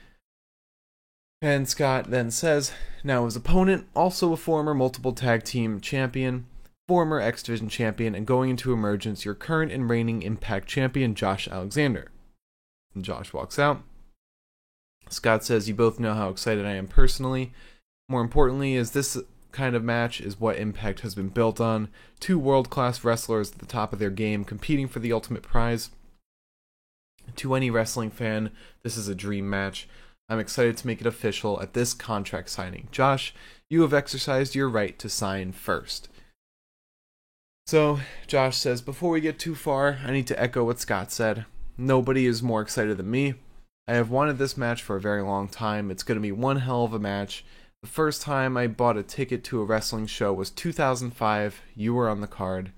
and 1.41 1.67
Scott 1.67 2.09
then 2.09 2.31
says, 2.31 2.71
now 3.03 3.25
his 3.25 3.35
opponent, 3.35 3.85
also 3.97 4.31
a 4.31 4.37
former 4.37 4.73
multiple 4.73 5.11
tag 5.11 5.43
team 5.43 5.81
champion, 5.81 6.45
former 6.91 7.21
X 7.21 7.41
Division 7.41 7.69
champion, 7.69 8.13
and 8.13 8.27
going 8.27 8.49
into 8.49 8.73
Emergence, 8.73 9.23
your 9.23 9.33
current 9.33 9.71
and 9.71 9.89
reigning 9.89 10.23
Impact 10.23 10.67
champion, 10.67 11.15
Josh 11.15 11.47
Alexander. 11.47 12.11
And 12.93 13.05
Josh 13.05 13.31
walks 13.31 13.57
out. 13.57 13.81
Scott 15.07 15.45
says, 15.45 15.69
You 15.69 15.73
both 15.73 16.01
know 16.01 16.13
how 16.15 16.27
excited 16.27 16.65
I 16.65 16.73
am 16.73 16.89
personally. 16.89 17.53
More 18.09 18.19
importantly, 18.19 18.75
is 18.75 18.91
this 18.91 19.17
kind 19.53 19.73
of 19.73 19.85
match 19.85 20.19
is 20.19 20.37
what 20.37 20.57
Impact 20.57 20.99
has 20.99 21.15
been 21.15 21.29
built 21.29 21.61
on. 21.61 21.87
Two 22.19 22.37
world 22.37 22.69
class 22.69 23.05
wrestlers 23.05 23.53
at 23.53 23.59
the 23.59 23.65
top 23.65 23.93
of 23.93 23.99
their 23.99 24.09
game 24.09 24.43
competing 24.43 24.89
for 24.89 24.99
the 24.99 25.13
ultimate 25.13 25.43
prize. 25.43 25.91
To 27.37 27.55
any 27.55 27.69
wrestling 27.69 28.11
fan, 28.11 28.51
this 28.83 28.97
is 28.97 29.07
a 29.07 29.15
dream 29.15 29.49
match. 29.49 29.87
I'm 30.27 30.39
excited 30.39 30.75
to 30.75 30.87
make 30.87 30.99
it 30.99 31.07
official 31.07 31.61
at 31.61 31.73
this 31.73 31.93
contract 31.93 32.49
signing. 32.49 32.89
Josh, 32.91 33.33
you 33.69 33.81
have 33.83 33.93
exercised 33.93 34.55
your 34.55 34.67
right 34.67 34.99
to 34.99 35.07
sign 35.07 35.53
first. 35.53 36.09
So, 37.66 37.99
Josh 38.28 38.57
says, 38.57 38.82
Before 38.82 39.12
we 39.12 39.22
get 39.22 39.39
too 39.39 39.55
far, 39.55 39.99
I 40.05 40.12
need 40.12 40.28
to 40.28 40.41
echo 40.41 40.64
what 40.64 40.80
Scott 40.80 41.12
said. 41.12 41.45
Nobody 41.78 42.26
is 42.26 42.43
more 42.43 42.62
excited 42.62 42.97
than 42.97 43.09
me. 43.09 43.36
I 43.88 43.93
have 43.93 44.09
wanted 44.09 44.38
this 44.38 44.57
match 44.57 44.84
for 44.84 44.95
a 44.95 45.01
very 45.01 45.22
long 45.22 45.47
time. 45.47 45.89
It's 45.89 46.03
going 46.03 46.18
to 46.18 46.22
be 46.22 46.32
one 46.32 46.57
hell 46.57 46.84
of 46.84 46.93
a 46.93 46.99
match. 46.99 47.43
The 47.82 47.89
first 47.89 48.22
time 48.22 48.55
I 48.57 48.68
bought 48.68 48.97
a 48.97 49.03
ticket 49.03 49.43
to 49.45 49.59
a 49.62 49.66
wrestling 49.66 50.05
show 50.05 50.32
was 50.32 50.51
2005. 50.51 51.62
You 51.76 51.93
were 51.93 52.09
on 52.09 52.22
the 52.22 52.28
card. 52.28 52.72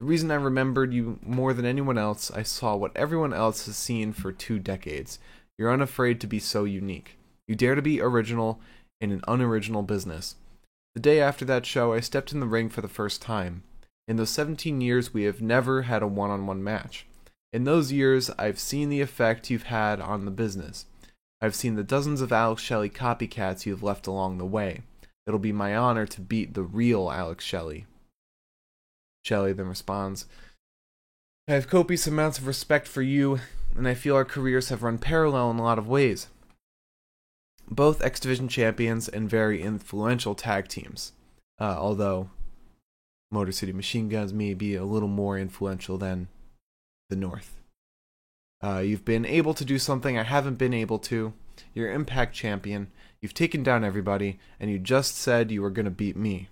The 0.00 0.06
reason 0.06 0.30
I 0.30 0.36
remembered 0.36 0.92
you 0.92 1.18
more 1.22 1.52
than 1.52 1.64
anyone 1.64 1.98
else, 1.98 2.30
I 2.30 2.42
saw 2.42 2.74
what 2.74 2.96
everyone 2.96 3.34
else 3.34 3.66
has 3.66 3.76
seen 3.76 4.12
for 4.12 4.32
two 4.32 4.58
decades. 4.58 5.18
You're 5.58 5.72
unafraid 5.72 6.20
to 6.20 6.26
be 6.26 6.38
so 6.38 6.64
unique. 6.64 7.18
You 7.48 7.54
dare 7.54 7.74
to 7.74 7.82
be 7.82 8.00
original 8.00 8.60
in 9.00 9.10
an 9.10 9.22
unoriginal 9.28 9.82
business. 9.82 10.36
The 10.94 11.00
day 11.00 11.20
after 11.20 11.44
that 11.44 11.66
show, 11.66 11.92
I 11.92 12.00
stepped 12.00 12.32
in 12.32 12.40
the 12.40 12.46
ring 12.46 12.68
for 12.68 12.80
the 12.80 12.88
first 12.88 13.20
time. 13.22 13.62
In 14.08 14.16
those 14.16 14.30
17 14.30 14.80
years, 14.80 15.12
we 15.12 15.24
have 15.24 15.40
never 15.40 15.82
had 15.82 16.02
a 16.02 16.06
one 16.06 16.30
on 16.30 16.46
one 16.46 16.62
match. 16.62 17.06
In 17.52 17.64
those 17.64 17.90
years, 17.90 18.30
I've 18.38 18.58
seen 18.58 18.88
the 18.88 19.00
effect 19.00 19.50
you've 19.50 19.64
had 19.64 20.00
on 20.00 20.24
the 20.24 20.30
business. 20.30 20.86
I've 21.40 21.54
seen 21.54 21.74
the 21.74 21.82
dozens 21.82 22.20
of 22.20 22.32
Alex 22.32 22.62
Shelley 22.62 22.90
copycats 22.90 23.66
you've 23.66 23.82
left 23.82 24.06
along 24.06 24.38
the 24.38 24.46
way. 24.46 24.82
It'll 25.26 25.40
be 25.40 25.52
my 25.52 25.76
honor 25.76 26.06
to 26.06 26.20
beat 26.20 26.54
the 26.54 26.62
real 26.62 27.10
Alex 27.10 27.44
Shelley. 27.44 27.86
Shelley 29.24 29.52
then 29.52 29.68
responds, 29.68 30.26
I 31.48 31.52
have 31.52 31.68
copious 31.68 32.06
amounts 32.06 32.38
of 32.38 32.46
respect 32.46 32.86
for 32.86 33.02
you, 33.02 33.40
and 33.76 33.88
I 33.88 33.94
feel 33.94 34.14
our 34.14 34.24
careers 34.24 34.68
have 34.68 34.82
run 34.82 34.98
parallel 34.98 35.50
in 35.50 35.58
a 35.58 35.62
lot 35.62 35.78
of 35.78 35.88
ways. 35.88 36.28
Both 37.68 38.02
X 38.02 38.20
Division 38.20 38.48
champions 38.48 39.08
and 39.08 39.28
very 39.28 39.60
influential 39.60 40.34
tag 40.36 40.68
teams, 40.68 41.12
uh, 41.60 41.76
although 41.78 42.30
Motor 43.30 43.52
City 43.52 43.72
Machine 43.72 44.08
Guns 44.08 44.32
may 44.32 44.54
be 44.54 44.74
a 44.74 44.84
little 44.84 45.08
more 45.08 45.38
influential 45.38 45.98
than 45.98 46.28
the 47.08 47.16
North. 47.16 47.60
Uh, 48.62 48.78
you've 48.78 49.04
been 49.04 49.26
able 49.26 49.54
to 49.54 49.64
do 49.64 49.78
something 49.78 50.16
I 50.16 50.22
haven't 50.22 50.56
been 50.56 50.74
able 50.74 50.98
to. 51.00 51.32
You're 51.74 51.92
Impact 51.92 52.34
Champion. 52.34 52.88
You've 53.20 53.34
taken 53.34 53.62
down 53.62 53.84
everybody, 53.84 54.38
and 54.60 54.70
you 54.70 54.78
just 54.78 55.16
said 55.16 55.50
you 55.50 55.62
were 55.62 55.70
going 55.70 55.84
to 55.84 55.90
beat 55.90 56.16
me. 56.16 56.48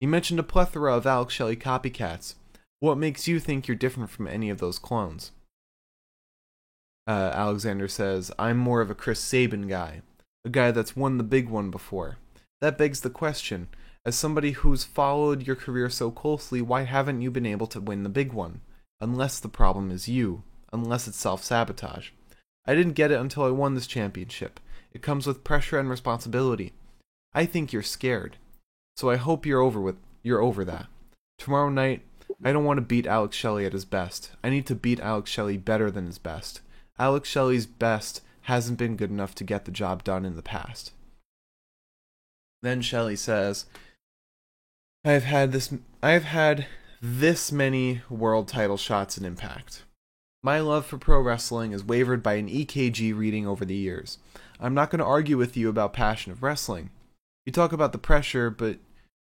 You 0.00 0.08
mentioned 0.08 0.40
a 0.40 0.44
plethora 0.44 0.94
of 0.94 1.06
Alex 1.06 1.34
Shelley 1.34 1.56
copycats. 1.56 2.34
What 2.80 2.98
makes 2.98 3.28
you 3.28 3.38
think 3.38 3.68
you're 3.68 3.76
different 3.76 4.10
from 4.10 4.26
any 4.26 4.48
of 4.48 4.58
those 4.58 4.78
clones? 4.78 5.32
Uh, 7.06 7.30
Alexander 7.34 7.88
says, 7.88 8.30
I'm 8.38 8.56
more 8.56 8.80
of 8.80 8.90
a 8.90 8.94
Chris 8.94 9.20
Sabin 9.20 9.68
guy, 9.68 10.02
a 10.44 10.48
guy 10.48 10.70
that's 10.70 10.96
won 10.96 11.18
the 11.18 11.24
big 11.24 11.48
one 11.48 11.70
before. 11.70 12.18
That 12.60 12.78
begs 12.78 13.00
the 13.00 13.10
question 13.10 13.68
as 14.04 14.16
somebody 14.16 14.52
who's 14.52 14.84
followed 14.84 15.46
your 15.46 15.56
career 15.56 15.90
so 15.90 16.10
closely, 16.10 16.62
why 16.62 16.82
haven't 16.82 17.22
you 17.22 17.30
been 17.30 17.46
able 17.46 17.66
to 17.68 17.80
win 17.80 18.02
the 18.02 18.08
big 18.08 18.32
one? 18.32 18.60
Unless 19.00 19.40
the 19.40 19.48
problem 19.48 19.90
is 19.90 20.08
you 20.08 20.42
unless 20.72 21.08
it's 21.08 21.18
self 21.18 21.42
sabotage. 21.42 22.10
I 22.66 22.74
didn't 22.74 22.92
get 22.92 23.10
it 23.10 23.20
until 23.20 23.44
I 23.44 23.50
won 23.50 23.74
this 23.74 23.86
championship. 23.86 24.60
It 24.92 25.02
comes 25.02 25.26
with 25.26 25.44
pressure 25.44 25.78
and 25.78 25.88
responsibility. 25.88 26.72
I 27.32 27.46
think 27.46 27.72
you're 27.72 27.82
scared. 27.82 28.36
So 28.96 29.10
I 29.10 29.16
hope 29.16 29.46
you're 29.46 29.60
over 29.60 29.80
with 29.80 29.96
you're 30.22 30.42
over 30.42 30.64
that. 30.64 30.86
Tomorrow 31.38 31.70
night, 31.70 32.02
I 32.44 32.52
don't 32.52 32.64
want 32.64 32.78
to 32.78 32.82
beat 32.82 33.06
Alex 33.06 33.36
Shelley 33.36 33.64
at 33.64 33.72
his 33.72 33.84
best. 33.84 34.32
I 34.44 34.50
need 34.50 34.66
to 34.66 34.74
beat 34.74 35.00
Alex 35.00 35.30
Shelley 35.30 35.56
better 35.56 35.90
than 35.90 36.06
his 36.06 36.18
best. 36.18 36.60
Alex 36.98 37.28
Shelley's 37.28 37.66
best 37.66 38.20
hasn't 38.42 38.78
been 38.78 38.96
good 38.96 39.10
enough 39.10 39.34
to 39.36 39.44
get 39.44 39.64
the 39.64 39.70
job 39.70 40.04
done 40.04 40.24
in 40.24 40.36
the 40.36 40.42
past. 40.42 40.92
Then 42.62 42.82
Shelley 42.82 43.16
says, 43.16 43.64
I 45.04 45.12
have 45.12 45.24
had 45.24 45.52
this 45.52 45.72
I 46.02 46.10
have 46.10 46.24
had 46.24 46.66
this 47.00 47.50
many 47.50 48.02
world 48.10 48.48
title 48.48 48.76
shots 48.76 49.16
in 49.16 49.24
Impact. 49.24 49.84
My 50.42 50.60
love 50.60 50.84
for 50.84 50.98
pro 50.98 51.20
wrestling 51.20 51.72
is 51.72 51.84
wavered 51.84 52.22
by 52.22 52.34
an 52.34 52.48
EKG 52.48 53.16
reading 53.16 53.46
over 53.46 53.64
the 53.64 53.74
years. 53.74 54.18
I'm 54.58 54.74
not 54.74 54.90
going 54.90 54.98
to 54.98 55.04
argue 55.04 55.38
with 55.38 55.56
you 55.56 55.70
about 55.70 55.94
passion 55.94 56.32
of 56.32 56.42
wrestling. 56.42 56.90
You 57.46 57.52
talk 57.52 57.72
about 57.72 57.92
the 57.92 57.98
pressure, 57.98 58.50
but 58.50 58.78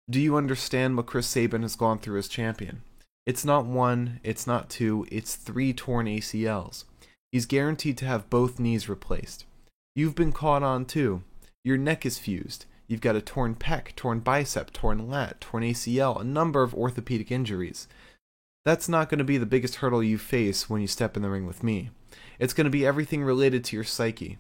do 0.10 0.22
you 0.22 0.38
understand 0.38 0.96
what 0.96 1.08
Chris 1.08 1.28
Sabin 1.28 1.62
has 1.64 1.76
gone 1.76 2.00
through 2.00 2.20
as 2.20 2.30
champion? 2.30 2.82
It's 3.26 3.44
not 3.44 3.66
one, 3.66 4.20
it's 4.24 4.48
not 4.48 4.70
two, 4.70 5.06
it's 5.12 5.36
three 5.36 5.74
torn 5.74 6.06
ACLs. 6.06 6.86
He's 7.32 7.46
guaranteed 7.46 7.98
to 7.98 8.06
have 8.06 8.30
both 8.30 8.60
knees 8.60 8.88
replaced. 8.88 9.46
You've 9.94 10.16
been 10.16 10.32
caught 10.32 10.64
on 10.64 10.86
too. 10.86 11.24
Your 11.66 11.78
neck 11.78 12.06
is 12.06 12.20
fused. 12.20 12.66
You've 12.88 13.02
got 13.02 13.16
a 13.16 13.22
torn 13.22 13.56
pec, 13.56 13.96
torn 13.96 14.20
bicep, 14.20 14.72
torn 14.72 15.10
lat, 15.10 15.42
torn 15.42 15.64
ACL, 15.64 16.22
a 16.22 16.24
number 16.24 16.62
of 16.62 16.76
orthopedic 16.76 17.32
injuries. 17.32 17.88
That's 18.64 18.90
not 18.90 19.10
going 19.10 19.20
to 19.20 19.24
be 19.24 19.38
the 19.38 19.46
biggest 19.46 19.76
hurdle 19.76 20.04
you 20.04 20.18
face 20.18 20.70
when 20.70 20.82
you 20.82 20.88
step 20.88 21.16
in 21.16 21.24
the 21.24 21.30
ring 21.30 21.46
with 21.46 21.64
me. 21.64 21.90
It's 22.40 22.54
going 22.54 22.66
to 22.66 22.72
be 22.72 22.86
everything 22.86 23.24
related 23.24 23.64
to 23.66 23.76
your 23.76 23.84
psyche. 23.84 24.38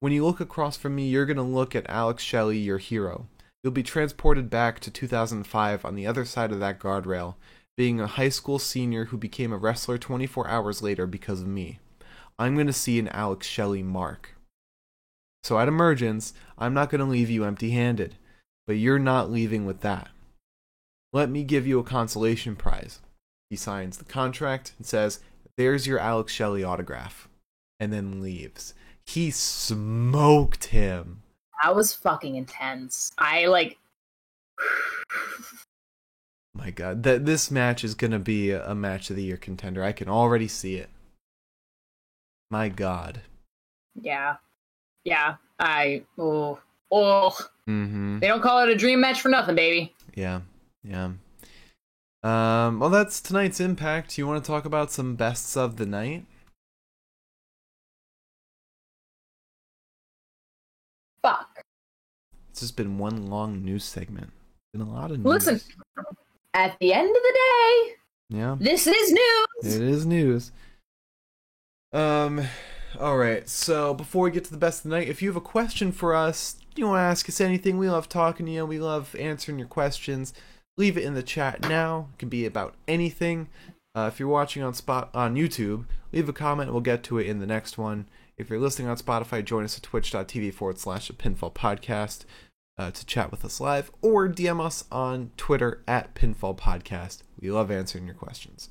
When 0.00 0.12
you 0.12 0.24
look 0.24 0.40
across 0.40 0.76
from 0.76 0.94
me, 0.94 1.08
you're 1.08 1.26
going 1.26 1.36
to 1.36 1.42
look 1.42 1.74
at 1.74 1.88
Alex 1.88 2.22
Shelley, 2.22 2.58
your 2.58 2.78
hero. 2.78 3.26
You'll 3.62 3.72
be 3.72 3.82
transported 3.82 4.48
back 4.48 4.80
to 4.80 4.90
2005 4.90 5.84
on 5.84 5.94
the 5.94 6.06
other 6.06 6.24
side 6.24 6.52
of 6.52 6.60
that 6.60 6.78
guardrail, 6.78 7.34
being 7.76 8.00
a 8.00 8.06
high 8.06 8.28
school 8.28 8.58
senior 8.58 9.06
who 9.06 9.16
became 9.16 9.52
a 9.52 9.58
wrestler 9.58 9.98
24 9.98 10.48
hours 10.48 10.80
later 10.80 11.06
because 11.06 11.42
of 11.42 11.46
me. 11.46 11.78
I'm 12.38 12.54
going 12.54 12.66
to 12.66 12.72
see 12.72 12.98
an 12.98 13.08
Alex 13.08 13.46
Shelley 13.46 13.82
mark. 13.82 14.34
So 15.42 15.58
at 15.58 15.68
Emergence, 15.68 16.34
I'm 16.58 16.74
not 16.74 16.90
going 16.90 17.00
to 17.00 17.04
leave 17.04 17.30
you 17.30 17.44
empty 17.44 17.70
handed, 17.70 18.16
but 18.66 18.74
you're 18.74 18.98
not 18.98 19.30
leaving 19.30 19.64
with 19.64 19.80
that. 19.80 20.08
Let 21.12 21.30
me 21.30 21.42
give 21.42 21.66
you 21.66 21.78
a 21.78 21.84
consolation 21.84 22.54
prize. 22.56 23.00
He 23.48 23.56
signs 23.56 23.98
the 23.98 24.04
contract 24.04 24.74
and 24.78 24.86
says, 24.86 25.20
There's 25.56 25.86
your 25.86 25.98
Alex 25.98 26.32
Shelley 26.32 26.62
autograph. 26.62 27.28
And 27.80 27.92
then 27.92 28.20
leaves. 28.20 28.74
He 29.06 29.30
smoked 29.30 30.66
him. 30.66 31.22
That 31.62 31.74
was 31.74 31.94
fucking 31.94 32.36
intense. 32.36 33.12
I 33.18 33.46
like. 33.46 33.78
My 36.54 36.70
god, 36.70 37.02
that 37.04 37.24
this 37.26 37.50
match 37.50 37.84
is 37.84 37.94
gonna 37.94 38.18
be 38.18 38.50
a 38.50 38.74
match 38.74 39.08
of 39.08 39.16
the 39.16 39.22
year 39.22 39.36
contender. 39.36 39.82
I 39.82 39.92
can 39.92 40.08
already 40.08 40.48
see 40.48 40.76
it. 40.76 40.90
My 42.50 42.68
god. 42.68 43.22
Yeah, 43.94 44.36
yeah. 45.04 45.36
I 45.58 46.02
oh 46.18 46.58
Oh, 46.92 47.36
Mm-hmm. 47.68 48.18
they 48.18 48.26
don't 48.26 48.42
call 48.42 48.60
it 48.64 48.68
a 48.68 48.74
dream 48.74 49.00
match 49.00 49.20
for 49.20 49.28
nothing, 49.28 49.54
baby. 49.54 49.94
Yeah, 50.16 50.40
yeah. 50.82 51.10
Um, 52.24 52.80
well, 52.80 52.90
that's 52.90 53.20
tonight's 53.20 53.60
impact. 53.60 54.18
You 54.18 54.26
want 54.26 54.42
to 54.44 54.46
talk 54.50 54.64
about 54.64 54.90
some 54.90 55.14
bests 55.14 55.56
of 55.56 55.76
the 55.76 55.86
night? 55.86 56.26
Fuck. 61.22 61.62
It's 62.50 62.60
just 62.60 62.76
been 62.76 62.98
one 62.98 63.26
long 63.28 63.64
news 63.64 63.84
segment. 63.84 64.32
Been 64.72 64.82
a 64.82 64.90
lot 64.90 65.10
of 65.10 65.18
news. 65.18 65.26
Listen, 65.46 65.60
at 66.54 66.76
the 66.80 66.92
end 66.92 67.08
of 67.08 67.14
the 67.22 67.38
day, 67.38 67.92
Yeah, 68.38 68.56
this 68.58 68.86
is 68.86 69.12
news. 69.12 69.76
it 69.76 69.82
is 69.82 70.06
news. 70.06 70.52
Um, 71.92 72.44
all 72.98 73.16
right. 73.16 73.48
So 73.48 73.94
before 73.94 74.24
we 74.24 74.30
get 74.30 74.44
to 74.44 74.50
the 74.50 74.58
best 74.58 74.84
of 74.84 74.90
the 74.90 74.96
night, 74.96 75.08
if 75.08 75.22
you 75.22 75.28
have 75.28 75.36
a 75.36 75.40
question 75.40 75.92
for 75.92 76.14
us, 76.14 76.56
you 76.76 76.86
want 76.86 76.98
to 76.98 77.02
ask 77.02 77.28
us 77.28 77.40
anything, 77.40 77.78
we 77.78 77.90
love 77.90 78.08
talking 78.08 78.46
to 78.46 78.52
you. 78.52 78.66
We 78.66 78.78
love 78.78 79.14
answering 79.18 79.58
your 79.58 79.68
questions. 79.68 80.32
Leave 80.76 80.96
it 80.96 81.04
in 81.04 81.14
the 81.14 81.22
chat 81.22 81.68
now. 81.68 82.08
It 82.14 82.18
can 82.18 82.28
be 82.28 82.46
about 82.46 82.74
anything. 82.88 83.48
Uh, 83.94 84.08
if 84.12 84.18
you're 84.18 84.28
watching 84.28 84.62
on 84.62 84.72
spot 84.72 85.10
on 85.14 85.34
YouTube, 85.34 85.86
leave 86.12 86.28
a 86.28 86.32
comment. 86.32 86.72
We'll 86.72 86.80
get 86.80 87.02
to 87.04 87.18
it 87.18 87.26
in 87.26 87.40
the 87.40 87.46
next 87.46 87.76
one. 87.76 88.06
If 88.38 88.48
you're 88.48 88.60
listening 88.60 88.88
on 88.88 88.96
Spotify, 88.96 89.44
join 89.44 89.64
us 89.64 89.76
at 89.76 89.82
twitch.tv 89.82 90.54
forward 90.54 90.78
slash 90.78 91.10
a 91.10 91.12
pinfall 91.12 91.52
podcast 91.52 92.24
uh, 92.78 92.90
to 92.90 93.04
chat 93.04 93.30
with 93.30 93.44
us 93.44 93.60
live 93.60 93.90
or 94.00 94.28
DM 94.28 94.64
us 94.64 94.84
on 94.90 95.32
Twitter 95.36 95.82
at 95.86 96.14
pinfall 96.14 96.56
podcast. 96.56 97.22
We 97.38 97.50
love 97.50 97.70
answering 97.70 98.06
your 98.06 98.14
questions. 98.14 98.70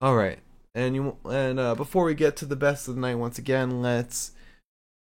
All 0.00 0.14
right. 0.14 0.38
And 0.78 0.94
you 0.94 1.16
and 1.28 1.58
uh, 1.58 1.74
before 1.74 2.04
we 2.04 2.14
get 2.14 2.36
to 2.36 2.46
the 2.46 2.54
best 2.54 2.86
of 2.86 2.94
the 2.94 3.00
night 3.00 3.16
once 3.16 3.36
again, 3.36 3.82
let's 3.82 4.30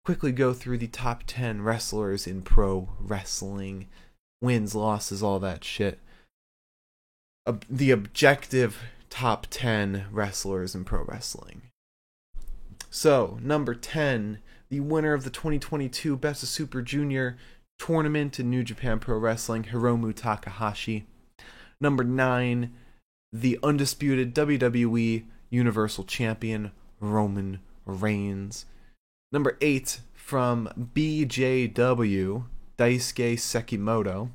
quickly 0.05 0.31
go 0.31 0.53
through 0.53 0.77
the 0.77 0.85
top 0.85 1.23
10 1.25 1.63
wrestlers 1.63 2.27
in 2.27 2.43
pro 2.43 2.89
wrestling. 2.99 3.87
Wins, 4.43 4.75
losses, 4.75 5.23
all 5.23 5.39
that 5.39 5.63
shit. 5.63 5.97
Ob- 7.47 7.65
the 7.67 7.89
objective 7.89 8.83
top 9.09 9.47
10 9.49 10.05
wrestlers 10.11 10.75
in 10.75 10.85
pro 10.85 11.01
wrestling. 11.03 11.63
So, 12.91 13.39
number 13.41 13.73
10, 13.73 14.37
the 14.69 14.81
winner 14.81 15.15
of 15.15 15.23
the 15.23 15.31
2022 15.31 16.15
Best 16.15 16.43
of 16.43 16.49
Super 16.49 16.83
Junior 16.83 17.37
tournament 17.79 18.39
in 18.39 18.51
New 18.51 18.63
Japan 18.63 18.99
Pro 18.99 19.17
Wrestling, 19.17 19.63
Hiromu 19.63 20.13
Takahashi. 20.13 21.07
Number 21.81 22.03
9, 22.03 22.71
the 23.33 23.57
undisputed 23.63 24.35
WWE 24.35 25.23
Universal 25.49 26.05
Champion, 26.05 26.71
Roman 26.99 27.59
Reigns. 27.85 28.65
Number 29.31 29.57
8, 29.61 29.99
from 30.13 30.69
BJW, 30.95 32.45
Daisuke 32.77 33.33
Sekimoto. 33.35 34.29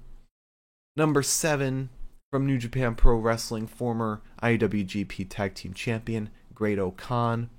Number 0.96 1.22
7, 1.22 1.88
from 2.30 2.46
New 2.46 2.58
Japan 2.58 2.94
Pro 2.94 3.16
Wrestling, 3.16 3.66
former 3.66 4.20
IWGP 4.42 5.26
Tag 5.28 5.54
Team 5.54 5.74
Champion, 5.74 6.30
Great 6.54 6.78
Khan. 6.96 7.50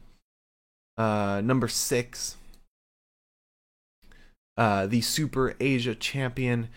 Uh, 0.98 1.42
number 1.44 1.68
6, 1.68 2.38
uh, 4.58 4.86
the 4.86 5.02
Super 5.02 5.56
Asia 5.60 5.96
Champion 5.96 6.70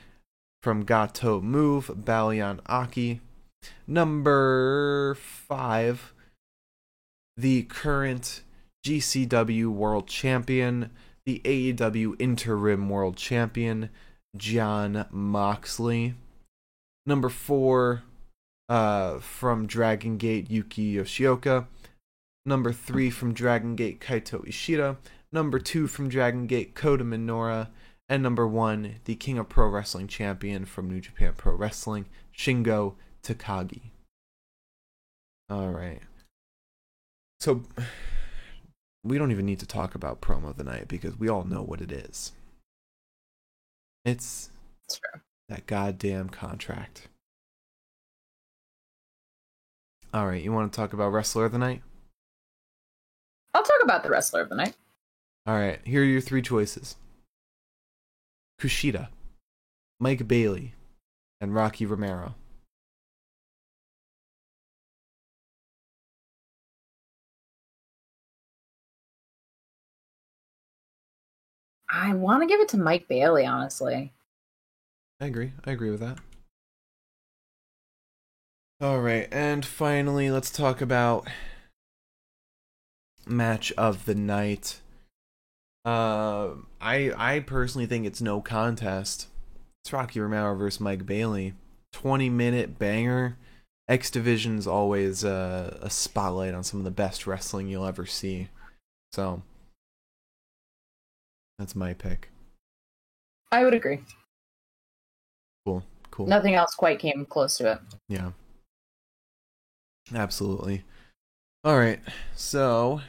from 0.63 0.85
Gatoh 0.85 1.43
Move, 1.43 1.89
Baliyan 1.89 2.61
Akki. 2.63 3.21
Number 3.87 5.17
5, 5.21 6.14
the 7.37 7.63
current 7.65 8.43
GCW 8.85 9.69
World 9.69 10.07
Champion, 10.07 10.91
the 11.27 11.41
AEW 11.45 12.17
Interim 12.19 12.89
World 12.89 13.17
Champion, 13.17 13.91
Jon 14.37 15.07
Moxley. 15.11 16.15
Number 17.07 17.29
four, 17.29 18.03
uh, 18.69 19.19
from 19.19 19.67
Dragon 19.67 20.17
Gate, 20.17 20.51
Yuki 20.51 20.95
Yoshioka. 20.95 21.67
Number 22.47 22.73
three 22.73 23.11
from 23.11 23.33
Dragon 23.33 23.75
Gate, 23.75 24.01
Kaito 24.01 24.47
Ishida. 24.47 24.99
Number 25.33 25.59
two 25.59 25.87
from 25.87 26.09
Dragon 26.09 26.47
Gate, 26.47 26.75
Kota 26.75 27.05
Minoura. 27.05 27.69
And 28.09 28.23
number 28.23 28.47
one, 28.47 28.97
the 29.05 29.15
King 29.15 29.39
of 29.39 29.49
Pro 29.49 29.69
Wrestling 29.69 30.09
champion 30.09 30.67
from 30.67 30.91
New 30.91 31.01
Japan 31.01 31.33
Pro 31.37 31.55
Wrestling, 31.55 32.05
Shingo 32.37 32.95
Takagi. 33.23 33.91
All 35.49 35.71
right. 35.71 36.03
So 37.45 37.61
we 39.05 39.19
don't 39.19 39.31
even 39.31 39.45
need 39.45 39.61
to 39.61 39.67
talk 39.67 39.95
about 39.95 40.23
promo 40.23 40.49
of 40.49 40.57
the 40.57 40.65
night 40.65 40.89
because 40.89 41.19
we 41.19 41.29
all 41.29 41.45
know 41.45 41.63
what 41.63 41.83
it 41.83 41.93
is. 41.93 42.33
It's 44.03 44.49
true. 44.91 45.21
that 45.51 45.67
goddamn 45.67 46.31
contract. 46.31 47.09
All 50.15 50.27
right, 50.27 50.43
you 50.43 50.53
want 50.53 50.73
to 50.73 50.75
talk 50.75 50.95
about 50.95 51.13
wrestler 51.13 51.45
of 51.45 51.53
the 51.53 51.59
night? 51.59 51.83
I'll 53.53 53.63
talk 53.63 53.83
about 53.83 54.05
the 54.05 54.09
wrestler 54.09 54.41
of 54.41 54.49
the 54.49 54.55
night. 54.55 54.75
All 55.47 55.55
right, 55.55 55.81
here 55.85 56.01
are 56.01 56.07
your 56.07 56.23
three 56.23 56.41
choices: 56.41 56.97
Kushida, 58.59 59.09
Mike 60.01 60.27
Bailey, 60.27 60.73
and 61.43 61.55
Rocky 61.55 61.85
Romero. 61.85 62.37
I 71.91 72.15
want 72.15 72.43
to 72.43 72.47
give 72.47 72.61
it 72.61 72.69
to 72.71 72.77
Mike 72.79 73.09
Bailey, 73.09 73.47
honestly. 73.47 74.13
I 75.21 75.27
agree. 75.27 75.53
I 75.65 75.71
agree 75.73 75.91
with 75.91 76.01
that. 76.01 76.19
All 78.81 79.01
right, 79.01 79.29
and 79.31 79.65
finally, 79.65 80.31
let's 80.31 80.51
talk 80.51 80.81
about 80.81 81.29
match 83.27 83.73
of 83.73 84.05
the 84.05 84.15
night. 84.15 84.81
Uh, 85.85 86.51
I 86.81 87.13
I 87.17 87.41
personally 87.41 87.87
think 87.87 88.07
it's 88.07 88.21
no 88.21 88.41
contest. 88.41 89.29
It's 89.83 89.93
Rocky 89.93 90.21
Romero 90.21 90.55
versus 90.55 90.81
Mike 90.81 91.07
Bailey. 91.07 91.55
Twenty 91.93 92.29
minute 92.29 92.79
banger. 92.79 93.39
X 93.89 94.11
Division's 94.11 94.67
always 94.67 95.25
uh, 95.25 95.79
a 95.81 95.91
spotlight 95.91 96.55
on 96.55 96.65
some 96.65 96.81
of 96.81 96.85
the 96.85 96.91
best 96.91 97.27
wrestling 97.27 97.69
you'll 97.69 97.87
ever 97.87 98.07
see. 98.07 98.49
So 99.13 99.43
that's 101.59 101.75
my 101.75 101.95
pick. 101.95 102.31
I 103.53 103.65
would 103.65 103.75
agree. 103.75 104.01
Cool, 105.65 105.85
cool. 106.11 106.27
Nothing 106.27 106.55
else 106.55 106.75
quite 106.75 106.99
came 106.99 107.25
close 107.25 107.57
to 107.59 107.73
it. 107.73 107.79
Yeah. 108.09 108.33
Absolutely. 110.15 110.85
All 111.63 111.79
right. 111.79 112.01
So, 112.35 113.01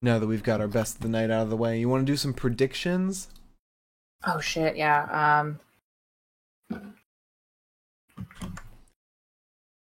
now 0.00 0.18
that 0.18 0.26
we've 0.26 0.42
got 0.42 0.60
our 0.60 0.68
best 0.68 0.96
of 0.96 1.02
the 1.02 1.08
night 1.08 1.30
out 1.30 1.42
of 1.42 1.50
the 1.50 1.56
way, 1.56 1.78
you 1.78 1.88
want 1.88 2.06
to 2.06 2.12
do 2.12 2.16
some 2.16 2.34
predictions? 2.34 3.28
Oh 4.26 4.40
shit, 4.40 4.76
yeah. 4.76 5.40
Um 5.40 5.60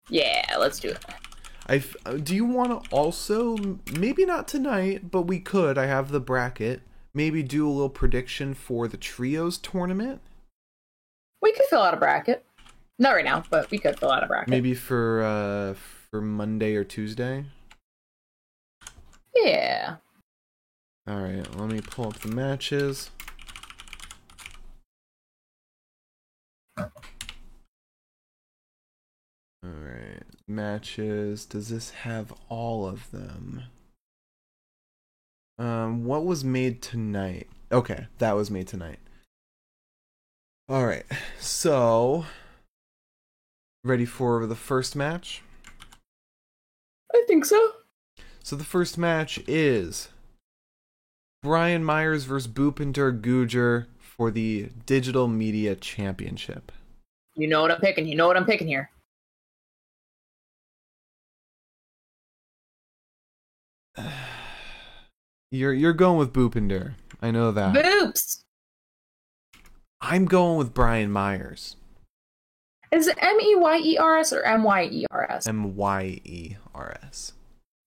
Yeah, 0.10 0.56
let's 0.60 0.80
do 0.80 0.90
it. 0.90 1.06
I 1.68 1.84
uh, 2.06 2.14
do 2.14 2.36
you 2.36 2.46
want 2.46 2.84
to 2.84 2.90
also 2.92 3.80
maybe 3.94 4.26
not 4.26 4.48
tonight, 4.48 5.10
but 5.10 5.24
we 5.24 5.40
could. 5.40 5.78
I 5.78 5.86
have 5.86 6.12
the 6.12 6.20
bracket. 6.20 6.82
Maybe 7.14 7.44
do 7.44 7.68
a 7.68 7.72
little 7.72 7.90
prediction 7.90 8.54
for 8.54 8.88
the 8.88 8.98
trios 8.98 9.58
tournament. 9.58 10.22
We 11.42 11.52
could 11.54 11.66
fill 11.66 11.82
out 11.82 11.94
a 11.94 11.98
bracket. 11.98 12.46
Not 13.00 13.12
right 13.12 13.26
now, 13.26 13.44
but 13.50 13.70
we 13.72 13.80
could 13.80 14.00
fill 14.00 14.12
out 14.12 14.24
a 14.24 14.28
bracket. 14.28 14.50
Maybe 14.50 14.74
for 14.74 15.24
uh 15.24 15.74
for 16.10 16.22
Monday 16.22 16.76
or 16.76 16.84
Tuesday. 16.84 17.46
Yeah. 19.36 19.96
All 21.08 21.20
right, 21.20 21.56
let 21.58 21.70
me 21.70 21.82
pull 21.82 22.08
up 22.08 22.20
the 22.20 22.30
matches. 22.30 23.10
All 26.78 26.90
right, 29.64 30.24
matches. 30.48 31.46
Does 31.46 31.70
this 31.70 31.90
have 31.92 32.34
all 32.50 32.86
of 32.86 33.10
them? 33.12 33.64
Um, 35.62 36.06
what 36.06 36.26
was 36.26 36.44
made 36.44 36.82
tonight? 36.82 37.48
Okay, 37.72 38.08
that 38.18 38.36
was 38.36 38.50
made 38.50 38.68
tonight. 38.68 38.98
All 40.68 40.88
right, 40.88 41.06
so 41.40 42.26
ready 43.84 44.06
for 44.06 44.48
the 44.48 44.56
first 44.56 44.96
match? 44.96 45.44
I 47.14 47.24
think 47.28 47.46
so. 47.46 47.74
So 48.42 48.56
the 48.56 48.64
first 48.64 48.98
match 48.98 49.40
is 49.48 50.10
Brian 51.44 51.84
Myers 51.84 52.24
versus 52.24 52.52
Bhupinder 52.52 53.22
Gujjar 53.22 53.86
for 54.00 54.32
the 54.32 54.70
Digital 54.88 55.28
Media 55.28 55.76
Championship. 55.76 56.72
You 57.36 57.48
know 57.48 57.62
what 57.62 57.70
I'm 57.70 57.82
picking. 57.82 58.08
You 58.08 58.16
know 58.16 58.26
what 58.26 58.36
I'm 58.36 58.48
picking 58.48 58.68
here. 58.68 58.90
You're 65.52 65.74
you're 65.74 65.94
going 65.94 66.18
with 66.18 66.32
Bhupinder. 66.32 66.94
I 67.22 67.32
know 67.32 67.52
that. 67.52 67.76
Boops. 67.76 68.44
I'm 70.00 70.26
going 70.26 70.58
with 70.58 70.74
Brian 70.74 71.12
Myers. 71.12 71.76
Is 72.92 73.08
it 73.08 73.18
M 73.22 73.40
E 73.40 73.56
Y 73.56 73.82
E 73.84 73.98
R 73.98 74.18
S 74.18 74.32
or 74.32 74.44
M 74.44 74.64
Y 74.64 74.84
E 74.86 75.06
R 75.12 75.30
S? 75.30 75.48
M 75.48 75.76
Y 75.76 76.22
E 76.24 76.56
R 76.74 76.98
S. 77.04 77.34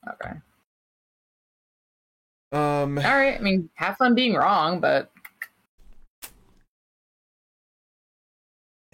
Okay. 0.06 0.34
Um, 2.52 2.98
All 2.98 3.04
right. 3.04 3.36
I 3.38 3.40
mean, 3.40 3.70
have 3.74 3.96
fun 3.96 4.14
being 4.14 4.34
wrong, 4.34 4.80
but 4.80 5.10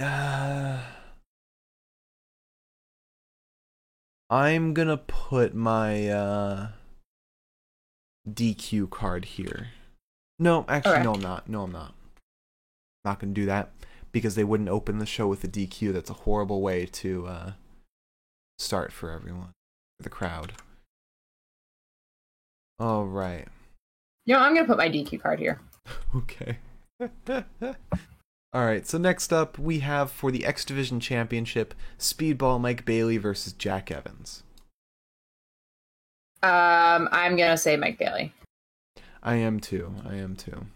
uh, 0.01 0.79
I'm 4.31 4.75
gonna 4.75 4.97
put 4.97 5.55
my 5.55 6.09
uh, 6.09 6.69
DQ 8.35 8.91
card 8.91 9.25
here. 9.25 9.69
No, 10.39 10.65
actually, 10.69 10.95
Okay. 10.95 11.03
no, 11.05 11.15
I'm 11.15 11.21
not. 11.21 11.49
No, 11.49 11.63
I'm 11.65 11.73
not. 11.73 11.95
Not 13.05 13.19
gonna 13.21 13.33
do 13.33 13.47
that 13.47 13.71
because 14.13 14.35
they 14.35 14.45
wouldn't 14.45 14.69
open 14.69 14.99
the 14.99 15.07
show 15.07 15.27
with 15.29 15.45
a 15.45 15.49
DQ. 15.49 15.93
That's 15.93 16.11
a 16.11 16.15
horrible 16.15 16.61
way 16.63 16.87
to 16.87 17.27
uh, 17.27 17.53
start 18.59 18.93
for 18.93 19.11
everyone, 19.11 19.53
for 19.99 20.03
the 20.05 20.09
crowd. 20.11 20.53
All 22.79 23.05
right. 23.07 23.47
you 24.27 24.35
know, 24.35 24.41
I'm 24.41 24.55
gonna 24.55 24.67
put 24.67 24.79
my 24.79 24.89
DQ 24.89 25.21
card 25.21 25.39
here. 25.39 25.61
Okay. 26.15 26.59
All 28.53 28.65
right. 28.65 28.87
So 28.87 28.99
next 28.99 29.33
up, 29.33 29.59
we 29.59 29.81
have 29.81 30.11
for 30.11 30.31
the 30.31 30.45
X 30.45 30.65
Division 30.65 31.01
Championship, 31.01 31.75
Speedball 31.99 32.61
Mike 32.61 32.85
Bailey 32.85 33.17
versus 33.17 33.53
Jack 33.53 33.91
Evans. 33.91 34.43
Um, 36.43 37.09
I'm 37.13 37.37
gonna 37.37 37.59
say 37.59 37.77
Mike 37.77 37.99
Bailey. 37.99 38.33
I 39.23 39.35
am 39.37 39.61
too. 39.61 39.95
I 40.09 40.15
am 40.15 40.37
too. 40.37 40.67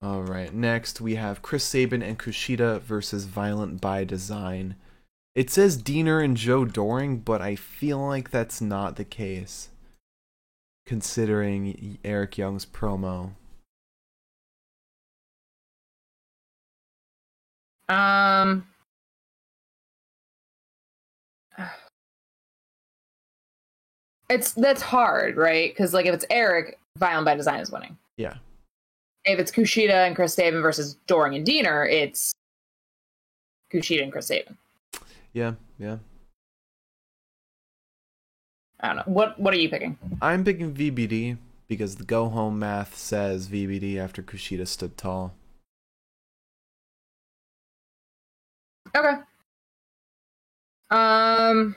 All 0.00 0.22
right. 0.22 0.52
Next, 0.52 1.00
we 1.00 1.14
have 1.14 1.42
Chris 1.42 1.64
Sabin 1.64 2.02
and 2.02 2.18
Kushida 2.18 2.80
versus 2.82 3.24
Violent 3.24 3.80
by 3.80 4.04
Design. 4.04 4.76
It 5.34 5.50
says 5.50 5.82
Deaner 5.82 6.22
and 6.22 6.36
Joe 6.36 6.64
Doering, 6.64 7.18
but 7.18 7.40
I 7.40 7.56
feel 7.56 7.98
like 7.98 8.30
that's 8.30 8.60
not 8.60 8.96
the 8.96 9.04
case, 9.04 9.70
considering 10.86 11.98
Eric 12.04 12.38
Young's 12.38 12.66
promo. 12.66 13.32
Um. 17.88 18.66
It's 24.30 24.52
that's 24.52 24.82
hard, 24.82 25.36
right? 25.36 25.70
Because 25.70 25.92
like 25.92 26.06
if 26.06 26.14
it's 26.14 26.24
Eric, 26.30 26.78
Violent 26.96 27.26
by 27.26 27.34
Design 27.34 27.60
is 27.60 27.70
winning. 27.70 27.96
Yeah. 28.16 28.34
If 29.24 29.38
it's 29.38 29.50
Kushida 29.50 30.06
and 30.06 30.14
Chris 30.14 30.34
Sabin 30.34 30.62
versus 30.62 30.96
Doering 31.06 31.34
and 31.34 31.46
Deaner, 31.46 31.90
it's 31.90 32.32
Kushida 33.72 34.02
and 34.02 34.12
Chris 34.12 34.26
Sabin. 34.26 34.56
Yeah. 35.32 35.54
Yeah. 35.78 35.98
I 38.80 38.88
don't 38.88 38.96
know. 38.96 39.02
What 39.06 39.38
what 39.38 39.54
are 39.54 39.58
you 39.58 39.68
picking? 39.68 39.98
I'm 40.20 40.44
picking 40.44 40.74
VBD 40.74 41.38
because 41.68 41.96
the 41.96 42.04
go 42.04 42.28
home 42.28 42.58
math 42.58 42.96
says 42.96 43.48
VBD 43.48 43.96
after 43.96 44.22
Kushida 44.22 44.66
stood 44.68 44.96
tall. 44.96 45.34
Okay. 48.94 49.20
Um 50.90 51.74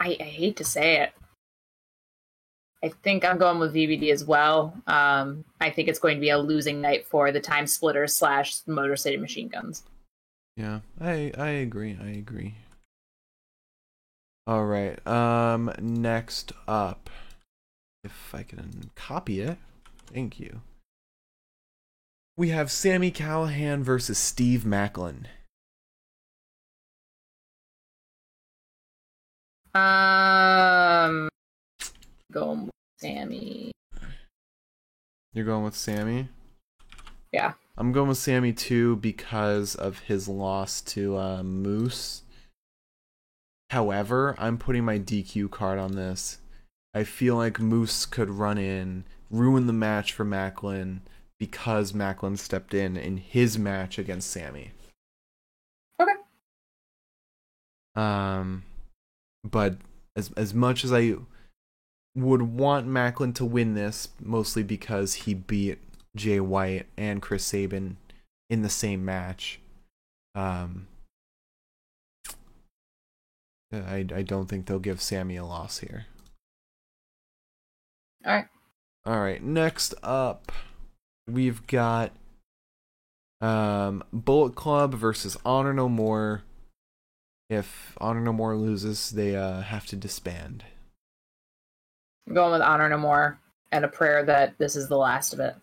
I, 0.00 0.16
I 0.18 0.24
hate 0.24 0.56
to 0.56 0.64
say 0.64 1.02
it. 1.02 1.12
I 2.82 2.88
think 2.88 3.24
I'm 3.24 3.36
going 3.36 3.58
with 3.58 3.74
VBD 3.74 4.10
as 4.10 4.24
well. 4.24 4.74
Um, 4.86 5.44
I 5.60 5.68
think 5.68 5.88
it's 5.88 5.98
going 5.98 6.16
to 6.16 6.20
be 6.20 6.30
a 6.30 6.38
losing 6.38 6.80
night 6.80 7.06
for 7.06 7.30
the 7.30 7.40
Time 7.40 7.66
Splitters 7.66 8.14
slash 8.14 8.60
Motor 8.66 8.96
City 8.96 9.18
Machine 9.18 9.48
Guns. 9.48 9.84
Yeah, 10.56 10.80
I 11.00 11.32
I 11.38 11.48
agree. 11.50 11.96
I 12.02 12.08
agree. 12.08 12.56
All 14.46 14.66
right. 14.66 15.04
Um 15.06 15.72
next 15.80 16.52
up 16.66 17.08
if 18.04 18.34
I 18.34 18.42
can 18.42 18.90
copy 18.94 19.40
it. 19.40 19.58
Thank 20.12 20.40
you. 20.40 20.60
We 22.36 22.48
have 22.50 22.70
Sami 22.70 23.10
Callihan 23.10 23.82
versus 23.82 24.18
Steve 24.18 24.64
Maclin. 24.64 25.26
Um, 29.74 31.28
going 32.32 32.64
with 32.64 32.74
Sami. 33.00 33.72
You're 35.32 35.44
going 35.44 35.64
with 35.64 35.76
Sami? 35.76 36.28
Yeah. 37.32 37.52
I'm 37.76 37.92
going 37.92 38.08
with 38.08 38.18
Sami 38.18 38.52
too 38.52 38.96
because 38.96 39.74
of 39.74 40.00
his 40.00 40.28
loss 40.28 40.80
to 40.82 41.16
uh, 41.16 41.42
Moose. 41.42 42.22
However, 43.70 44.34
I'm 44.38 44.58
putting 44.58 44.84
my 44.84 44.98
DQ 44.98 45.50
card 45.50 45.78
on 45.78 45.94
this. 45.94 46.38
I 46.92 47.04
feel 47.04 47.36
like 47.36 47.60
Moose 47.60 48.04
could 48.04 48.28
run 48.28 48.58
in, 48.58 49.04
ruin 49.30 49.68
the 49.68 49.72
match 49.72 50.12
for 50.12 50.24
Maclin 50.24 51.00
because 51.38 51.92
Maclin 51.92 52.36
stepped 52.36 52.74
in 52.74 52.96
in 52.96 53.16
his 53.18 53.56
match 53.56 53.98
against 53.98 54.30
Sami. 54.30 54.72
Okay. 56.00 56.12
Um, 57.94 58.64
but 59.44 59.76
as 60.16 60.30
as 60.36 60.54
much 60.54 60.84
as 60.84 60.92
I 60.92 61.14
would 62.14 62.42
want 62.42 62.88
Maclin 62.88 63.34
to 63.36 63.44
win 63.44 63.74
this, 63.74 64.08
mostly 64.20 64.62
because 64.62 65.14
he 65.14 65.34
beat 65.34 65.78
Jay 66.16 66.40
White 66.40 66.86
and 66.96 67.22
Chris 67.22 67.44
Sabin 67.44 67.96
in 68.48 68.62
the 68.62 68.68
same 68.68 69.04
match. 69.04 69.60
Um, 70.34 70.88
I 73.72 74.06
I 74.14 74.22
don't 74.22 74.46
think 74.46 74.66
they'll 74.66 74.78
give 74.78 75.00
Sami 75.00 75.36
a 75.36 75.44
loss 75.44 75.78
here. 75.78 76.06
All 78.24 78.34
right. 78.34 78.46
All 79.06 79.20
right, 79.20 79.42
next 79.42 79.94
up, 80.02 80.52
we've 81.26 81.66
got 81.66 82.12
um 83.40 84.04
Bullet 84.12 84.54
Club 84.54 84.94
versus 84.94 85.38
Honor 85.44 85.72
No 85.72 85.88
More. 85.88 86.42
If 87.50 87.98
Honor 88.00 88.20
No 88.20 88.32
More 88.32 88.56
loses, 88.56 89.10
they 89.10 89.36
uh 89.36 89.60
have 89.60 89.84
to 89.86 89.96
disband. 89.96 90.64
I'm 92.26 92.34
going 92.34 92.52
with 92.52 92.62
Honor 92.62 92.88
No 92.88 92.96
More 92.96 93.38
and 93.72 93.84
a 93.84 93.88
prayer 93.88 94.24
that 94.24 94.56
this 94.58 94.76
is 94.76 94.88
the 94.88 94.96
last 94.96 95.34
of 95.34 95.40
it. 95.40 95.56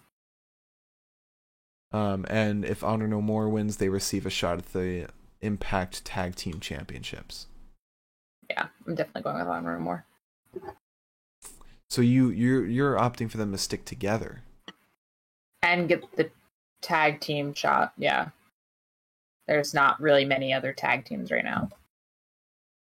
Um, 1.93 2.25
and 2.29 2.65
if 2.65 2.83
Honor 2.83 3.07
No 3.07 3.21
More 3.21 3.47
wins, 3.47 3.77
they 3.77 3.87
receive 3.87 4.25
a 4.25 4.29
shot 4.29 4.57
at 4.57 4.73
the 4.73 5.07
Impact 5.39 6.03
Tag 6.03 6.35
Team 6.35 6.59
Championships. 6.59 7.47
Yeah, 8.49 8.67
I'm 8.85 8.95
definitely 8.95 9.21
going 9.21 9.39
with 9.39 9.47
Honor 9.47 9.77
No 9.77 9.79
More. 9.79 10.05
So 11.89 12.01
you 12.01 12.29
you're 12.29 12.65
you're 12.65 12.97
opting 12.97 13.31
for 13.31 13.37
them 13.37 13.53
to 13.53 13.57
stick 13.57 13.85
together. 13.85 14.41
And 15.61 15.87
get 15.87 16.03
the 16.17 16.29
tag 16.81 17.21
team 17.21 17.53
shot. 17.53 17.93
Yeah. 17.97 18.29
There's 19.47 19.73
not 19.73 19.99
really 20.01 20.25
many 20.25 20.53
other 20.53 20.73
tag 20.73 21.05
teams 21.05 21.31
right 21.31 21.43
now. 21.43 21.69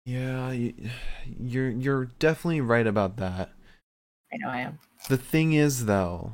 Yeah, 0.05 0.51
you, 0.51 0.73
you're 1.39 1.69
you're 1.69 2.05
definitely 2.19 2.61
right 2.61 2.87
about 2.87 3.17
that. 3.17 3.51
I 4.33 4.37
know 4.37 4.49
I 4.49 4.59
am. 4.61 4.79
The 5.09 5.17
thing 5.17 5.53
is 5.53 5.85
though, 5.85 6.33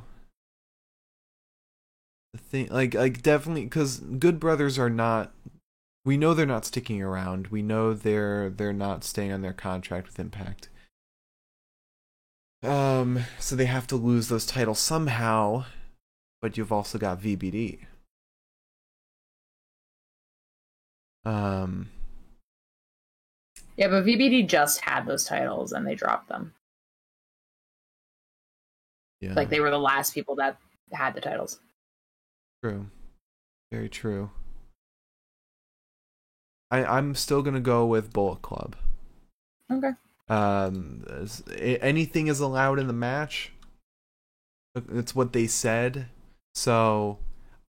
the 2.33 2.39
thing 2.39 2.67
like 2.69 2.93
like 2.93 3.21
definitely 3.21 3.67
cuz 3.67 3.99
Good 3.99 4.39
Brothers 4.39 4.77
are 4.77 4.89
not 4.89 5.33
we 6.05 6.17
know 6.17 6.33
they're 6.33 6.45
not 6.45 6.65
sticking 6.65 7.01
around. 7.01 7.47
We 7.47 7.61
know 7.61 7.93
they're 7.93 8.49
they're 8.49 8.73
not 8.73 9.03
staying 9.03 9.31
on 9.31 9.41
their 9.41 9.53
contract 9.53 10.07
with 10.07 10.19
Impact. 10.19 10.69
Um 12.61 13.25
so 13.39 13.55
they 13.55 13.65
have 13.65 13.87
to 13.87 13.95
lose 13.95 14.27
those 14.27 14.45
titles 14.45 14.79
somehow, 14.79 15.65
but 16.41 16.57
you've 16.57 16.71
also 16.71 16.97
got 16.97 17.21
VBD. 17.21 17.85
Um 21.25 21.89
Yeah, 23.77 23.87
but 23.87 24.05
VBD 24.05 24.47
just 24.47 24.81
had 24.81 25.05
those 25.05 25.25
titles 25.25 25.71
and 25.71 25.85
they 25.87 25.95
dropped 25.95 26.29
them. 26.29 26.53
yeah. 29.21 29.33
Like 29.33 29.49
they 29.49 29.59
were 29.59 29.71
the 29.71 29.79
last 29.79 30.13
people 30.13 30.35
that 30.35 30.57
had 30.91 31.15
the 31.15 31.21
titles. 31.21 31.59
True. 32.63 32.87
Very 33.71 33.89
true. 33.89 34.31
I 36.71 36.83
I'm 36.83 37.15
still 37.15 37.41
gonna 37.41 37.59
go 37.59 37.85
with 37.85 38.13
Bullet 38.13 38.41
Club. 38.41 38.75
Okay. 39.71 39.91
Um, 40.29 41.05
anything 41.57 42.27
is 42.27 42.39
allowed 42.39 42.79
in 42.79 42.87
the 42.87 42.93
match. 42.93 43.51
That's 44.75 45.13
what 45.13 45.33
they 45.33 45.47
said. 45.47 46.07
So 46.55 47.19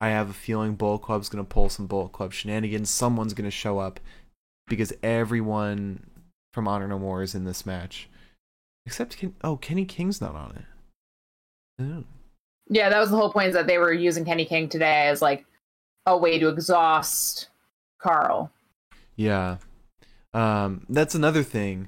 I 0.04 0.10
have 0.10 0.30
a 0.30 0.34
feeling 0.34 0.76
Bullet 0.76 1.00
Club's 1.00 1.30
gonna 1.30 1.46
pull 1.46 1.70
some 1.70 1.88
Bullet 1.88 2.12
Club 2.12 2.34
shenanigans. 2.34 2.90
Someone's 2.90 3.34
gonna 3.34 3.50
show 3.50 3.80
up 3.80 4.02
because 4.68 4.92
everyone 5.02 6.06
from 6.54 6.68
Honor 6.68 6.90
No 6.90 7.00
More 7.00 7.24
is 7.24 7.34
in 7.34 7.46
this 7.46 7.66
match, 7.66 8.10
except 8.86 9.16
Ken- 9.16 9.34
oh 9.46 9.56
Kenny 9.56 9.86
King's 9.86 10.20
not 10.20 10.36
on 10.36 10.66
it. 11.80 12.04
Yeah, 12.68 12.90
that 12.90 13.00
was 13.00 13.12
the 13.12 13.16
whole 13.16 13.32
point 13.32 13.48
is 13.48 13.54
that 13.54 13.66
they 13.66 13.78
were 13.78 13.94
using 13.94 14.26
Kenny 14.26 14.44
King 14.44 14.68
today 14.68 15.08
as 15.08 15.22
like 15.22 15.46
a 16.06 16.18
way 16.18 16.38
to 16.38 16.50
exhaust 16.50 17.48
Karl. 17.98 18.52
Yeah. 19.16 19.56
Um, 20.34 20.86
that's 20.90 21.16
another 21.16 21.44
thing. 21.44 21.88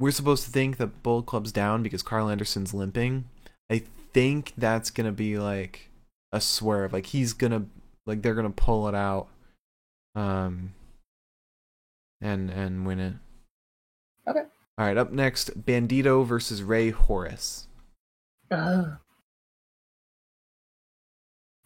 We're 0.00 0.10
supposed 0.10 0.42
to 0.42 0.50
think 0.50 0.78
that 0.78 1.04
Bullet 1.04 1.26
Club's 1.26 1.52
down 1.52 1.84
because 1.84 2.02
Karl 2.02 2.28
Anderson's 2.28 2.74
limping. 2.74 3.26
I 3.70 3.84
think 4.12 4.54
that's 4.58 4.90
gonna 4.90 5.12
be 5.12 5.38
like 5.38 5.92
a 6.34 6.40
swerve. 6.40 6.92
Like 6.92 7.06
he's 7.06 7.32
gonna 7.32 7.64
like 8.06 8.20
they're 8.20 8.34
gonna 8.34 8.50
pull 8.50 8.88
it 8.88 8.94
out. 8.94 9.28
Um 10.14 10.74
and 12.20 12.50
and 12.50 12.84
win 12.84 12.98
it. 12.98 13.14
Okay. 14.26 14.42
Alright, 14.78 14.98
up 14.98 15.12
next, 15.12 15.62
Bandito 15.64 16.26
versus 16.26 16.62
Rey 16.62 16.90
Horus. 16.90 17.68
Ugh. 18.50 18.96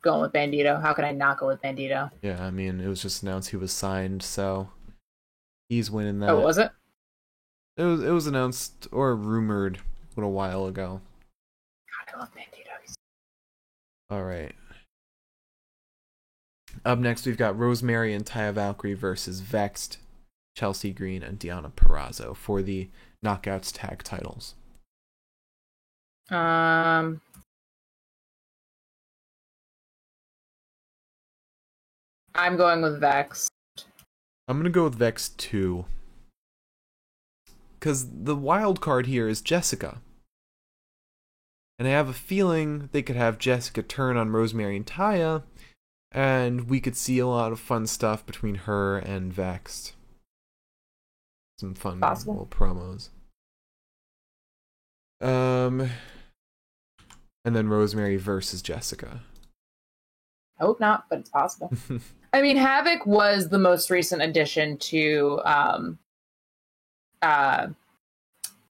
Going 0.03 0.21
with 0.21 0.33
Bandito. 0.33 0.81
How 0.81 0.93
could 0.93 1.07
I 1.07 1.12
not 1.12 1.39
go 1.39 1.47
with 1.47 1.62
Bandito? 1.62 2.11
Yeah, 2.23 2.45
I 2.45 2.51
mean 2.51 2.81
it 2.81 2.89
was 2.89 3.01
just 3.01 3.23
announced 3.23 3.51
he 3.51 3.57
was 3.57 3.73
signed, 3.73 4.23
so 4.23 4.69
he's 5.71 5.91
winning 5.91 6.21
that. 6.21 6.31
Oh, 6.31 6.41
was 6.41 6.59
it? 6.59 6.71
It 7.79 7.85
was 7.85 8.05
it 8.05 8.11
was 8.11 8.27
announced 8.27 8.87
or 8.93 9.16
rumored 9.16 9.79
a 9.79 10.21
little 10.21 10.33
while 10.33 10.66
ago. 10.66 11.01
God, 12.07 12.14
I 12.14 12.19
love 12.21 12.35
Bandito. 12.35 12.58
All 14.11 14.25
right. 14.25 14.55
Up 16.85 16.99
next, 16.99 17.27
we've 17.27 17.37
got 17.37 17.59
Rosemary 17.59 18.15
and 18.15 18.25
Taya 18.25 18.53
Valkyrie 18.53 18.95
versus 18.95 19.43
VXT, 19.43 19.99
Chelsea 20.57 20.93
Green, 20.93 21.23
and 21.23 21.39
Deonna 21.39 21.73
Purrazzo 21.73 22.35
for 22.35 22.63
the 22.63 22.89
Knockouts 23.25 23.73
tag 23.75 24.03
titles. 24.03 24.55
Um, 26.31 27.21
I'm 32.35 32.57
going 32.57 32.83
with 32.83 33.01
Vex. 33.01 33.49
I'm 34.47 34.57
gonna 34.59 34.71
go 34.71 34.85
with 34.85 34.95
Vex 34.95 35.31
two, 35.31 35.85
because 37.79 38.07
the 38.11 38.37
wild 38.37 38.81
card 38.81 39.07
here 39.07 39.29
is 39.29 39.41
Jessica, 39.41 40.01
and 41.79 41.87
I 41.87 41.93
have 41.93 42.09
a 42.09 42.14
feeling 42.14 42.89
they 42.93 43.03
could 43.03 43.16
have 43.16 43.39
Jessica 43.39 43.83
turn 43.83 44.16
on 44.16 44.31
Rosemary 44.33 44.76
and 44.76 44.87
Taya, 44.87 45.45
and 46.11 46.68
we 46.68 46.81
could 46.81 46.97
see 46.97 47.18
a 47.18 47.26
lot 47.26 47.53
of 47.53 47.61
fun 47.61 47.87
stuff 47.87 48.26
between 48.26 48.57
her 48.57 48.99
and 48.99 49.33
Vexed. 49.33 49.93
Some 51.59 51.74
fun 51.74 52.01
Possible. 52.01 52.35
little 52.35 52.47
promos. 52.47 53.11
Um, 55.20 55.91
and 57.45 57.55
then 57.55 57.68
Rosemary 57.68 58.16
versus 58.16 58.62
Jessica. 58.62 59.22
I 60.61 60.64
hope 60.64 60.81
not, 60.81 61.05
but 61.09 61.20
it's 61.20 61.31
possible. 61.31 61.72
I 62.33 62.43
mean, 62.43 62.57
Havok 62.57 63.07
was 63.07 63.49
the 63.49 63.59
most 63.59 63.91
recent 63.91 64.22
addition 64.22 64.76
to 64.79 65.41
um, 65.45 65.99
uh, 67.22 67.68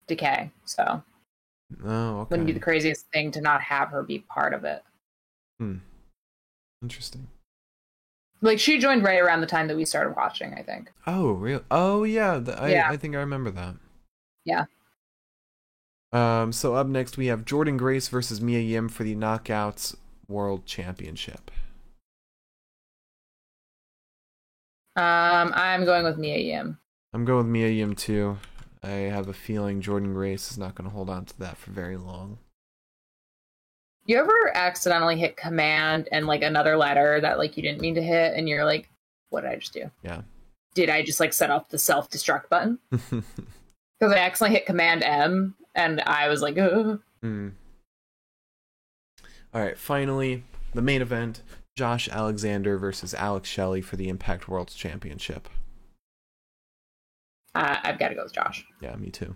Decay, 0.07 0.51
so 0.65 1.03
oh, 1.85 2.21
okay. 2.21 2.29
wouldn't 2.31 2.47
be 2.47 2.53
the 2.53 2.61
craziest 2.61 3.07
thing 3.13 3.31
to 3.33 3.41
not 3.41 3.61
have 3.61 3.89
her 3.91 4.03
be 4.03 4.21
part 4.21 4.55
of 4.55 4.65
it. 4.65 4.83
Hmm. 5.59 5.77
Interesting. 6.83 7.27
Like 8.41 8.59
she 8.59 8.79
joined 8.79 9.03
right 9.03 9.21
around 9.21 9.41
the 9.41 9.47
time 9.47 9.67
that 9.69 9.77
we 9.77 9.85
started 9.85 10.15
watching. 10.17 10.55
I 10.55 10.63
think. 10.63 10.93
Oh, 11.07 11.33
real? 11.33 11.63
Oh, 11.71 12.05
yeah. 12.05 12.39
th- 12.39 12.57
I, 12.57 12.71
Yeah. 12.71 12.89
I 12.89 12.97
think 12.97 13.17
I 13.17 13.19
remember 13.19 13.51
that. 13.51 13.75
Yeah. 14.45 14.65
Um. 16.13 16.53
So 16.53 16.75
up 16.75 16.87
next 16.87 17.17
we 17.17 17.27
have 17.27 17.45
Jordynne 17.45 17.77
Grace 17.77 18.09
versus 18.09 18.41
Mia 18.41 18.61
Yim 18.61 18.89
for 18.89 19.03
the 19.05 19.15
Knockouts 19.15 19.97
World 20.29 20.65
Championship. 20.67 21.51
Um, 24.97 25.53
I'm 25.55 25.85
going 25.85 26.05
with 26.05 26.19
Mia 26.19 26.39
Yim. 26.39 26.79
I'm 27.13 27.25
going 27.25 27.39
with 27.39 27.47
Mia 27.53 27.69
Yim 27.69 27.95
too. 27.95 28.39
I 28.83 28.89
have 28.89 29.29
a 29.29 29.33
feeling 29.33 29.83
Jordynne 29.83 30.15
Grace 30.15 30.51
is 30.51 30.59
not 30.59 30.75
going 30.75 30.89
to 30.89 30.95
hold 30.95 31.11
on 31.11 31.25
to 31.27 31.39
that 31.41 31.57
for 31.57 31.71
very 31.71 31.97
long. 31.97 32.39
You 34.07 34.19
ever 34.19 34.53
accidentally 34.55 35.19
hit 35.19 35.37
command 35.37 36.09
and 36.13 36.27
like 36.27 36.43
another 36.43 36.77
letter 36.77 37.21
that 37.21 37.39
like 37.39 37.57
you 37.57 37.63
didn't 37.63 37.83
mean 37.83 37.95
to 37.97 38.03
hit, 38.03 38.35
and 38.35 38.49
you're 38.49 38.65
like, 38.65 38.89
"What 39.31 39.43
did 39.43 39.51
I 39.51 39.57
just 39.57 39.75
do? 39.75 39.91
Yeah. 40.03 40.23
Did 40.75 40.89
I 40.89 41.03
just 41.03 41.21
like 41.21 41.33
set 41.33 41.51
off 41.51 41.69
the 41.69 41.79
self 41.79 42.09
destruct 42.09 42.49
button?" 42.49 42.79
Because 44.01 44.15
I 44.15 44.19
accidentally 44.19 44.57
hit 44.57 44.67
command 44.67 45.03
M, 45.03 45.57
and 45.75 46.01
I 46.03 46.29
was 46.29 46.41
like, 46.41 46.57
Ugh. 46.57 47.01
Hmm. 47.21 47.49
All 49.53 49.61
right. 49.61 49.77
Finally, 49.77 50.45
the 50.73 50.83
main 50.83 51.03
event: 51.03 51.43
Josh 51.77 52.09
Alexander 52.09 52.79
versus 52.79 53.13
Alex 53.15 53.49
Shelley 53.49 53.81
for 53.81 53.97
the 53.97 54.09
Impact 54.09 54.49
World 54.49 54.73
Championship. 54.75 55.49
Uh, 57.55 57.77
"I've 57.83 57.99
got 57.99 58.09
to 58.09 58.15
go 58.15 58.23
with 58.25 58.33
Josh." 58.33 58.65
Yeah, 58.81 58.95
me 58.97 59.11
too. 59.11 59.35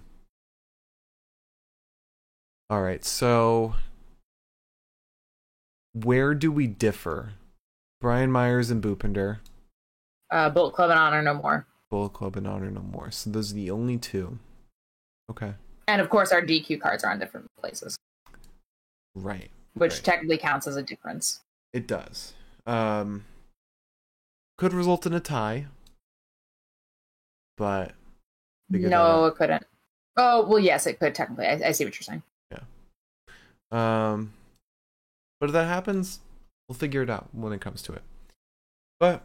All 2.70 2.82
right, 2.82 3.04
so 3.04 3.74
where 5.92 6.34
do 6.34 6.50
we 6.50 6.66
differ? 6.66 7.34
Brian 8.00 8.32
Myers 8.32 8.70
and 8.70 8.82
Bhupinder, 8.82 9.38
Uh, 10.30 10.48
Bullet 10.50 10.72
Club 10.74 10.90
and 10.90 10.98
Honor 10.98 11.22
No 11.22 11.34
More, 11.34 11.66
Bullet 11.90 12.10
Club 12.14 12.36
and 12.36 12.46
Honor 12.46 12.70
No 12.70 12.80
More. 12.80 13.10
So 13.10 13.30
those 13.30 13.52
are 13.52 13.54
the 13.54 13.70
only 13.70 13.98
two. 13.98 14.38
Okay, 15.30 15.54
and 15.86 16.00
of 16.00 16.08
course 16.10 16.32
our 16.32 16.42
DQ 16.42 16.80
cards 16.80 17.04
are 17.04 17.10
on 17.12 17.18
different 17.18 17.46
places, 17.60 17.96
right. 19.14 19.50
which 19.74 19.92
Right. 19.94 20.02
technically 20.04 20.38
counts 20.38 20.66
as 20.66 20.76
a 20.76 20.82
difference. 20.82 21.40
It 21.72 21.86
does. 21.86 22.34
Um, 22.66 23.24
could 24.58 24.72
result 24.72 25.06
in 25.06 25.12
a 25.12 25.20
tie, 25.20 25.66
but 27.56 27.92
no, 28.72 29.26
it 29.26 29.36
couldn't. 29.36 29.64
Oh 30.16 30.46
well, 30.46 30.58
yes, 30.58 30.86
it 30.86 30.98
could 30.98 31.14
technically. 31.14 31.46
I, 31.46 31.68
I 31.68 31.72
see 31.72 31.84
what 31.84 31.94
you're 31.94 32.02
saying. 32.02 32.22
Yeah. 32.50 32.62
Um, 33.70 34.32
but 35.40 35.48
if 35.48 35.52
that 35.52 35.66
happens, 35.66 36.20
we'll 36.68 36.76
figure 36.76 37.02
it 37.02 37.10
out 37.10 37.28
when 37.32 37.52
it 37.52 37.60
comes 37.60 37.82
to 37.82 37.92
it. 37.92 38.02
But 39.00 39.22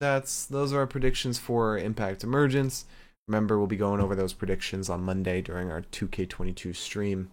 that's 0.00 0.44
those 0.46 0.72
are 0.72 0.80
our 0.80 0.86
predictions 0.86 1.38
for 1.38 1.78
Impact 1.78 2.24
Emergence. 2.24 2.84
Remember, 3.26 3.56
we'll 3.56 3.66
be 3.66 3.76
going 3.76 4.00
over 4.00 4.14
those 4.14 4.34
predictions 4.34 4.90
on 4.90 5.02
Monday 5.02 5.40
during 5.40 5.70
our 5.70 5.80
2K22 5.80 6.76
stream. 6.76 7.30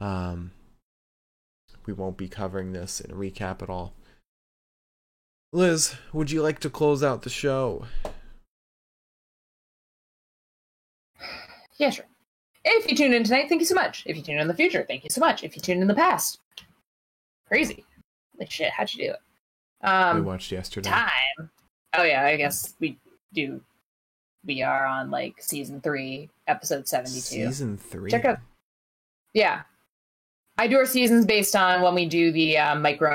Um, 0.00 0.52
we 1.84 1.92
won't 1.92 2.16
be 2.16 2.28
covering 2.28 2.72
this 2.72 3.00
in 3.00 3.10
a 3.10 3.14
recap 3.14 3.62
at 3.62 3.68
all. 3.68 3.92
Liz, 5.52 5.96
would 6.12 6.30
you 6.30 6.42
like 6.42 6.60
to 6.60 6.70
close 6.70 7.02
out 7.02 7.22
the 7.22 7.28
show? 7.28 7.84
Yeah, 11.80 11.88
sure. 11.88 12.04
If 12.62 12.90
you 12.90 12.94
tune 12.94 13.14
in 13.14 13.24
tonight, 13.24 13.48
thank 13.48 13.62
you 13.62 13.66
so 13.66 13.74
much. 13.74 14.02
If 14.04 14.16
you 14.18 14.22
tune 14.22 14.38
in 14.38 14.46
the 14.46 14.52
future, 14.54 14.84
thank 14.86 15.02
you 15.02 15.08
so 15.08 15.18
much. 15.20 15.42
If 15.42 15.56
you 15.56 15.62
tune 15.62 15.80
in 15.80 15.88
the 15.88 15.94
past, 15.94 16.40
crazy. 17.48 17.86
Like 18.38 18.50
shit, 18.50 18.70
how'd 18.70 18.92
you 18.92 19.06
do 19.06 19.10
it? 19.12 19.18
we 19.82 19.88
Um, 19.88 20.24
watched 20.26 20.52
yesterday. 20.52 20.90
time. 20.90 21.50
Oh 21.96 22.02
yeah, 22.02 22.24
I 22.24 22.36
guess 22.36 22.74
we 22.80 22.98
do. 23.32 23.62
We 24.44 24.62
are 24.62 24.84
on 24.84 25.10
like 25.10 25.40
season 25.40 25.80
three, 25.80 26.28
episode 26.46 26.86
seventy-two. 26.86 27.20
Season 27.20 27.78
three. 27.78 28.10
Check 28.10 28.26
out. 28.26 28.38
Yeah, 29.32 29.62
I 30.58 30.66
do 30.66 30.76
our 30.76 30.84
seasons 30.86 31.24
based 31.24 31.56
on 31.56 31.80
when 31.80 31.94
we 31.94 32.04
do 32.04 32.30
the 32.30 32.58
uh, 32.58 32.74
micro. 32.74 33.14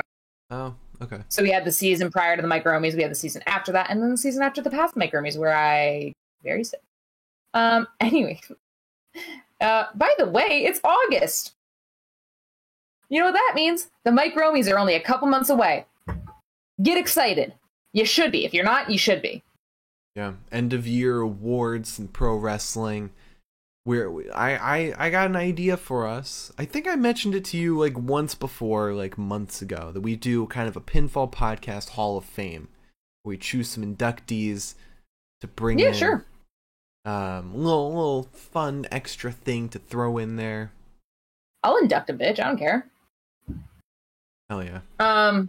Oh, 0.50 0.74
okay. 1.00 1.20
So 1.28 1.44
we 1.44 1.50
had 1.52 1.64
the 1.64 1.70
season 1.72 2.10
prior 2.10 2.34
to 2.34 2.42
the 2.42 2.48
micromies, 2.48 2.96
we 2.96 3.02
had 3.02 3.12
the 3.12 3.16
season 3.16 3.42
after 3.46 3.70
that, 3.72 3.90
and 3.90 4.02
then 4.02 4.10
the 4.10 4.18
season 4.18 4.42
after 4.42 4.60
the 4.60 4.70
past 4.70 4.96
micromies, 4.96 5.38
where 5.38 5.56
I 5.56 6.12
very 6.42 6.64
sick. 6.64 6.80
Um. 7.56 7.88
Anyway, 8.00 8.40
uh. 9.60 9.84
By 9.94 10.12
the 10.18 10.26
way, 10.28 10.64
it's 10.66 10.80
August. 10.84 11.54
You 13.08 13.20
know 13.20 13.26
what 13.26 13.32
that 13.34 13.52
means? 13.54 13.88
The 14.04 14.10
micromies 14.10 14.70
are 14.72 14.78
only 14.78 14.94
a 14.94 15.00
couple 15.00 15.28
months 15.28 15.48
away. 15.50 15.86
Get 16.82 16.98
excited. 16.98 17.54
You 17.92 18.04
should 18.04 18.32
be. 18.32 18.44
If 18.44 18.52
you're 18.52 18.64
not, 18.64 18.90
you 18.90 18.98
should 18.98 19.22
be. 19.22 19.42
Yeah, 20.14 20.34
end 20.50 20.72
of 20.72 20.86
year 20.86 21.20
awards 21.20 21.98
and 21.98 22.12
pro 22.12 22.36
wrestling. 22.36 23.10
Where 23.84 24.10
I, 24.34 24.56
I 24.56 25.06
I 25.06 25.10
got 25.10 25.26
an 25.28 25.36
idea 25.36 25.76
for 25.76 26.06
us. 26.08 26.52
I 26.58 26.64
think 26.64 26.88
I 26.88 26.96
mentioned 26.96 27.36
it 27.36 27.44
to 27.46 27.56
you 27.56 27.78
like 27.78 27.96
once 27.96 28.34
before, 28.34 28.92
like 28.92 29.16
months 29.16 29.62
ago, 29.62 29.92
that 29.92 30.00
we 30.00 30.16
do 30.16 30.46
kind 30.48 30.68
of 30.68 30.76
a 30.76 30.80
pinfall 30.80 31.32
podcast 31.32 31.90
Hall 31.90 32.16
of 32.18 32.24
Fame. 32.24 32.68
We 33.24 33.36
choose 33.38 33.68
some 33.68 33.84
inductees 33.84 34.74
to 35.40 35.46
bring 35.46 35.78
Yeah, 35.78 35.88
in. 35.88 35.94
sure. 35.94 36.24
Um, 37.06 37.54
little 37.54 37.88
little 37.88 38.22
fun 38.32 38.86
extra 38.90 39.30
thing 39.30 39.68
to 39.70 39.78
throw 39.78 40.18
in 40.18 40.36
there. 40.36 40.72
I'll 41.62 41.76
induct 41.76 42.10
a 42.10 42.14
bitch. 42.14 42.40
I 42.40 42.48
don't 42.48 42.58
care. 42.58 42.86
Hell 44.50 44.62
yeah. 44.62 44.80
Um, 44.98 45.48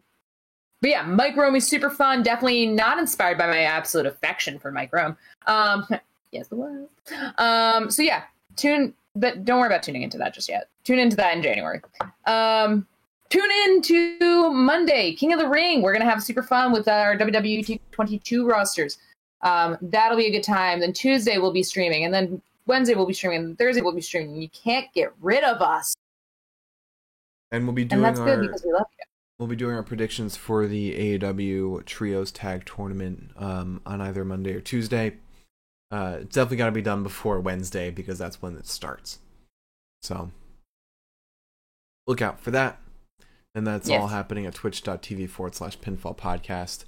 but 0.82 0.92
yeah, 0.92 1.02
Mike 1.02 1.36
Rome 1.36 1.56
is 1.56 1.68
super 1.68 1.90
fun. 1.90 2.22
Definitely 2.22 2.68
not 2.68 3.00
inspired 3.00 3.38
by 3.40 3.48
my 3.48 3.62
absolute 3.62 4.06
affection 4.06 4.60
for 4.60 4.72
Mike 4.72 4.94
Rome. 4.94 5.18
Um, 5.48 5.88
yes, 6.32 6.48
it 6.52 6.56
was. 6.56 6.88
Um, 7.40 7.90
so 7.90 8.04
yeah, 8.04 8.24
tune 8.56 8.94
but 9.16 9.44
don't 9.44 9.60
worry 9.60 9.68
about 9.68 9.82
tuning 9.82 10.04
into 10.04 10.18
that 10.20 10.34
just 10.34 10.48
yet. 10.48 10.70
Tune 10.84 11.00
into 11.00 11.16
that 11.16 11.36
in 11.36 11.42
January. 11.42 11.82
Um, 12.26 12.86
tune 13.30 13.50
in 13.66 13.82
to 13.82 14.52
Monday, 14.52 15.14
King 15.16 15.34
of 15.34 15.40
the 15.40 15.48
Ring. 15.48 15.82
We're 15.82 15.94
gonna 15.94 16.06
have 16.06 16.22
super 16.22 16.44
fun 16.44 16.72
with 16.72 16.88
our 16.88 17.18
WWE 17.18 17.80
22 17.92 18.48
rosters. 18.48 19.00
Um, 19.42 19.78
that'll 19.82 20.18
be 20.18 20.26
a 20.26 20.32
good 20.32 20.44
time. 20.44 20.80
Then 20.80 20.94
Tuesday 20.94 21.38
we'll 21.38 21.54
be 21.54 21.64
streaming, 21.64 22.04
and 22.06 22.14
then 22.14 22.42
Wednesday 22.66 22.96
we'll 22.96 23.06
be 23.06 23.14
streaming, 23.14 23.40
and 23.40 23.58
Thursday 23.58 23.82
we'll 23.82 23.94
be 23.96 24.02
streaming. 24.02 24.42
You 24.42 24.50
can't 24.50 24.92
get 24.94 25.14
rid 25.22 25.44
of 25.44 25.62
us, 25.62 25.94
And 27.52 27.66
we'll 27.66 27.74
be 27.74 27.86
doing 27.86 28.04
and 28.04 28.06
that's 28.06 28.20
our 28.20 28.26
good 28.26 28.42
because 28.42 28.64
we 28.66 28.74
love 28.74 28.88
you. 29.00 29.06
we'll 29.40 29.48
be 29.48 29.56
doing 29.56 29.76
our 29.76 29.84
predictions 29.84 30.36
for 30.36 30.68
the 30.68 31.18
AEW 31.20 31.86
Trios 31.86 32.32
Tag 32.32 32.66
Tournament 32.66 33.32
um, 33.38 33.82
on 33.86 34.02
either 34.02 34.26
Monday 34.26 34.54
or 34.54 34.62
Tuesday. 34.62 35.18
Uh, 35.92 36.18
it's 36.22 36.36
definitely 36.36 36.58
got 36.58 36.66
to 36.66 36.72
be 36.74 36.82
done 36.82 37.04
before 37.04 37.40
Wednesday 37.40 37.90
because 37.92 38.18
that's 38.18 38.42
when 38.42 38.58
it 38.58 38.68
starts. 38.68 39.20
So 40.02 40.32
look 42.08 42.22
out 42.22 42.40
for 42.40 42.52
that. 42.52 42.80
And 43.56 43.66
that's 43.66 43.90
all 43.90 44.08
happening 44.08 44.46
at 44.46 44.54
twitch.tv 44.54 45.30
forward 45.30 45.56
slash 45.56 45.80
pinfall 45.80 46.16
podcast. 46.16 46.84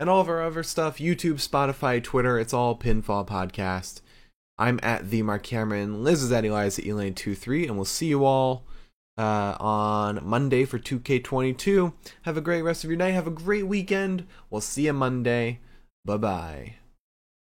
And 0.00 0.10
all 0.10 0.20
of 0.20 0.28
our 0.28 0.42
other 0.42 0.62
stuff 0.62 0.98
YouTube, 0.98 1.34
Spotify, 1.34 2.02
Twitter, 2.02 2.38
it's 2.38 2.52
all 2.52 2.76
Pinfall 2.76 3.26
Podcast. 3.26 4.00
I'm 4.58 4.78
at 4.82 5.10
the 5.10 5.22
Mark 5.22 5.42
Cameron. 5.42 6.02
Liz 6.04 6.22
is 6.22 6.32
at 6.32 6.44
Eliza 6.44 6.82
Elaine23, 6.82 7.66
and 7.66 7.76
we'll 7.76 7.84
see 7.84 8.06
you 8.06 8.24
all 8.24 8.64
uh, 9.18 9.56
on 9.58 10.20
Monday 10.22 10.64
for 10.64 10.78
2K22. 10.78 11.92
Have 12.22 12.36
a 12.36 12.40
great 12.40 12.62
rest 12.62 12.84
of 12.84 12.90
your 12.90 12.98
night. 12.98 13.12
Have 13.12 13.26
a 13.26 13.32
great 13.32 13.66
weekend. 13.66 14.26
We'll 14.50 14.60
see 14.60 14.86
you 14.86 14.92
Monday. 14.92 15.60
Bye 16.04 16.16
bye. 16.18 16.74